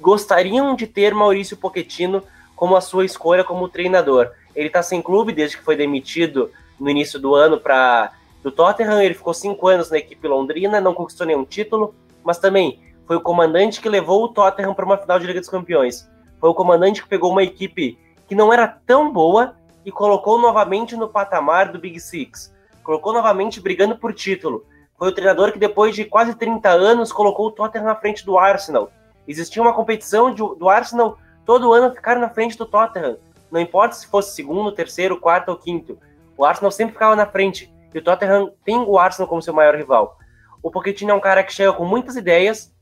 gostariam 0.00 0.74
de 0.74 0.86
ter 0.86 1.14
Maurício 1.14 1.56
Pochettino 1.56 2.22
como 2.56 2.76
a 2.76 2.80
sua 2.80 3.04
escolha 3.04 3.44
como 3.44 3.68
treinador. 3.68 4.30
Ele 4.54 4.68
está 4.68 4.82
sem 4.82 5.02
clube 5.02 5.32
desde 5.32 5.58
que 5.58 5.64
foi 5.64 5.76
demitido 5.76 6.50
no 6.78 6.88
início 6.88 7.18
do 7.18 7.34
ano 7.34 7.58
para 7.58 8.12
do 8.42 8.50
Tottenham. 8.50 9.02
Ele 9.02 9.14
ficou 9.14 9.34
cinco 9.34 9.68
anos 9.68 9.90
na 9.90 9.98
equipe 9.98 10.26
londrina, 10.26 10.80
não 10.80 10.94
conquistou 10.94 11.26
nenhum 11.26 11.44
título, 11.44 11.94
mas 12.22 12.38
também 12.38 12.80
foi 13.06 13.16
o 13.16 13.20
comandante 13.20 13.80
que 13.80 13.88
levou 13.88 14.24
o 14.24 14.28
Tottenham 14.28 14.74
para 14.74 14.84
uma 14.84 14.96
final 14.96 15.18
de 15.18 15.26
Liga 15.26 15.40
dos 15.40 15.48
Campeões. 15.48 16.08
Foi 16.40 16.48
o 16.48 16.54
comandante 16.54 17.02
que 17.02 17.08
pegou 17.08 17.30
uma 17.30 17.42
equipe 17.42 17.98
que 18.28 18.34
não 18.34 18.52
era 18.52 18.66
tão 18.66 19.12
boa 19.12 19.56
e 19.84 19.92
colocou 19.92 20.38
novamente 20.38 20.96
no 20.96 21.08
patamar 21.08 21.70
do 21.70 21.78
Big 21.78 22.00
Six. 22.00 22.52
Colocou 22.82 23.12
novamente 23.12 23.60
brigando 23.60 23.96
por 23.96 24.12
título. 24.12 24.64
Foi 24.98 25.08
o 25.08 25.12
treinador 25.12 25.52
que, 25.52 25.58
depois 25.58 25.94
de 25.94 26.04
quase 26.04 26.34
30 26.34 26.68
anos, 26.68 27.12
colocou 27.12 27.46
o 27.46 27.50
Tottenham 27.50 27.86
na 27.86 27.96
frente 27.96 28.24
do 28.24 28.38
Arsenal 28.38 28.90
Existia 29.26 29.62
uma 29.62 29.72
competição 29.72 30.30
de, 30.30 30.42
do 30.42 30.68
Arsenal 30.68 31.18
todo 31.44 31.72
ano 31.72 31.94
ficar 31.94 32.18
na 32.18 32.28
frente 32.28 32.56
do 32.56 32.66
Tottenham. 32.66 33.16
Não 33.50 33.60
importa 33.60 33.94
se 33.94 34.06
fosse 34.06 34.34
segundo, 34.34 34.72
terceiro, 34.72 35.18
quarto 35.18 35.50
ou 35.50 35.56
quinto. 35.56 35.98
O 36.36 36.44
Arsenal 36.44 36.70
sempre 36.70 36.92
ficava 36.92 37.16
na 37.16 37.26
frente. 37.26 37.72
E 37.92 37.98
o 37.98 38.02
Tottenham 38.02 38.52
tem 38.64 38.76
o 38.78 38.98
Arsenal 38.98 39.28
como 39.28 39.42
seu 39.42 39.54
maior 39.54 39.74
rival. 39.74 40.18
O 40.62 40.70
Pochettino 40.70 41.10
é 41.10 41.14
um 41.14 41.20
cara 41.20 41.42
que 41.42 41.52
chega 41.52 41.72
com 41.72 41.84
muitas 41.84 42.16
ideias, 42.16 42.74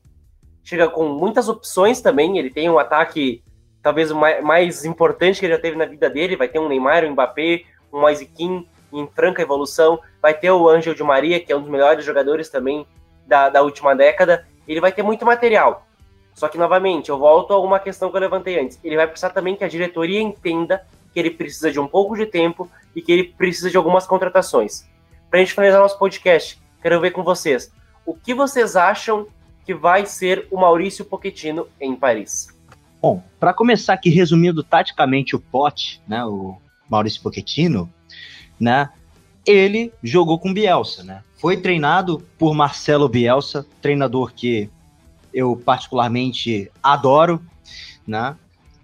chega 0.63 0.89
com 0.89 1.07
muitas 1.09 1.47
opções 1.47 2.01
também. 2.01 2.37
Ele 2.37 2.49
tem 2.49 2.69
um 2.69 2.79
ataque 2.79 3.43
talvez 3.83 4.09
o 4.09 4.15
mais, 4.15 4.41
mais, 4.41 4.85
importante 4.85 5.39
que 5.39 5.45
ele 5.45 5.53
já 5.53 5.59
teve 5.59 5.77
na 5.77 5.85
vida 5.85 6.09
dele. 6.09 6.37
Vai 6.37 6.47
ter 6.47 6.57
um 6.57 6.69
Neymar, 6.69 7.03
um 7.03 7.11
Mbappé, 7.11 7.63
um 7.91 7.99
Moise 7.99 8.31
em 8.39 9.07
franca 9.13 9.41
evolução. 9.41 9.99
Vai 10.21 10.33
ter 10.33 10.49
o 10.49 10.67
Ângelo 10.67 10.95
de 10.95 11.03
Maria, 11.03 11.39
que 11.39 11.51
é 11.51 11.55
um 11.55 11.61
dos 11.61 11.69
melhores 11.69 12.05
jogadores 12.05 12.49
também 12.49 12.87
da, 13.27 13.49
da 13.49 13.61
última 13.61 13.93
década. 13.93 14.47
Ele 14.67 14.79
vai 14.79 14.91
ter 14.91 15.03
muito 15.03 15.25
material. 15.25 15.85
Só 16.33 16.47
que, 16.47 16.57
novamente, 16.57 17.09
eu 17.09 17.17
volto 17.19 17.53
a 17.53 17.59
uma 17.59 17.77
questão 17.77 18.09
que 18.09 18.15
eu 18.15 18.21
levantei 18.21 18.59
antes. 18.59 18.79
Ele 18.83 18.95
vai 18.95 19.05
precisar 19.05 19.29
também 19.31 19.55
que 19.55 19.63
a 19.63 19.67
diretoria 19.67 20.21
entenda 20.21 20.83
que 21.13 21.19
ele 21.19 21.29
precisa 21.29 21.71
de 21.71 21.79
um 21.79 21.87
pouco 21.87 22.15
de 22.15 22.25
tempo 22.25 22.69
e 22.95 23.01
que 23.01 23.11
ele 23.11 23.23
precisa 23.25 23.69
de 23.69 23.77
algumas 23.77 24.07
contratações. 24.07 24.87
Para 25.29 25.39
a 25.39 25.43
gente 25.43 25.53
finalizar 25.53 25.81
nosso 25.81 25.99
podcast, 25.99 26.59
quero 26.81 26.99
ver 26.99 27.11
com 27.11 27.23
vocês. 27.23 27.71
O 28.05 28.15
que 28.15 28.33
vocês 28.33 28.75
acham 28.75 29.27
que 29.65 29.73
vai 29.73 30.05
ser 30.05 30.47
o 30.49 30.57
Maurício 30.57 31.05
Pochettino 31.05 31.67
em 31.79 31.95
Paris? 31.95 32.52
Bom, 33.03 33.21
para 33.37 33.53
começar 33.53 33.95
aqui 33.95 34.09
resumindo 34.09 34.63
taticamente 34.63 35.35
o 35.35 35.39
pote, 35.39 36.01
né, 36.07 36.23
o 36.23 36.55
Maurício 36.89 37.21
Pochettino, 37.21 37.91
né, 38.57 38.91
ele 39.45 39.91
jogou 40.01 40.39
com 40.39 40.53
Bielsa, 40.53 41.03
né? 41.03 41.21
Foi 41.35 41.57
treinado 41.57 42.25
por 42.39 42.53
Marcelo 42.53 43.09
Bielsa, 43.09 43.65
treinador 43.81 44.31
que 44.33 44.69
eu 45.33 45.53
particularmente 45.57 46.71
adoro, 46.81 47.45
né? 48.07 48.37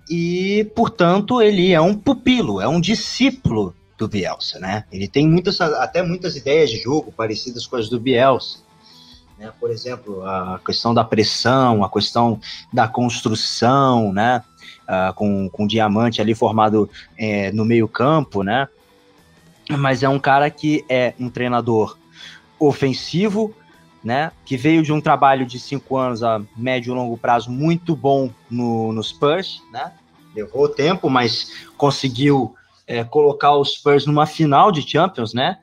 E, 0.10 0.70
portanto, 0.76 1.42
ele 1.42 1.72
é 1.72 1.80
um 1.80 1.96
pupilo, 1.96 2.60
é 2.60 2.68
um 2.68 2.82
discípulo 2.82 3.74
do 3.98 4.06
Bielsa, 4.10 4.60
né? 4.60 4.84
Ele 4.92 5.08
tem 5.08 5.30
muitas, 5.30 5.62
até 5.62 6.04
muitas 6.04 6.36
ideias 6.36 6.70
de 6.70 6.82
jogo 6.82 7.14
parecidas 7.14 7.66
com 7.66 7.78
as 7.78 7.88
do 7.88 7.98
Bielsa. 7.98 8.60
Né? 9.40 9.52
Por 9.58 9.72
exemplo, 9.72 10.24
a 10.26 10.60
questão 10.64 10.94
da 10.94 11.04
pressão, 11.04 11.82
a 11.84 11.90
questão 11.90 12.40
da 12.74 12.88
construção, 12.88 14.12
né? 14.12 14.44
Uh, 14.84 15.14
com, 15.14 15.50
com 15.50 15.68
diamante 15.68 16.20
ali 16.20 16.34
formado 16.34 16.90
é, 17.16 17.52
no 17.52 17.64
meio 17.64 17.88
campo, 17.88 18.44
né? 18.44 18.68
Mas 19.70 20.02
é 20.02 20.10
um 20.10 20.20
cara 20.20 20.50
que 20.50 20.84
é 20.90 21.14
um 21.20 21.30
treinador 21.30 21.96
ofensivo, 22.60 23.56
né? 24.04 24.32
Que 24.44 24.58
veio 24.58 24.82
de 24.82 24.92
um 24.92 25.00
trabalho 25.00 25.46
de 25.46 25.60
cinco 25.60 25.96
anos 25.96 26.24
a 26.24 26.42
médio 26.58 26.92
e 26.92 26.96
longo 26.96 27.16
prazo 27.18 27.52
muito 27.52 27.96
bom 27.96 28.32
no, 28.50 28.92
no 28.92 29.04
Spurs, 29.04 29.62
né? 29.72 29.94
Levou 30.36 30.68
tempo, 30.68 31.10
mas 31.10 31.68
conseguiu 31.78 32.56
é, 32.88 33.04
colocar 33.04 33.56
os 33.56 33.76
Spurs 33.76 34.06
numa 34.06 34.26
final 34.26 34.72
de 34.72 34.82
Champions, 34.82 35.34
né? 35.34 35.60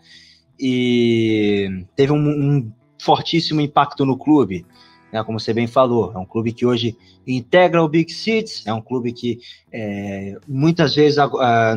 E 0.59 1.85
teve 1.97 2.13
um, 2.13 2.17
um 2.17 2.73
fortíssimo 3.07 3.61
impacto 3.61 4.05
no 4.05 4.19
clube, 4.19 4.67
né? 5.13 5.23
Como 5.23 5.39
você 5.39 5.55
bem 5.55 5.69
falou, 5.69 6.13
é 6.13 6.19
um 6.19 6.27
clube 6.27 6.53
que 6.53 6.67
hoje 6.67 6.97
integra 7.25 7.83
o 7.83 7.89
Big 7.89 8.13
Six, 8.13 8.67
é 8.67 8.75
um 8.75 8.83
clube 8.83 9.13
que 9.13 9.39
é, 9.73 10.37
muitas 10.47 10.97
vezes 10.97 11.17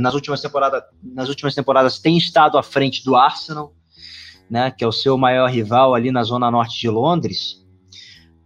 nas 0.01 0.15
últimas 0.15 0.41
temporadas, 0.41 0.81
nas 1.03 1.29
últimas 1.29 1.53
temporadas 1.53 1.99
tem 1.99 2.17
estado 2.17 2.57
à 2.57 2.63
frente 2.63 3.05
do 3.05 3.15
Arsenal, 3.15 3.71
né, 4.49 4.71
que 4.71 4.83
é 4.83 4.87
o 4.87 4.91
seu 4.91 5.15
maior 5.15 5.47
rival 5.47 5.93
ali 5.93 6.11
na 6.11 6.23
zona 6.23 6.49
norte 6.49 6.79
de 6.79 6.89
Londres. 6.89 7.63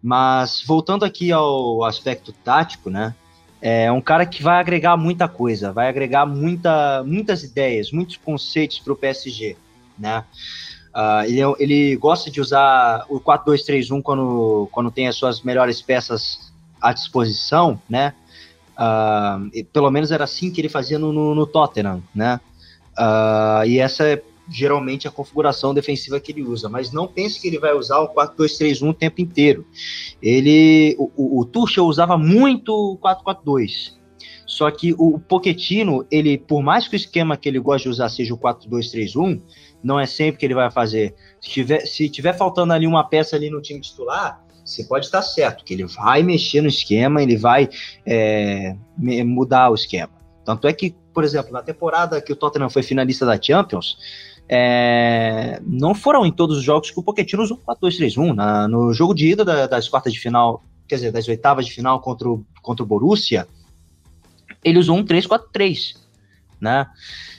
Mas 0.01 0.61
voltando 0.67 1.05
aqui 1.05 1.31
ao 1.31 1.85
aspecto 1.85 2.33
tático, 2.33 2.89
né, 2.89 3.15
é 3.61 3.89
um 3.89 4.01
cara 4.01 4.25
que 4.25 4.43
vai 4.43 4.59
agregar 4.59 4.97
muita 4.97 5.29
coisa, 5.29 5.71
vai 5.71 5.87
agregar 5.87 6.25
muita, 6.25 7.01
muitas 7.05 7.43
ideias, 7.43 7.93
muitos 7.93 8.17
conceitos 8.17 8.79
para 8.79 8.91
o 8.91 8.97
PSG, 8.97 9.55
né? 9.97 10.25
Uh, 10.93 11.25
ele, 11.25 11.41
é 11.41 11.53
ele, 11.57 11.95
gosta 11.95 12.29
de 12.29 12.39
usar 12.39 13.05
o 13.09 13.19
4-2-3-1 13.19 14.01
quando, 14.03 14.69
quando 14.71 14.91
tem 14.91 15.07
as 15.07 15.15
suas 15.15 15.41
melhores 15.41 15.81
peças 15.81 16.53
à 16.79 16.93
disposição, 16.93 17.81
né? 17.89 18.13
Uh, 18.73 19.65
pelo 19.71 19.89
menos 19.89 20.11
era 20.11 20.23
assim 20.23 20.51
que 20.51 20.61
ele 20.61 20.69
fazia 20.69 20.99
no, 20.99 21.11
no, 21.11 21.33
no 21.33 21.47
Tottenham, 21.47 22.03
né? 22.13 22.39
Uh, 22.97 23.65
e 23.65 23.79
essa 23.79 24.03
é 24.07 24.21
geralmente 24.49 25.07
a 25.07 25.11
configuração 25.11 25.73
defensiva 25.73 26.19
que 26.19 26.31
ele 26.31 26.43
usa, 26.43 26.69
mas 26.69 26.91
não 26.91 27.07
pense 27.07 27.39
que 27.39 27.47
ele 27.47 27.57
vai 27.57 27.73
usar 27.73 27.99
o 27.99 28.13
4-2-3-1 28.13 28.89
o 28.89 28.93
tempo 28.93 29.21
inteiro. 29.21 29.65
Ele, 30.21 30.95
o, 30.99 31.09
o, 31.15 31.39
o 31.41 31.45
Tuchel 31.45 31.85
usava 31.85 32.17
muito 32.17 32.71
o 32.71 32.97
4-4-2. 32.97 33.93
Só 34.45 34.69
que 34.69 34.93
o 34.99 35.17
Poquetino, 35.17 36.05
ele, 36.11 36.37
por 36.37 36.61
mais 36.61 36.87
que 36.87 36.95
o 36.95 36.97
esquema 36.97 37.37
que 37.37 37.47
ele 37.49 37.59
gosta 37.59 37.83
de 37.83 37.89
usar 37.89 38.09
seja 38.09 38.33
o 38.33 38.37
4-2-3-1, 38.37 39.41
não 39.83 39.99
é 39.99 40.05
sempre 40.05 40.39
que 40.39 40.45
ele 40.45 40.53
vai 40.53 40.71
fazer. 40.71 41.13
Se 41.41 41.49
tiver, 41.49 41.79
se 41.81 42.09
tiver 42.09 42.33
faltando 42.33 42.73
ali 42.73 42.87
uma 42.87 43.03
peça 43.03 43.35
ali 43.35 43.49
no 43.49 43.61
time 43.61 43.81
titular, 43.81 44.41
você 44.63 44.83
pode 44.85 45.05
estar 45.05 45.21
certo 45.21 45.65
que 45.65 45.73
ele 45.73 45.85
vai 45.85 46.23
mexer 46.23 46.61
no 46.61 46.69
esquema, 46.69 47.21
ele 47.21 47.35
vai 47.35 47.69
é, 48.05 48.75
mudar 48.97 49.69
o 49.69 49.75
esquema. 49.75 50.11
Tanto 50.45 50.67
é 50.67 50.73
que, 50.73 50.95
por 51.13 51.23
exemplo, 51.23 51.51
na 51.51 51.61
temporada 51.61 52.21
que 52.21 52.31
o 52.31 52.35
Tottenham 52.35 52.69
foi 52.69 52.83
finalista 52.83 53.25
da 53.25 53.41
Champions, 53.41 53.97
é, 54.47 55.61
não 55.65 55.93
foram 55.93 56.25
em 56.25 56.31
todos 56.31 56.57
os 56.57 56.63
jogos 56.63 56.91
que 56.91 56.99
o 56.99 57.03
Pochettino 57.03 57.43
usou 57.43 57.57
4-2-3-1. 57.57 58.67
No 58.67 58.93
jogo 58.93 59.13
de 59.13 59.31
ida 59.31 59.43
da, 59.43 59.67
das 59.67 59.87
quartas 59.87 60.13
de 60.13 60.19
final, 60.19 60.63
quer 60.87 60.95
dizer, 60.95 61.11
das 61.11 61.27
oitavas 61.27 61.65
de 61.65 61.71
final 61.71 61.99
contra 62.01 62.29
o, 62.29 62.45
contra 62.61 62.83
o 62.83 62.87
Borussia, 62.87 63.47
ele 64.63 64.79
usou 64.79 64.97
um 64.97 65.03
3-4-3, 65.03 65.97
né? 66.59 66.87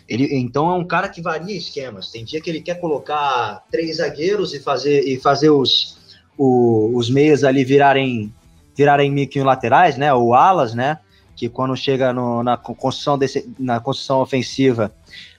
Ele, 0.08 0.28
então 0.36 0.70
é 0.70 0.74
um 0.74 0.84
cara 0.84 1.08
que 1.08 1.22
varia 1.22 1.56
esquemas. 1.56 2.10
Tem 2.10 2.24
dia 2.24 2.40
que 2.40 2.50
ele 2.50 2.60
quer 2.60 2.74
colocar 2.80 3.64
três 3.70 3.96
zagueiros 3.96 4.52
e 4.52 4.60
fazer, 4.60 5.00
e 5.00 5.18
fazer 5.18 5.50
os, 5.50 5.98
o, 6.36 6.92
os 6.94 7.08
meias 7.08 7.42
ali 7.44 7.64
virarem 7.64 8.32
virarem 8.76 9.10
meio 9.10 9.28
que 9.28 9.40
laterais, 9.40 9.96
né? 9.96 10.12
Ou 10.12 10.34
alas, 10.34 10.74
né? 10.74 10.98
Que 11.36 11.48
quando 11.48 11.76
chega 11.76 12.12
no, 12.12 12.42
na 12.42 12.56
construção 12.56 13.16
desse, 13.16 13.48
na 13.58 13.80
construção 13.80 14.20
ofensiva, 14.20 14.92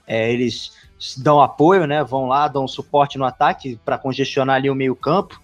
é, 0.07 0.31
eles 0.31 0.71
dão 1.17 1.41
apoio, 1.41 1.85
né? 1.85 2.03
Vão 2.03 2.27
lá, 2.27 2.47
dão 2.47 2.67
suporte 2.67 3.17
no 3.17 3.25
ataque 3.25 3.77
para 3.83 3.97
congestionar 3.97 4.55
ali 4.55 4.69
o 4.69 4.75
meio-campo. 4.75 5.39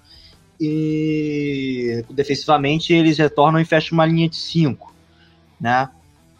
E 0.59 2.05
defensivamente 2.09 2.93
eles 2.93 3.17
retornam 3.17 3.59
e 3.59 3.65
fecham 3.65 3.97
uma 3.97 4.05
linha 4.05 4.29
de 4.29 4.35
cinco, 4.35 4.93
né? 5.59 5.89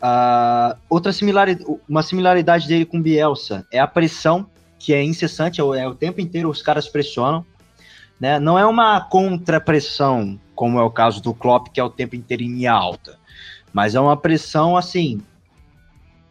Uh, 0.02 0.76
outra 0.90 1.14
similaridade, 1.14 1.80
uma 1.88 2.02
similaridade 2.02 2.68
dele 2.68 2.86
com 2.86 3.00
Bielsa 3.00 3.66
é 3.72 3.80
a 3.80 3.86
pressão, 3.86 4.48
que 4.80 4.94
é 4.94 5.04
incessante, 5.04 5.62
é 5.62 5.64
o, 5.64 5.76
é 5.76 5.88
o 5.88 5.94
tempo 5.94 6.20
inteiro 6.20 6.50
os 6.50 6.62
caras 6.62 6.88
pressionam, 6.88 7.46
né? 8.20 8.40
Não 8.40 8.58
é 8.58 8.66
uma 8.66 9.00
contrapressão, 9.02 10.40
como 10.56 10.80
é 10.80 10.84
o 10.84 10.90
caso 10.90 11.22
do 11.22 11.36
Klopp, 11.36 11.68
que 11.68 11.80
é 11.80 11.84
o 11.84 11.90
tempo 11.90 12.16
inteiro 12.16 12.42
em 12.42 12.66
alta, 12.66 13.20
mas 13.72 13.94
é 13.94 14.00
uma 14.00 14.18
pressão 14.18 14.76
assim 14.76 15.22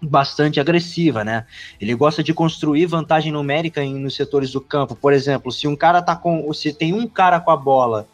bastante 0.02 0.58
agressiva, 0.58 1.22
né? 1.22 1.46
Ele 1.80 1.94
gosta 1.94 2.22
de 2.22 2.34
construir 2.34 2.86
vantagem 2.86 3.30
numérica 3.30 3.84
em, 3.84 3.94
nos 3.94 4.16
setores 4.16 4.50
do 4.50 4.60
campo. 4.60 4.96
Por 4.96 5.12
exemplo, 5.12 5.52
se 5.52 5.68
um 5.68 5.76
cara 5.76 6.02
tá 6.02 6.16
com, 6.16 6.52
se 6.52 6.72
tem 6.72 6.92
um 6.92 7.06
cara 7.06 7.38
com 7.38 7.50
a 7.50 7.56
bola, 7.56 8.08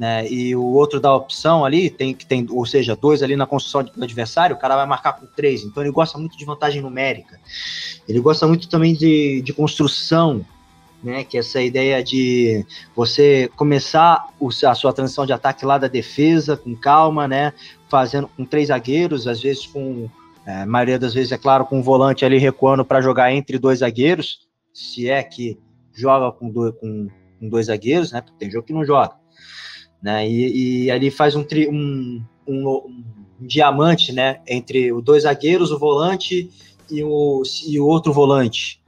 né, 0.00 0.26
e 0.32 0.56
o 0.56 0.64
outro 0.64 0.98
dá 0.98 1.14
opção 1.14 1.62
ali, 1.62 1.90
tem 1.90 2.14
que 2.14 2.24
tem, 2.24 2.46
ou 2.48 2.64
seja, 2.64 2.96
dois 2.96 3.22
ali 3.22 3.36
na 3.36 3.46
construção 3.46 3.84
do 3.84 4.02
adversário, 4.02 4.56
o 4.56 4.58
cara 4.58 4.74
vai 4.74 4.86
marcar 4.86 5.12
com 5.12 5.26
três. 5.26 5.62
Então 5.62 5.82
ele 5.82 5.92
gosta 5.92 6.16
muito 6.16 6.38
de 6.38 6.44
vantagem 6.46 6.80
numérica. 6.80 7.38
Ele 8.08 8.18
gosta 8.18 8.46
muito 8.46 8.66
também 8.66 8.94
de, 8.94 9.42
de 9.42 9.52
construção, 9.52 10.42
né, 11.04 11.22
que 11.22 11.36
é 11.36 11.40
essa 11.40 11.60
ideia 11.60 12.02
de 12.02 12.64
você 12.96 13.50
começar 13.56 14.26
o, 14.40 14.48
a 14.48 14.74
sua 14.74 14.90
transição 14.90 15.26
de 15.26 15.34
ataque 15.34 15.66
lá 15.66 15.76
da 15.76 15.86
defesa 15.86 16.56
com 16.56 16.74
calma, 16.74 17.28
né, 17.28 17.52
fazendo 17.90 18.26
com 18.26 18.42
três 18.42 18.68
zagueiros, 18.68 19.26
às 19.26 19.42
vezes 19.42 19.66
com 19.66 20.08
é, 20.46 20.62
a 20.62 20.66
maioria 20.66 20.98
das 20.98 21.12
vezes, 21.12 21.30
é 21.30 21.36
claro, 21.36 21.66
com 21.66 21.78
um 21.78 21.82
volante 21.82 22.24
ali 22.24 22.38
recuando 22.38 22.86
para 22.86 23.02
jogar 23.02 23.34
entre 23.34 23.58
dois 23.58 23.80
zagueiros, 23.80 24.48
se 24.72 25.10
é 25.10 25.22
que 25.22 25.58
joga 25.92 26.32
com 26.32 26.48
dois, 26.48 26.74
com, 26.76 27.08
com 27.38 27.48
dois 27.50 27.66
zagueiros, 27.66 28.12
né? 28.12 28.22
Porque 28.22 28.38
tem 28.38 28.50
jogo 28.50 28.66
que 28.66 28.72
não 28.72 28.82
joga. 28.82 29.19
Né? 30.02 30.28
E, 30.28 30.84
e 30.84 30.90
ali 30.90 31.10
faz 31.10 31.36
um, 31.36 31.44
tri, 31.44 31.68
um, 31.68 32.22
um, 32.46 32.68
um, 32.68 33.04
diamante 33.38 34.12
né? 34.12 34.40
entre 34.46 34.92
os 34.92 35.02
dois 35.02 35.24
zagueiros, 35.24 35.70
o 35.70 35.78
volante 35.78 36.50
e 36.90 37.02
o, 37.02 37.42
e 37.66 37.78
o 37.78 37.86
outro 37.86 38.12
volante, 38.12 38.80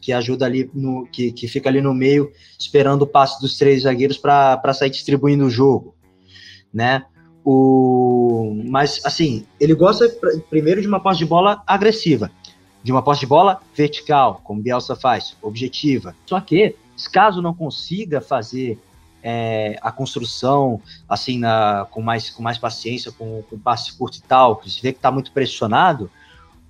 que 0.00 0.12
ajuda 0.12 0.46
ali, 0.46 0.70
no, 0.74 1.06
que, 1.06 1.32
que 1.32 1.48
fica 1.48 1.68
ali 1.68 1.80
no 1.80 1.94
meio, 1.94 2.30
esperando 2.58 3.02
o 3.02 3.06
passe 3.06 3.40
dos 3.40 3.56
três 3.56 3.82
zagueiros 3.82 4.18
para 4.18 4.72
sair 4.72 4.90
distribuindo 4.90 5.46
o 5.46 5.50
jogo. 5.50 5.94
Né? 6.72 7.04
O, 7.44 8.62
mas, 8.66 9.00
assim, 9.04 9.46
ele 9.58 9.74
gosta 9.74 10.06
primeiro 10.50 10.82
de 10.82 10.86
uma 10.86 11.00
posse 11.00 11.18
de 11.18 11.24
bola 11.24 11.62
agressiva, 11.66 12.30
de 12.82 12.92
uma 12.92 13.02
posse 13.02 13.20
de 13.20 13.26
bola 13.26 13.60
vertical, 13.74 14.42
como 14.44 14.62
Bielsa 14.62 14.94
faz, 14.94 15.34
objetiva. 15.40 16.14
Só 16.26 16.38
que, 16.40 16.76
caso 17.10 17.40
não 17.40 17.54
consiga 17.54 18.20
fazer 18.20 18.78
é, 19.22 19.78
a 19.82 19.90
construção 19.90 20.80
assim 21.08 21.38
na, 21.38 21.86
com, 21.90 22.00
mais, 22.00 22.30
com 22.30 22.42
mais 22.42 22.58
paciência, 22.58 23.12
com, 23.12 23.42
com 23.42 23.58
passe 23.58 23.96
curto 23.96 24.18
e 24.18 24.22
tal, 24.22 24.62
se 24.66 24.80
vê 24.82 24.92
que 24.92 24.98
está 24.98 25.10
muito 25.10 25.32
pressionado, 25.32 26.10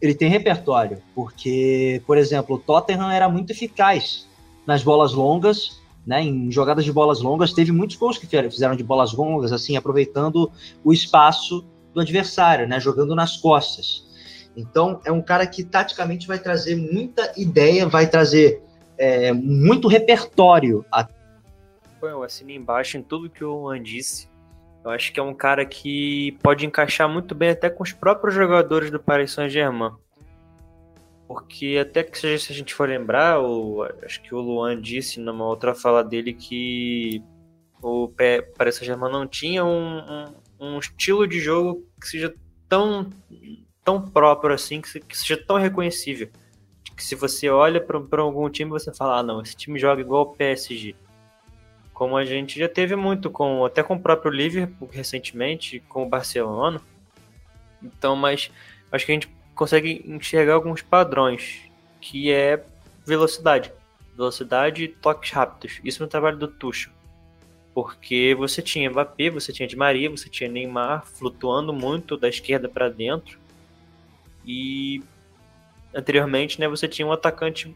ele 0.00 0.14
tem 0.14 0.28
repertório, 0.30 1.02
porque, 1.14 2.02
por 2.06 2.16
exemplo, 2.16 2.56
o 2.56 2.58
Tottenham 2.58 3.10
era 3.10 3.28
muito 3.28 3.50
eficaz 3.50 4.26
nas 4.66 4.82
bolas 4.82 5.12
longas 5.12 5.78
né, 6.08 6.22
em 6.22 6.50
jogadas 6.50 6.86
de 6.86 6.90
bolas 6.90 7.20
longas, 7.20 7.52
teve 7.52 7.70
muitos 7.70 7.96
gols 7.96 8.16
que 8.16 8.26
fizeram 8.26 8.74
de 8.74 8.82
bolas 8.82 9.12
longas, 9.12 9.52
assim, 9.52 9.76
aproveitando 9.76 10.50
o 10.82 10.90
espaço 10.90 11.66
do 11.92 12.00
adversário, 12.00 12.66
né? 12.66 12.80
Jogando 12.80 13.14
nas 13.14 13.36
costas. 13.36 14.08
Então, 14.56 15.02
é 15.04 15.12
um 15.12 15.20
cara 15.20 15.46
que 15.46 15.62
taticamente 15.62 16.26
vai 16.26 16.38
trazer 16.38 16.76
muita 16.76 17.30
ideia, 17.36 17.86
vai 17.86 18.06
trazer 18.06 18.62
é, 18.96 19.34
muito 19.34 19.86
repertório. 19.86 20.82
Eu 22.02 22.22
assino 22.22 22.50
embaixo 22.50 22.96
em 22.96 23.02
tudo 23.02 23.30
que 23.30 23.44
o 23.44 23.52
Luan 23.52 23.82
disse. 23.82 24.28
Eu 24.84 24.90
acho 24.90 25.12
que 25.12 25.18
é 25.18 25.22
um 25.22 25.34
cara 25.34 25.64
que 25.66 26.38
pode 26.42 26.64
encaixar 26.64 27.08
muito 27.08 27.34
bem 27.34 27.50
até 27.50 27.68
com 27.68 27.82
os 27.82 27.92
próprios 27.92 28.34
jogadores 28.34 28.90
do 28.90 29.00
Paris 29.00 29.32
Saint-Germain. 29.32 29.92
Porque 31.26 31.76
até 31.80 32.02
que 32.02 32.18
se 32.18 32.52
a 32.52 32.54
gente 32.54 32.72
for 32.72 32.88
lembrar, 32.88 33.40
o, 33.40 33.82
acho 34.02 34.22
que 34.22 34.34
o 34.34 34.40
Luan 34.40 34.80
disse 34.80 35.20
numa 35.20 35.44
outra 35.44 35.74
fala 35.74 36.02
dele 36.02 36.32
que 36.32 37.22
o 37.82 38.10
Paris 38.56 38.76
Saint-Germain 38.76 39.12
não 39.12 39.26
tinha 39.26 39.64
um, 39.64 39.98
um, 39.98 40.34
um, 40.58 40.78
estilo 40.78 41.26
de 41.26 41.38
jogo 41.38 41.84
que 42.00 42.08
seja 42.08 42.34
tão 42.68 43.10
tão 43.84 44.00
próprio 44.02 44.54
assim, 44.54 44.80
que, 44.80 45.00
que 45.00 45.16
seja 45.18 45.36
tão 45.36 45.56
reconhecível. 45.56 46.30
Que 46.96 47.04
se 47.04 47.14
você 47.14 47.48
olha 47.48 47.80
para 47.80 48.22
algum 48.22 48.48
time, 48.50 48.70
você 48.70 48.92
fala, 48.92 49.18
ah, 49.18 49.22
não, 49.22 49.40
esse 49.40 49.56
time 49.56 49.78
joga 49.78 50.00
igual 50.00 50.22
o 50.22 50.34
PSG. 50.34 50.94
Como 51.98 52.16
a 52.16 52.24
gente 52.24 52.60
já 52.60 52.68
teve 52.68 52.94
muito 52.94 53.28
com 53.28 53.64
até 53.64 53.82
com 53.82 53.96
o 53.96 54.00
próprio 54.00 54.30
Liverpool 54.30 54.88
recentemente, 54.88 55.80
com 55.88 56.04
o 56.04 56.08
Barcelona. 56.08 56.80
Então, 57.82 58.14
mas 58.14 58.52
acho 58.92 59.04
que 59.04 59.10
a 59.10 59.14
gente 59.16 59.28
consegue 59.52 60.04
enxergar 60.06 60.54
alguns 60.54 60.80
padrões, 60.80 61.60
que 62.00 62.30
é 62.30 62.64
velocidade. 63.04 63.72
Velocidade 64.16 64.84
e 64.84 64.88
toques 64.88 65.32
rápidos. 65.32 65.80
Isso 65.82 66.00
no 66.00 66.08
trabalho 66.08 66.38
do 66.38 66.46
Tuchel. 66.46 66.92
Porque 67.74 68.32
você 68.38 68.62
tinha 68.62 68.88
Mbappé, 68.88 69.28
você 69.28 69.52
tinha 69.52 69.66
Di 69.66 69.74
Maria, 69.74 70.08
você 70.08 70.28
tinha 70.28 70.48
Neymar 70.48 71.04
flutuando 71.04 71.72
muito 71.72 72.16
da 72.16 72.28
esquerda 72.28 72.68
para 72.68 72.88
dentro 72.88 73.40
e 74.46 75.02
anteriormente, 75.94 76.60
né, 76.60 76.68
você 76.68 76.86
tinha 76.86 77.06
um 77.06 77.12
atacante 77.12 77.74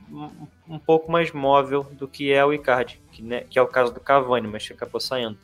um, 0.68 0.78
pouco 0.78 1.10
mais 1.10 1.32
móvel 1.32 1.84
do 1.92 2.06
que 2.06 2.32
é 2.32 2.44
o 2.44 2.52
Icardi, 2.52 3.00
que, 3.10 3.22
né, 3.22 3.44
que 3.48 3.58
é 3.58 3.62
o 3.62 3.66
caso 3.66 3.92
do 3.92 4.00
Cavani, 4.00 4.48
mas 4.48 4.66
que 4.66 4.72
acabou 4.72 5.00
saindo. 5.00 5.38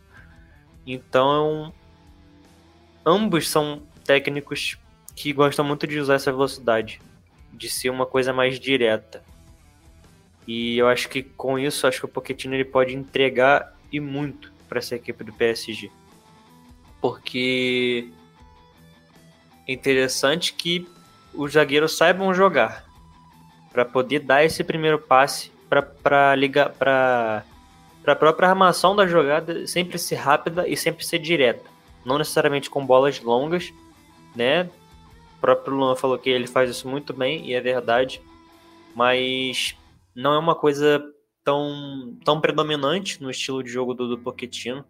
Então, 0.87 1.73
ambos 3.05 3.49
são 3.49 3.83
técnicos 4.05 4.79
que 5.15 5.33
gostam 5.33 5.65
muito 5.65 5.87
de 5.87 5.99
usar 5.99 6.15
essa 6.15 6.31
velocidade, 6.31 7.01
de 7.53 7.69
ser 7.69 7.91
uma 7.91 8.07
coisa 8.07 8.33
mais 8.33 8.59
direta. 8.61 9.23
E 10.47 10.79
eu 10.79 10.89
acho 10.89 11.09
que 11.09 11.23
com 11.23 11.59
isso, 11.59 11.87
acho 11.87 12.01
que 12.01 12.05
o 12.07 12.09
Pochettino 12.09 12.55
ele 12.55 12.65
pode 12.65 12.95
entregar 12.95 13.77
e 13.93 14.01
muito 14.01 14.53
para 14.69 14.79
essa 14.79 14.95
equipe 14.95 15.25
do 15.25 15.33
PSG. 15.33 15.91
Porque 17.01 18.09
é 19.67 19.73
interessante 19.73 20.55
que 20.55 20.89
os 21.35 21.53
zagueiros 21.53 21.97
saibam 21.97 22.33
jogar 22.35 22.85
para 23.73 23.85
poder 23.85 24.21
dar 24.21 24.45
esse 24.45 24.65
primeiro 24.65 24.99
passe 24.99 25.53
para 25.69 26.35
ligar 26.35 26.71
para 26.71 27.45
a 28.07 28.17
própria 28.17 28.49
armação 28.49 28.97
da 28.97 29.07
jogada 29.07 29.67
sempre 29.67 29.99
ser 29.99 30.17
rápida 30.17 30.67
e 30.67 30.77
sempre 30.77 31.05
ser 31.05 31.19
direta, 31.19 31.69
não 32.05 32.19
necessariamente 32.19 32.71
com 32.71 32.85
bolas 32.85 33.21
longas, 33.21 33.73
né? 34.35 34.71
O 35.37 35.41
próprio 35.41 35.77
Luan 35.77 35.95
falou 35.95 36.19
que 36.19 36.31
ele 36.31 36.47
faz 36.47 36.71
isso 36.71 36.89
muito 36.89 37.13
bem 37.13 37.47
e 37.47 37.55
é 37.55 37.61
verdade, 37.61 38.21
mas 38.95 39.77
não 40.15 40.35
é 40.35 40.39
uma 40.39 40.55
coisa 40.55 41.01
tão, 41.45 42.19
tão 42.25 42.41
predominante 42.41 43.23
no 43.23 43.31
estilo 43.31 43.63
de 43.63 43.71
jogo 43.71 43.95
do, 43.95 44.09
do 44.09 44.19
Pochettino. 44.19 44.85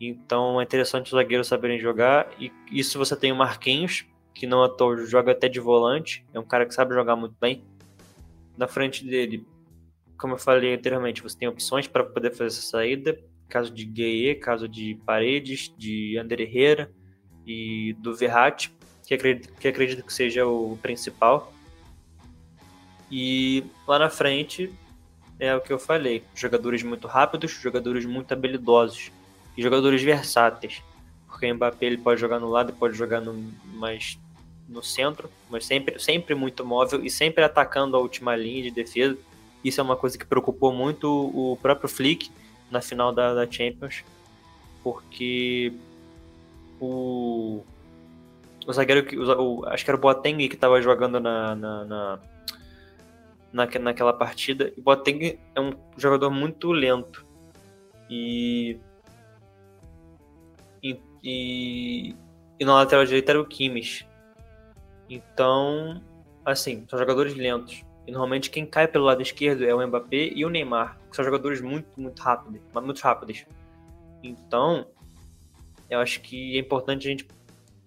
Então 0.00 0.60
é 0.60 0.64
interessante 0.64 1.06
os 1.06 1.12
zagueiros 1.12 1.48
saberem 1.48 1.80
jogar. 1.80 2.28
E 2.38 2.52
isso 2.70 2.98
você 2.98 3.16
tem 3.16 3.32
o 3.32 3.36
Marquinhos, 3.36 4.04
que 4.36 4.46
não 4.46 4.62
ator 4.62 5.06
joga 5.06 5.32
até 5.32 5.48
de 5.48 5.58
volante, 5.58 6.22
é 6.32 6.38
um 6.38 6.44
cara 6.44 6.66
que 6.66 6.74
sabe 6.74 6.94
jogar 6.94 7.16
muito 7.16 7.34
bem. 7.40 7.64
Na 8.54 8.68
frente 8.68 9.02
dele, 9.02 9.46
como 10.18 10.34
eu 10.34 10.38
falei 10.38 10.74
anteriormente, 10.74 11.22
você 11.22 11.38
tem 11.38 11.48
opções 11.48 11.86
para 11.88 12.04
poder 12.04 12.30
fazer 12.32 12.48
essa 12.48 12.60
saída, 12.60 13.18
caso 13.48 13.72
de 13.72 13.86
Gueye, 13.86 14.34
caso 14.34 14.68
de 14.68 14.94
Paredes, 15.06 15.72
de 15.78 16.18
Ander 16.18 16.38
Herrera 16.42 16.92
e 17.46 17.94
do 17.98 18.14
Verratti, 18.14 18.76
que 19.06 19.14
acredito, 19.14 19.54
que 19.54 19.68
acredito 19.68 20.04
que 20.04 20.12
seja 20.12 20.46
o 20.46 20.78
principal. 20.82 21.50
E 23.10 23.64
lá 23.88 23.98
na 23.98 24.10
frente 24.10 24.70
é 25.38 25.54
o 25.56 25.62
que 25.62 25.72
eu 25.72 25.78
falei, 25.78 26.22
jogadores 26.34 26.82
muito 26.82 27.08
rápidos, 27.08 27.52
jogadores 27.52 28.04
muito 28.04 28.32
habilidosos 28.32 29.10
e 29.56 29.62
jogadores 29.62 30.02
versáteis. 30.02 30.82
Porque 31.26 31.50
o 31.50 31.54
Mbappé 31.54 31.86
ele 31.86 31.98
pode 31.98 32.20
jogar 32.20 32.38
no 32.38 32.50
lado 32.50 32.70
e 32.70 32.74
pode 32.74 32.94
jogar 32.94 33.22
no 33.22 33.32
mais 33.72 34.18
no 34.68 34.82
centro, 34.82 35.30
mas 35.48 35.64
sempre, 35.64 35.98
sempre 35.98 36.34
muito 36.34 36.64
móvel 36.64 37.04
e 37.04 37.10
sempre 37.10 37.44
atacando 37.44 37.96
a 37.96 38.00
última 38.00 38.34
linha 38.34 38.64
de 38.64 38.70
defesa. 38.70 39.16
Isso 39.64 39.80
é 39.80 39.84
uma 39.84 39.96
coisa 39.96 40.18
que 40.18 40.24
preocupou 40.24 40.72
muito 40.72 41.08
o 41.08 41.56
próprio 41.56 41.88
Flick 41.88 42.30
na 42.70 42.80
final 42.80 43.12
da, 43.12 43.34
da 43.34 43.50
Champions, 43.50 44.04
porque 44.82 45.72
o, 46.80 47.62
o 48.66 48.72
zagueiro, 48.72 49.04
que, 49.04 49.16
o, 49.18 49.64
acho 49.66 49.84
que 49.84 49.90
era 49.90 49.98
o 49.98 50.00
Boateng 50.00 50.48
que 50.48 50.54
estava 50.54 50.80
jogando 50.82 51.20
na, 51.20 51.54
na, 51.54 51.84
na, 51.84 52.18
na, 53.52 53.66
naquela 53.80 54.12
partida. 54.12 54.72
E 54.76 54.80
Boateng 54.80 55.38
é 55.54 55.60
um 55.60 55.72
jogador 55.96 56.30
muito 56.30 56.72
lento 56.72 57.24
e, 58.10 58.78
e, 60.82 61.00
e, 61.22 62.14
e 62.58 62.64
na 62.64 62.74
lateral 62.74 63.04
direita 63.04 63.32
era 63.32 63.40
o 63.40 63.46
Kimmich 63.46 64.06
então, 65.08 66.02
assim, 66.44 66.84
são 66.88 66.98
jogadores 66.98 67.34
lentos. 67.34 67.84
E 68.06 68.12
normalmente 68.12 68.50
quem 68.50 68.64
cai 68.64 68.86
pelo 68.86 69.04
lado 69.04 69.20
esquerdo 69.20 69.64
é 69.64 69.74
o 69.74 69.86
Mbappé 69.86 70.30
e 70.34 70.44
o 70.44 70.48
Neymar, 70.48 70.98
que 71.10 71.16
são 71.16 71.24
jogadores 71.24 71.60
muito, 71.60 72.00
muito 72.00 72.20
rápidos, 72.20 72.60
muito 72.74 73.00
rápidos. 73.00 73.44
Então, 74.22 74.86
eu 75.90 75.98
acho 75.98 76.20
que 76.20 76.56
é 76.56 76.60
importante 76.60 77.06
a 77.06 77.10
gente 77.10 77.26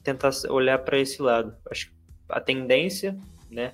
tentar 0.03 0.32
olhar 0.49 0.80
para 0.80 0.97
esse 0.97 1.22
lado. 1.22 1.55
Acho 1.70 1.88
que 1.88 1.93
a 2.30 2.41
tendência, 2.41 3.17
né? 3.49 3.74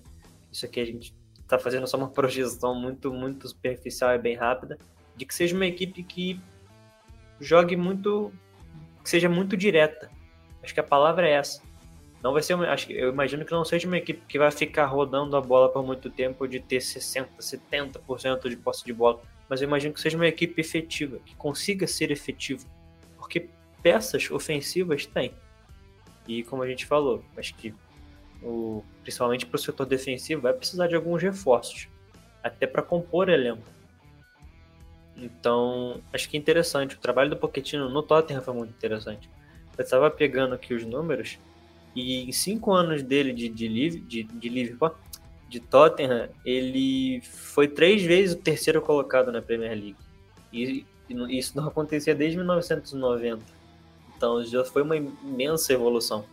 Isso 0.51 0.65
aqui 0.65 0.79
a 0.79 0.85
gente 0.85 1.15
está 1.41 1.57
fazendo 1.57 1.87
só 1.87 1.97
uma 1.97 2.09
projeção 2.11 2.75
muito, 2.75 3.11
muito 3.11 3.47
superficial 3.47 4.13
e 4.13 4.19
bem 4.19 4.35
rápida, 4.35 4.77
de 5.15 5.25
que 5.25 5.33
seja 5.33 5.55
uma 5.55 5.65
equipe 5.65 6.03
que 6.03 6.39
jogue 7.39 7.75
muito, 7.75 8.31
que 9.03 9.09
seja 9.09 9.27
muito 9.27 9.57
direta. 9.57 10.11
Acho 10.61 10.73
que 10.73 10.79
a 10.79 10.83
palavra 10.83 11.27
é 11.27 11.33
essa 11.33 11.64
não 12.25 12.33
vai 12.33 12.41
ser 12.41 12.55
uma, 12.55 12.67
acho, 12.69 12.91
eu 12.91 13.11
imagino 13.11 13.45
que 13.45 13.51
não 13.51 13.63
seja 13.63 13.85
uma 13.87 13.97
equipe 13.97 14.19
que 14.27 14.39
vai 14.39 14.49
ficar 14.49 14.87
rodando 14.87 15.37
a 15.37 15.41
bola 15.41 15.69
por 15.69 15.85
muito 15.85 16.09
tempo 16.09 16.47
de 16.47 16.59
ter 16.59 16.81
60, 16.81 17.29
70% 17.39 18.49
de 18.49 18.57
posse 18.57 18.83
de 18.83 18.91
bola, 18.91 19.21
mas 19.47 19.61
eu 19.61 19.67
imagino 19.67 19.93
que 19.93 20.01
seja 20.01 20.17
uma 20.17 20.25
equipe 20.25 20.59
efetiva, 20.59 21.19
que 21.23 21.35
consiga 21.35 21.85
ser 21.85 22.09
efetiva, 22.09 22.65
porque 23.15 23.47
peças 23.83 24.31
ofensivas 24.31 25.05
tem. 25.05 25.35
E 26.27 26.41
como 26.41 26.63
a 26.63 26.67
gente 26.67 26.87
falou, 26.87 27.23
acho 27.37 27.53
que 27.53 27.71
o, 28.41 28.83
principalmente 29.03 29.45
para 29.45 29.57
o 29.57 29.59
setor 29.59 29.85
defensivo 29.85 30.41
vai 30.41 30.53
precisar 30.53 30.87
de 30.87 30.95
alguns 30.95 31.21
reforços, 31.21 31.87
até 32.41 32.65
para 32.65 32.81
compor 32.81 33.29
elenco. 33.29 33.61
Então, 35.15 36.01
acho 36.11 36.27
que 36.27 36.37
é 36.37 36.39
interessante. 36.39 36.95
O 36.95 36.99
trabalho 36.99 37.29
do 37.29 37.37
Pochettino 37.37 37.87
no 37.87 38.01
Tottenham 38.01 38.41
foi 38.41 38.53
muito 38.55 38.71
interessante. 38.71 39.29
Eu 39.77 39.83
estava 39.83 40.09
pegando 40.09 40.55
aqui 40.55 40.73
os 40.73 40.83
números 40.83 41.37
e 41.95 42.23
em 42.27 42.31
cinco 42.31 42.73
anos 42.73 43.01
dele 43.01 43.31
de, 43.31 43.47
de, 43.47 43.89
de, 43.99 44.23
de 44.23 44.49
Liverpool, 44.49 44.91
de 45.47 45.59
Tottenham, 45.59 46.29
ele 46.43 47.21
foi 47.21 47.67
três 47.67 48.03
vezes 48.03 48.35
o 48.35 48.39
terceiro 48.39 48.81
colocado 48.81 49.31
na 49.31 49.41
Premier 49.41 49.71
League. 49.71 49.95
E, 50.51 50.85
e 51.09 51.37
isso 51.37 51.55
não 51.55 51.67
acontecia 51.69 52.13
desde 52.13 52.37
1990. 52.37 53.41
Então 54.17 54.43
já 54.43 54.63
foi 54.65 54.81
uma 54.81 54.97
imensa 54.97 55.71
evolução. 55.71 56.25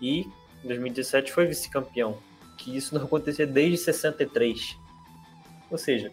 E 0.00 0.20
em 0.64 0.68
2017 0.68 1.32
foi 1.32 1.46
vice-campeão, 1.46 2.18
que 2.56 2.76
isso 2.76 2.94
não 2.94 3.04
acontecia 3.04 3.46
desde 3.46 3.76
63. 3.78 4.76
Ou 5.70 5.76
seja, 5.76 6.10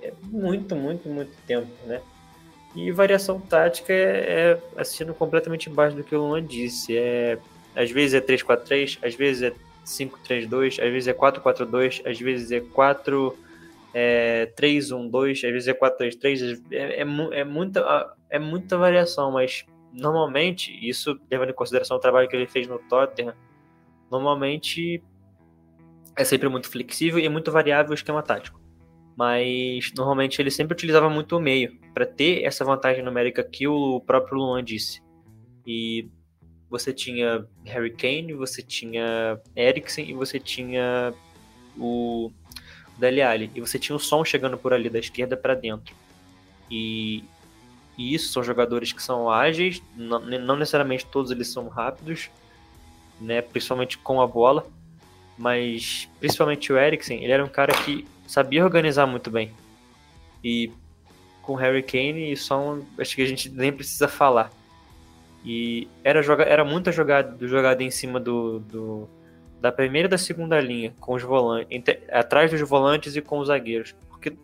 é 0.00 0.12
muito, 0.22 0.76
muito, 0.76 1.08
muito 1.08 1.32
tempo, 1.46 1.70
né? 1.86 2.00
E 2.78 2.92
variação 2.92 3.40
tática 3.40 3.92
é, 3.92 4.56
é 4.76 5.04
completamente 5.12 5.68
embaixo 5.68 5.96
do 5.96 6.04
que 6.04 6.14
o 6.14 6.20
Luan 6.20 6.44
disse. 6.44 6.96
É, 6.96 7.36
às 7.74 7.90
vezes 7.90 8.14
é 8.14 8.20
3-4-3, 8.20 9.00
às 9.02 9.16
vezes 9.16 9.42
é 9.42 9.52
5-3-2, 9.84 10.80
às 10.80 10.92
vezes 10.92 11.08
é 11.08 11.12
4-4-2, 11.12 12.08
às 12.08 12.20
vezes 12.20 12.52
é 12.52 12.60
4 12.60 13.36
é, 13.92 14.52
3-1-2, 14.56 15.32
às 15.32 15.52
vezes 15.52 15.66
é 15.66 15.74
4-3-3. 15.74 16.62
É, 16.70 16.76
é, 16.76 17.40
é, 17.40 17.44
muita, 17.44 18.14
é 18.30 18.38
muita 18.38 18.78
variação, 18.78 19.32
mas 19.32 19.66
normalmente, 19.92 20.72
isso 20.80 21.18
levando 21.28 21.50
em 21.50 21.54
consideração 21.54 21.96
o 21.96 22.00
trabalho 22.00 22.28
que 22.28 22.36
ele 22.36 22.46
fez 22.46 22.68
no 22.68 22.78
Tottenham, 22.78 23.34
normalmente 24.08 25.02
é 26.14 26.22
sempre 26.22 26.48
muito 26.48 26.70
flexível 26.70 27.18
e 27.18 27.28
muito 27.28 27.50
variável 27.50 27.90
o 27.90 27.94
esquema 27.94 28.22
tático 28.22 28.57
mas 29.18 29.92
normalmente 29.96 30.40
ele 30.40 30.48
sempre 30.48 30.74
utilizava 30.74 31.10
muito 31.10 31.36
o 31.36 31.40
meio 31.40 31.76
para 31.92 32.06
ter 32.06 32.44
essa 32.44 32.64
vantagem 32.64 33.02
numérica 33.02 33.42
que 33.42 33.66
o 33.66 34.00
próprio 34.00 34.38
Luan 34.38 34.62
disse. 34.62 35.02
E 35.66 36.08
você 36.70 36.92
tinha 36.92 37.44
Harry 37.64 37.90
Kane, 37.90 38.32
você 38.32 38.62
tinha 38.62 39.40
Eriksen 39.56 40.08
e 40.08 40.14
você 40.14 40.38
tinha 40.38 41.12
o 41.76 42.30
Dele 42.96 43.20
Alli. 43.20 43.50
E 43.56 43.60
você 43.60 43.76
tinha 43.76 43.96
o 43.96 43.98
Som 43.98 44.24
chegando 44.24 44.56
por 44.56 44.72
ali 44.72 44.88
da 44.88 45.00
esquerda 45.00 45.36
para 45.36 45.56
dentro. 45.56 45.96
E, 46.70 47.24
e, 47.98 48.14
isso 48.14 48.32
são 48.32 48.44
jogadores 48.44 48.92
que 48.92 49.02
são 49.02 49.28
ágeis, 49.28 49.82
não, 49.96 50.20
não, 50.20 50.54
necessariamente 50.54 51.04
todos 51.06 51.32
eles 51.32 51.48
são 51.48 51.66
rápidos, 51.66 52.30
né, 53.20 53.42
principalmente 53.42 53.98
com 53.98 54.20
a 54.20 54.26
bola, 54.28 54.64
mas 55.38 56.08
principalmente 56.18 56.72
o 56.72 56.78
Eriksen, 56.78 57.22
ele 57.22 57.32
era 57.32 57.44
um 57.44 57.48
cara 57.48 57.72
que 57.72 58.04
sabia 58.26 58.64
organizar 58.64 59.06
muito 59.06 59.30
bem. 59.30 59.52
E 60.42 60.70
com 61.42 61.54
Harry 61.54 61.82
Kane 61.82 62.32
e 62.32 62.36
Son, 62.36 62.82
acho 62.98 63.16
que 63.16 63.22
a 63.22 63.26
gente 63.26 63.48
nem 63.48 63.72
precisa 63.72 64.08
falar. 64.08 64.50
E 65.44 65.88
era, 66.02 66.22
joga 66.22 66.44
era 66.44 66.64
muita 66.64 66.90
jogada, 66.90 67.46
jogada 67.46 67.82
em 67.82 67.90
cima 67.90 68.18
do, 68.18 68.58
do, 68.58 69.08
da 69.60 69.72
primeira 69.72 70.06
e 70.06 70.10
da 70.10 70.18
segunda 70.18 70.60
linha, 70.60 70.92
com 71.00 71.14
os 71.14 71.22
volantes, 71.22 71.68
entre, 71.70 72.00
atrás 72.10 72.50
dos 72.50 72.60
volantes 72.60 73.16
e 73.16 73.22
com 73.22 73.38
os 73.38 73.46
zagueiros. 73.46 73.94
Porque 74.08 74.36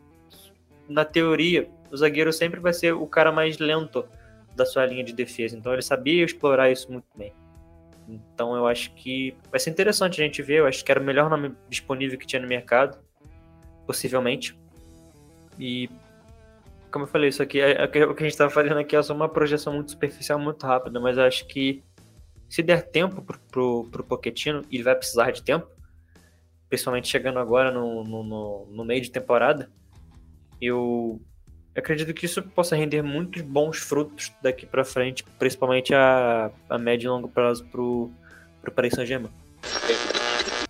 na 0.88 1.04
teoria, 1.04 1.68
o 1.90 1.96
zagueiro 1.96 2.32
sempre 2.32 2.60
vai 2.60 2.72
ser 2.72 2.94
o 2.94 3.06
cara 3.06 3.32
mais 3.32 3.58
lento 3.58 4.06
da 4.54 4.64
sua 4.64 4.86
linha 4.86 5.02
de 5.02 5.12
defesa. 5.12 5.56
Então 5.56 5.72
ele 5.72 5.82
sabia 5.82 6.24
explorar 6.24 6.70
isso 6.70 6.90
muito 6.90 7.06
bem. 7.14 7.32
Então 8.08 8.54
eu 8.54 8.66
acho 8.66 8.94
que 8.94 9.36
vai 9.50 9.58
ser 9.58 9.70
interessante 9.70 10.20
a 10.20 10.24
gente 10.24 10.42
ver. 10.42 10.60
Eu 10.60 10.66
acho 10.66 10.84
que 10.84 10.90
era 10.90 11.00
o 11.00 11.04
melhor 11.04 11.30
nome 11.30 11.54
disponível 11.68 12.18
que 12.18 12.26
tinha 12.26 12.40
no 12.40 12.48
mercado, 12.48 12.98
possivelmente. 13.86 14.58
E 15.58 15.88
como 16.90 17.04
eu 17.04 17.08
falei, 17.08 17.28
isso 17.28 17.42
aqui, 17.42 17.60
é, 17.60 17.72
é, 17.72 17.84
o 17.84 18.14
que 18.14 18.22
a 18.22 18.26
gente 18.26 18.32
está 18.32 18.48
fazendo 18.48 18.78
aqui 18.78 18.94
é 18.94 19.02
só 19.02 19.12
uma 19.12 19.28
projeção 19.28 19.72
muito 19.74 19.90
superficial, 19.90 20.38
muito 20.38 20.64
rápida, 20.64 21.00
mas 21.00 21.18
eu 21.18 21.24
acho 21.24 21.46
que 21.48 21.82
se 22.48 22.62
der 22.62 22.82
tempo 22.82 23.20
pro, 23.20 23.38
pro, 23.50 23.88
pro 23.90 24.20
ele 24.70 24.82
vai 24.82 24.94
precisar 24.94 25.32
de 25.32 25.42
tempo, 25.42 25.66
principalmente 26.68 27.08
chegando 27.08 27.40
agora 27.40 27.72
no, 27.72 28.04
no, 28.04 28.66
no 28.70 28.84
meio 28.84 29.00
de 29.00 29.10
temporada, 29.10 29.70
eu 30.60 31.20
acredito 31.76 32.14
que 32.14 32.26
isso 32.26 32.42
possa 32.42 32.76
render 32.76 33.02
muitos 33.02 33.42
bons 33.42 33.78
frutos 33.78 34.32
daqui 34.42 34.66
para 34.66 34.84
frente, 34.84 35.24
principalmente 35.38 35.94
a, 35.94 36.50
a 36.68 36.78
médio 36.78 37.08
e 37.08 37.10
longo 37.10 37.28
prazo 37.28 37.64
pro, 37.66 38.10
pro 38.62 38.72
Paris 38.72 38.94
Saint-Germain. 38.94 39.30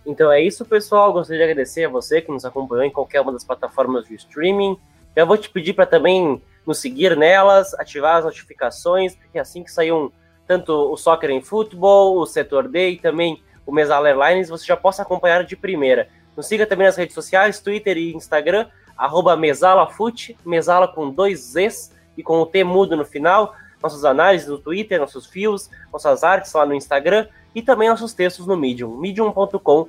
Então 0.06 0.30
é 0.30 0.42
isso, 0.42 0.64
pessoal. 0.64 1.12
Gostaria 1.12 1.44
de 1.44 1.50
agradecer 1.50 1.84
a 1.84 1.88
você 1.88 2.20
que 2.20 2.30
nos 2.30 2.44
acompanhou 2.44 2.84
em 2.84 2.90
qualquer 2.90 3.20
uma 3.20 3.32
das 3.32 3.44
plataformas 3.44 4.06
de 4.06 4.14
streaming. 4.14 4.76
Já 5.16 5.24
vou 5.24 5.36
te 5.36 5.48
pedir 5.48 5.72
para 5.72 5.86
também 5.86 6.42
nos 6.66 6.78
seguir 6.78 7.16
nelas, 7.16 7.74
ativar 7.74 8.16
as 8.16 8.24
notificações, 8.24 9.14
porque 9.14 9.38
assim 9.38 9.62
que 9.62 9.70
sair 9.70 9.92
um, 9.92 10.10
tanto 10.46 10.72
o 10.72 10.96
Soccer 10.96 11.30
em 11.30 11.40
Futebol, 11.40 12.18
o 12.18 12.26
Setor 12.26 12.68
D 12.68 12.90
e 12.90 12.96
também 12.98 13.42
o 13.66 13.72
Mesala 13.72 14.08
Airlines, 14.08 14.48
você 14.48 14.66
já 14.66 14.76
possa 14.76 15.02
acompanhar 15.02 15.44
de 15.44 15.56
primeira. 15.56 16.08
Nos 16.36 16.46
siga 16.46 16.66
também 16.66 16.86
nas 16.86 16.96
redes 16.96 17.14
sociais, 17.14 17.60
Twitter 17.60 17.96
e 17.96 18.14
Instagram, 18.14 18.66
arroba 18.96 19.36
MesalaFute, 19.36 20.36
Mesala 20.44 20.88
com 20.88 21.10
dois 21.10 21.40
Zs 21.40 21.92
e 22.16 22.22
com 22.22 22.40
o 22.40 22.46
T 22.46 22.62
mudo 22.64 22.96
no 22.96 23.04
final, 23.04 23.54
nossas 23.82 24.04
análises 24.04 24.48
no 24.48 24.58
Twitter, 24.58 25.00
nossos 25.00 25.26
fios, 25.26 25.70
nossas 25.92 26.24
artes 26.24 26.52
lá 26.52 26.64
no 26.64 26.74
Instagram 26.74 27.26
e 27.54 27.62
também 27.62 27.88
nossos 27.88 28.12
textos 28.12 28.46
no 28.46 28.56
Medium, 28.56 28.96
medium.com 28.96 29.88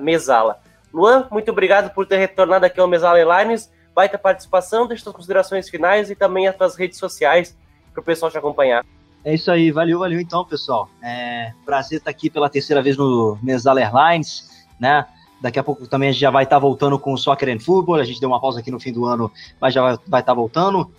mesala. 0.00 0.60
Luan, 0.92 1.28
muito 1.30 1.50
obrigado 1.50 1.92
por 1.92 2.06
ter 2.06 2.16
retornado 2.16 2.64
aqui 2.64 2.80
ao 2.80 2.88
Mesala 2.88 3.18
Airlines 3.18 3.70
baita 3.98 4.16
participação, 4.16 4.86
deixa 4.86 5.02
suas 5.02 5.16
considerações 5.16 5.68
finais 5.68 6.08
e 6.08 6.14
também 6.14 6.46
as 6.46 6.56
suas 6.56 6.76
redes 6.76 6.96
sociais 6.98 7.58
para 7.92 8.00
o 8.00 8.04
pessoal 8.04 8.30
te 8.30 8.38
acompanhar. 8.38 8.86
É 9.24 9.34
isso 9.34 9.50
aí, 9.50 9.72
valeu, 9.72 9.98
valeu 9.98 10.20
então, 10.20 10.44
pessoal. 10.44 10.88
É 11.02 11.52
prazer 11.66 11.98
estar 11.98 12.08
aqui 12.08 12.30
pela 12.30 12.48
terceira 12.48 12.80
vez 12.80 12.96
no 12.96 13.36
Mesal 13.42 13.76
Airlines, 13.76 14.48
né? 14.78 15.04
Daqui 15.40 15.58
a 15.58 15.62
pouco 15.62 15.86
também 15.86 16.08
a 16.08 16.12
gente 16.12 16.20
já 16.20 16.30
vai 16.30 16.44
estar 16.44 16.58
voltando 16.58 16.98
com 16.98 17.12
o 17.12 17.18
Soccer 17.18 17.48
and 17.48 17.60
Football. 17.60 17.96
A 17.96 18.04
gente 18.04 18.20
deu 18.20 18.28
uma 18.28 18.40
pausa 18.40 18.60
aqui 18.60 18.70
no 18.70 18.80
fim 18.80 18.92
do 18.92 19.04
ano, 19.04 19.30
mas 19.60 19.72
já 19.72 19.96
vai, 20.06 20.20
estar 20.20 20.34
voltando. 20.34 20.90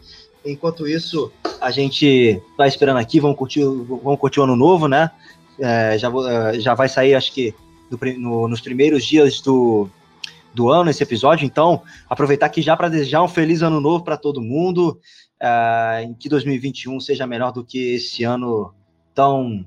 Enquanto 0.45 0.87
isso, 0.87 1.31
a 1.59 1.69
gente 1.71 2.41
está 2.51 2.65
esperando 2.65 2.97
aqui, 2.97 3.19
vamos 3.19 3.37
curtir, 3.37 3.63
vamos 3.63 4.19
curtir 4.19 4.39
o 4.39 4.43
ano 4.43 4.55
novo, 4.55 4.87
né? 4.87 5.11
É, 5.59 5.97
já, 5.97 6.09
é, 6.09 6.59
já 6.59 6.73
vai 6.73 6.87
sair, 6.87 7.15
acho 7.15 7.33
que 7.33 7.53
no, 7.91 7.99
no, 8.17 8.47
nos 8.47 8.61
primeiros 8.61 9.05
dias 9.05 9.41
do, 9.41 9.89
do 10.53 10.69
ano 10.69 10.89
esse 10.89 11.03
episódio. 11.03 11.45
Então, 11.45 11.81
aproveitar 12.09 12.45
aqui 12.45 12.61
já 12.61 12.77
para 12.77 12.87
desejar 12.87 13.21
um 13.21 13.27
feliz 13.27 13.61
ano 13.61 13.81
novo 13.81 14.03
para 14.03 14.15
todo 14.15 14.41
mundo. 14.41 14.99
Uh, 15.41 16.03
em 16.03 16.13
que 16.13 16.27
2021 16.27 16.99
seja 16.99 17.25
melhor 17.25 17.53
do 17.53 17.63
que 17.63 17.95
esse 17.95 18.25
ano 18.25 18.73
tão 19.15 19.65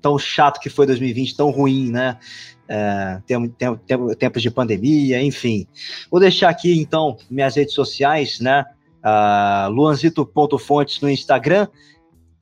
tão 0.00 0.18
chato 0.18 0.60
que 0.60 0.68
foi 0.68 0.86
2020, 0.86 1.34
tão 1.34 1.50
ruim, 1.50 1.90
né? 1.90 2.18
Uh, 2.64 3.22
tem, 3.26 3.48
tem, 3.50 3.76
tem, 3.76 4.14
tempos 4.16 4.42
de 4.42 4.50
pandemia, 4.50 5.22
enfim. 5.22 5.66
Vou 6.10 6.18
deixar 6.18 6.48
aqui, 6.48 6.80
então, 6.80 7.16
minhas 7.30 7.56
redes 7.56 7.74
sociais, 7.74 8.40
né? 8.40 8.64
Uh, 9.04 9.70
luanzito.fontes 9.70 11.00
no 11.00 11.10
Instagram, 11.10 11.68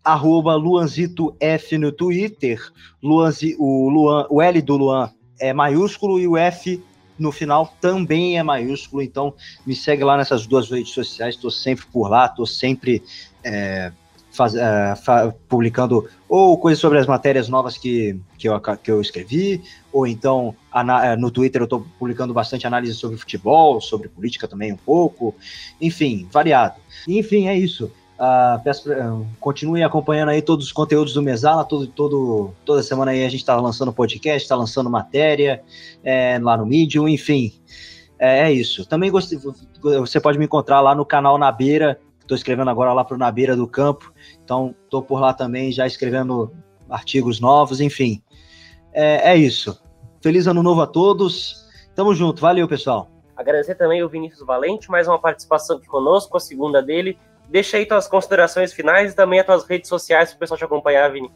arroba 0.05 0.55
luanzitof 0.55 1.79
no 1.79 1.91
Twitter, 1.91 2.61
Luanzi, 3.03 3.57
o, 3.59 3.89
Luan, 3.89 4.27
o 4.31 4.41
L 4.41 4.63
do 4.63 4.77
Luan 4.77 5.13
é 5.41 5.53
maiúsculo 5.53 6.21
e 6.21 6.27
o 6.27 6.37
F 6.37 6.83
no 7.19 7.31
final 7.31 7.75
também 7.81 8.39
é 8.39 8.43
maiúsculo, 8.43 9.03
então 9.03 9.35
me 9.67 9.75
segue 9.75 10.03
lá 10.03 10.17
nessas 10.17 10.47
duas 10.47 10.71
redes 10.71 10.93
sociais, 10.93 11.35
estou 11.35 11.51
sempre 11.51 11.85
por 11.87 12.09
lá, 12.09 12.27
estou 12.27 12.47
sempre 12.47 13.03
é, 13.45 13.93
faz, 14.33 14.55
é, 14.55 14.97
fa, 14.97 15.35
publicando 15.49 16.09
ou 16.29 16.59
coisas 16.59 16.81
sobre 16.81 16.99
as 16.99 17.07
matérias 17.07 17.49
novas 17.49 17.77
que, 17.77 18.19
que, 18.39 18.49
eu, 18.49 18.61
que 18.61 18.91
eu 18.91 19.01
escrevi, 19.01 19.63
ou 19.93 20.07
então 20.07 20.55
é, 21.05 21.17
no 21.17 21.31
Twitter 21.31 21.63
eu 21.63 21.65
estou 21.65 21.87
publicando 21.99 22.33
bastante 22.33 22.67
análise 22.67 22.95
sobre 22.95 23.17
futebol, 23.17 23.81
sobre 23.81 24.09
política 24.09 24.49
também 24.49 24.73
um 24.73 24.77
pouco, 24.77 25.35
enfim, 25.81 26.27
variado. 26.33 26.81
Enfim, 27.07 27.49
é 27.49 27.57
isso. 27.57 27.91
Uh, 28.23 28.63
peço, 28.63 28.93
uh, 28.93 29.27
continue 29.41 29.83
acompanhando 29.83 30.29
aí 30.29 30.41
todos 30.41 30.67
os 30.67 30.73
conteúdos 30.73 31.13
do 31.13 31.21
Mesala, 31.21 31.65
todo, 31.65 31.89
todo, 31.89 32.55
toda 32.65 32.81
semana 32.81 33.11
aí 33.11 33.25
a 33.25 33.29
gente 33.29 33.41
está 33.41 33.57
lançando 33.57 33.93
podcast, 33.93 34.45
está 34.45 34.55
lançando 34.55 34.89
matéria 34.89 35.61
é, 36.05 36.39
lá 36.41 36.57
no 36.57 36.65
Medium, 36.65 37.09
enfim. 37.09 37.53
É, 38.21 38.43
é, 38.43 38.53
isso. 38.53 38.87
Também 38.87 39.11
gostei, 39.11 39.41
você 39.81 40.21
pode 40.21 40.39
me 40.39 40.45
encontrar 40.45 40.81
lá 40.81 40.95
no 40.95 41.05
canal 41.05 41.37
Na 41.37 41.51
Beira, 41.51 41.99
estou 42.21 42.37
escrevendo 42.37 42.71
agora 42.71 42.93
lá 42.93 43.05
para 43.05 43.17
Na 43.17 43.29
Beira 43.29 43.57
do 43.57 43.67
Campo, 43.67 44.12
então 44.45 44.75
estou 44.85 45.03
por 45.03 45.21
lá 45.21 45.33
também 45.33 45.73
já 45.73 45.87
escrevendo 45.87 46.53
artigos 46.89 47.41
novos, 47.41 47.81
enfim. 47.81 48.23
É, 48.93 49.33
é 49.33 49.37
isso. 49.37 49.81
Feliz 50.21 50.47
ano 50.47 50.63
novo 50.63 50.81
a 50.83 50.87
todos. 50.87 51.67
Tamo 51.95 52.15
junto. 52.15 52.41
Valeu, 52.41 52.69
pessoal. 52.69 53.11
Agradecer 53.37 53.75
também 53.75 54.03
o 54.03 54.09
Vinícius 54.09 54.47
Valente, 54.47 54.91
mais 54.91 55.09
uma 55.09 55.19
participação 55.19 55.77
aqui 55.77 55.87
conosco, 55.87 56.37
a 56.37 56.41
segunda 56.41 56.83
dele. 56.83 57.19
Deixa 57.49 57.77
aí 57.77 57.87
tuas 57.87 58.07
considerações 58.07 58.73
finais 58.73 59.13
e 59.13 59.17
também 59.17 59.41
as 59.41 59.47
tuas 59.47 59.65
redes 59.65 59.89
sociais 59.89 60.31
para 60.31 60.37
o 60.37 60.39
pessoal 60.39 60.59
te 60.59 60.65
acompanhar, 60.65 61.11
Vini. 61.11 61.31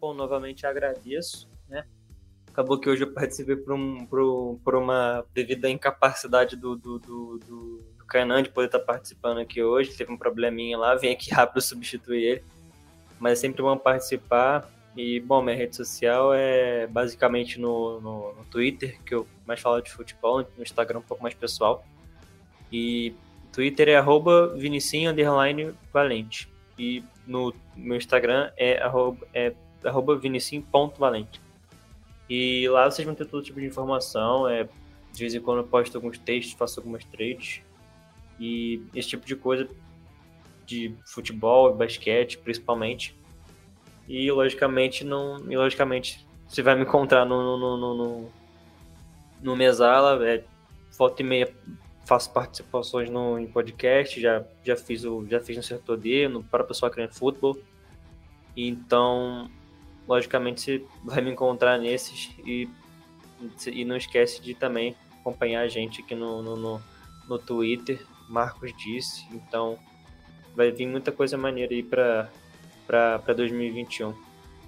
Bom, 0.00 0.12
novamente 0.12 0.66
agradeço, 0.66 1.48
né? 1.68 1.84
Acabou 2.50 2.78
que 2.78 2.90
hoje 2.90 3.04
eu 3.04 3.12
participei 3.12 3.56
por, 3.56 3.74
um, 3.74 4.04
por, 4.06 4.58
por 4.64 4.74
uma 4.74 5.24
devido 5.32 5.64
à 5.64 5.70
incapacidade 5.70 6.56
do, 6.56 6.76
do, 6.76 6.98
do, 6.98 7.38
do 7.38 7.84
Kainan 8.12 8.42
de 8.42 8.50
poder 8.50 8.66
estar 8.66 8.80
participando 8.80 9.38
aqui 9.38 9.62
hoje. 9.62 9.96
Teve 9.96 10.12
um 10.12 10.16
probleminha 10.18 10.76
lá, 10.76 10.94
vim 10.94 11.08
aqui 11.08 11.32
rápido 11.34 11.62
substituir 11.62 12.22
ele. 12.22 12.44
Mas 13.18 13.32
é 13.32 13.36
sempre 13.36 13.62
bom 13.62 13.76
participar. 13.78 14.68
E, 14.94 15.20
bom, 15.20 15.40
minha 15.40 15.56
rede 15.56 15.74
social 15.74 16.34
é 16.34 16.86
basicamente 16.86 17.58
no, 17.58 17.98
no, 18.00 18.34
no 18.34 18.44
Twitter, 18.44 19.00
que 19.06 19.14
eu 19.14 19.26
mais 19.46 19.58
falo 19.58 19.80
de 19.80 19.90
futebol, 19.90 20.46
no 20.56 20.62
Instagram 20.62 20.98
um 20.98 21.02
pouco 21.02 21.22
mais 21.22 21.34
pessoal. 21.34 21.82
E 22.70 23.14
Twitter 23.50 23.88
é 23.88 23.96
arroba 23.96 24.54
Valente. 25.90 26.48
E 26.78 27.02
no 27.26 27.54
meu 27.74 27.96
Instagram 27.96 28.50
é 28.58 28.82
arroba, 28.82 29.26
é 29.32 29.54
arroba. 29.82 30.20
E 32.28 32.68
lá 32.68 32.90
vocês 32.90 33.06
vão 33.06 33.14
ter 33.14 33.24
todo 33.24 33.42
tipo 33.42 33.60
de 33.60 33.66
informação. 33.66 34.46
É, 34.46 34.64
de 35.12 35.18
vez 35.18 35.34
em 35.34 35.40
quando 35.40 35.58
eu 35.58 35.64
posto 35.64 35.96
alguns 35.96 36.18
textos, 36.18 36.54
faço 36.54 36.80
algumas 36.80 37.04
trades. 37.04 37.62
E 38.38 38.82
esse 38.94 39.08
tipo 39.08 39.26
de 39.26 39.36
coisa 39.36 39.68
de 40.66 40.94
futebol, 41.06 41.74
basquete, 41.74 42.38
principalmente. 42.38 43.16
E 44.08 44.30
logicamente 44.30 45.04
não. 45.04 45.38
E 45.50 45.56
logicamente 45.56 46.26
você 46.48 46.62
vai 46.62 46.74
me 46.74 46.82
encontrar 46.82 47.24
no, 47.24 47.56
no, 47.56 47.76
no, 47.76 47.94
no, 47.94 48.32
no 49.42 49.56
Mesala, 49.56 50.26
é, 50.26 50.44
volta 50.96 51.22
e 51.22 51.24
meia 51.24 51.54
faço 52.04 52.32
participações 52.32 53.08
no, 53.08 53.38
em 53.38 53.46
podcast, 53.46 54.20
já, 54.20 54.44
já, 54.64 54.76
fiz 54.76 55.04
o, 55.04 55.26
já 55.28 55.40
fiz 55.40 55.56
no 55.56 55.62
Setor 55.62 55.96
D, 55.96 56.28
no 56.28 56.42
para 56.42 56.64
pessoa 56.64 56.90
querendo 56.90 57.12
futebol. 57.12 57.56
Então, 58.56 59.50
logicamente, 60.06 60.60
você 60.60 60.84
vai 61.04 61.20
me 61.20 61.30
encontrar 61.30 61.78
nesses 61.78 62.30
e, 62.44 62.68
e 63.66 63.84
não 63.84 63.96
esquece 63.96 64.42
de 64.42 64.54
também 64.54 64.94
acompanhar 65.20 65.62
a 65.62 65.68
gente 65.68 66.02
aqui 66.02 66.14
no, 66.14 66.42
no, 66.42 66.56
no, 66.56 66.82
no 67.28 67.38
Twitter, 67.38 68.04
Marcos 68.28 68.72
disse. 68.76 69.26
Então, 69.32 69.78
vai 70.54 70.70
vir 70.70 70.86
muita 70.86 71.12
coisa 71.12 71.36
maneira 71.36 71.72
aí 71.72 71.82
para 71.82 72.28
2021. 73.34 74.14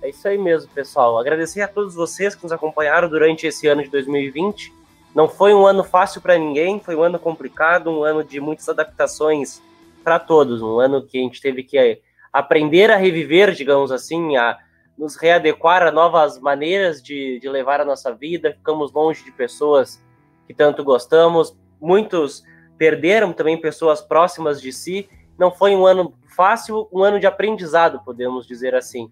É 0.02 0.10
isso 0.10 0.26
aí 0.28 0.36
mesmo, 0.36 0.70
pessoal. 0.72 1.18
Agradecer 1.18 1.62
a 1.62 1.68
todos 1.68 1.94
vocês 1.94 2.34
que 2.34 2.42
nos 2.42 2.52
acompanharam 2.52 3.08
durante 3.08 3.46
esse 3.46 3.66
ano 3.66 3.82
de 3.82 3.90
2020. 3.90 4.72
Não 5.14 5.28
foi 5.28 5.54
um 5.54 5.66
ano 5.66 5.84
fácil 5.84 6.20
para 6.20 6.36
ninguém, 6.36 6.80
foi 6.80 6.96
um 6.96 7.02
ano 7.02 7.18
complicado, 7.18 7.90
um 7.90 8.02
ano 8.02 8.24
de 8.24 8.40
muitas 8.40 8.68
adaptações 8.68 9.62
para 10.02 10.18
todos, 10.18 10.60
um 10.60 10.78
ano 10.78 11.02
que 11.02 11.18
a 11.18 11.22
gente 11.22 11.40
teve 11.40 11.62
que 11.62 12.00
aprender 12.32 12.90
a 12.90 12.96
reviver, 12.96 13.52
digamos 13.52 13.92
assim, 13.92 14.36
a 14.36 14.58
nos 14.98 15.16
readequar 15.16 15.82
a 15.82 15.90
novas 15.90 16.38
maneiras 16.38 17.02
de, 17.02 17.38
de 17.40 17.48
levar 17.48 17.80
a 17.80 17.84
nossa 17.84 18.12
vida. 18.12 18.52
Ficamos 18.52 18.92
longe 18.92 19.24
de 19.24 19.32
pessoas 19.32 20.02
que 20.46 20.52
tanto 20.52 20.84
gostamos, 20.84 21.56
muitos 21.80 22.44
perderam 22.78 23.32
também 23.32 23.60
pessoas 23.60 24.00
próximas 24.00 24.60
de 24.60 24.72
si. 24.72 25.08
Não 25.38 25.50
foi 25.50 25.74
um 25.74 25.86
ano 25.86 26.14
fácil, 26.34 26.88
um 26.92 27.02
ano 27.02 27.18
de 27.18 27.26
aprendizado, 27.26 28.00
podemos 28.04 28.46
dizer 28.46 28.74
assim. 28.74 29.10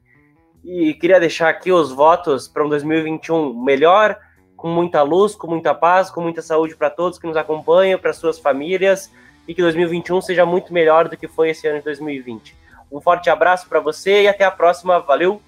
E 0.64 0.94
queria 0.94 1.18
deixar 1.18 1.48
aqui 1.48 1.72
os 1.72 1.90
votos 1.90 2.46
para 2.46 2.64
um 2.64 2.68
2021 2.68 3.52
melhor, 3.62 4.18
com 4.56 4.68
muita 4.68 5.02
luz, 5.02 5.34
com 5.34 5.48
muita 5.48 5.74
paz, 5.74 6.10
com 6.10 6.20
muita 6.20 6.40
saúde 6.40 6.76
para 6.76 6.88
todos 6.88 7.18
que 7.18 7.26
nos 7.26 7.36
acompanham, 7.36 7.98
para 7.98 8.12
suas 8.12 8.38
famílias, 8.38 9.10
e 9.46 9.54
que 9.54 9.62
2021 9.62 10.20
seja 10.20 10.46
muito 10.46 10.72
melhor 10.72 11.08
do 11.08 11.16
que 11.16 11.26
foi 11.26 11.50
esse 11.50 11.66
ano 11.66 11.78
de 11.78 11.84
2020. 11.84 12.56
Um 12.90 13.00
forte 13.00 13.28
abraço 13.28 13.68
para 13.68 13.80
você 13.80 14.22
e 14.22 14.28
até 14.28 14.44
a 14.44 14.50
próxima. 14.50 15.00
Valeu! 15.00 15.40